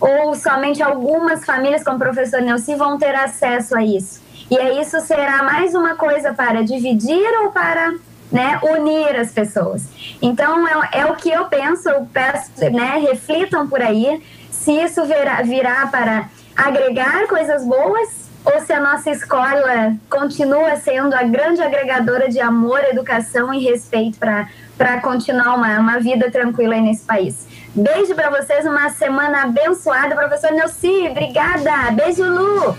ou 0.01 0.35
somente 0.35 0.83
algumas 0.83 1.45
famílias, 1.45 1.85
como 1.85 1.97
o 1.97 2.01
professor 2.01 2.41
Nelson, 2.41 2.77
vão 2.77 2.99
ter 2.99 3.15
acesso 3.15 3.77
a 3.77 3.85
isso. 3.85 4.21
E 4.51 4.81
isso 4.81 5.01
será 5.01 5.43
mais 5.43 5.75
uma 5.75 5.95
coisa 5.95 6.33
para 6.33 6.65
dividir 6.65 7.29
ou 7.43 7.53
para 7.53 7.95
né, 8.33 8.59
unir 8.63 9.17
as 9.17 9.31
pessoas. 9.33 9.83
Então 10.23 10.67
é, 10.67 11.01
é 11.01 11.07
o 11.07 11.17
que 11.17 11.31
eu 11.31 11.45
penso, 11.47 11.89
eu 11.89 12.07
peço, 12.13 12.51
né, 12.73 12.99
reflitam 12.99 13.69
por 13.69 13.83
aí 13.83 14.23
se 14.51 14.73
isso 14.73 15.05
virá, 15.05 15.43
virá 15.43 15.87
para 15.87 16.29
agregar 16.57 17.27
coisas 17.27 17.65
boas 17.65 18.31
ou 18.45 18.61
se 18.61 18.73
a 18.73 18.81
nossa 18.81 19.11
escola 19.11 19.95
continua 20.09 20.77
sendo 20.77 21.15
a 21.15 21.23
grande 21.23 21.61
agregadora 21.61 22.29
de 22.29 22.41
amor, 22.41 22.81
educação 22.85 23.53
e 23.53 23.63
respeito 23.63 24.19
para 24.19 25.01
continuar 25.01 25.55
uma, 25.55 25.79
uma 25.79 25.99
vida 25.99 26.31
tranquila 26.31 26.77
nesse 26.77 27.05
país. 27.05 27.47
Beijo 27.75 28.15
para 28.15 28.31
vocês, 28.31 28.65
uma 28.65 28.91
semana 28.91 29.45
abençoada. 29.45 30.17
Professor 30.17 30.53
Nelci, 30.53 31.09
obrigada. 31.09 31.93
Beijo, 31.93 32.25
Lu. 32.25 32.77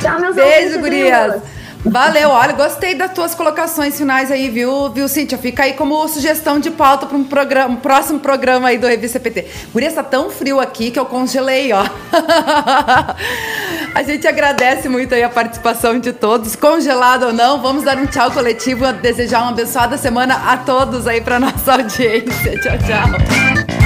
Tchau, 0.00 0.20
meus 0.20 0.36
Beijo, 0.36 0.80
gurias. 0.80 1.42
Valeu, 1.86 2.30
olha, 2.30 2.54
gostei 2.54 2.94
das 2.94 3.12
tuas 3.12 3.34
colocações 3.34 3.98
finais 3.98 4.30
aí, 4.30 4.48
viu, 4.48 4.88
viu, 4.88 5.06
Cíntia? 5.06 5.36
Fica 5.36 5.64
aí 5.64 5.74
como 5.74 6.08
sugestão 6.08 6.58
de 6.58 6.70
pauta 6.70 7.04
para 7.04 7.16
um, 7.16 7.24
programa, 7.24 7.74
um 7.74 7.76
próximo 7.76 8.20
programa 8.20 8.68
aí 8.68 8.78
do 8.78 8.86
Revista 8.86 9.18
CPT. 9.18 9.46
Guria, 9.70 9.88
está 9.88 10.02
tão 10.02 10.30
frio 10.30 10.60
aqui 10.60 10.90
que 10.90 10.98
eu 10.98 11.04
congelei, 11.04 11.74
ó. 11.74 11.84
a 13.94 14.02
gente 14.02 14.26
agradece 14.26 14.88
muito 14.88 15.14
aí 15.14 15.22
a 15.22 15.28
participação 15.28 15.98
de 15.98 16.14
todos, 16.14 16.56
congelado 16.56 17.26
ou 17.26 17.32
não. 17.34 17.60
Vamos 17.60 17.84
dar 17.84 17.98
um 17.98 18.06
tchau 18.06 18.30
coletivo, 18.30 18.90
desejar 18.94 19.42
uma 19.42 19.50
abençoada 19.50 19.98
semana 19.98 20.52
a 20.52 20.56
todos 20.56 21.06
aí 21.06 21.20
para 21.20 21.38
nossa 21.38 21.72
audiência. 21.72 22.58
Tchau, 22.60 22.78
tchau. 22.78 23.83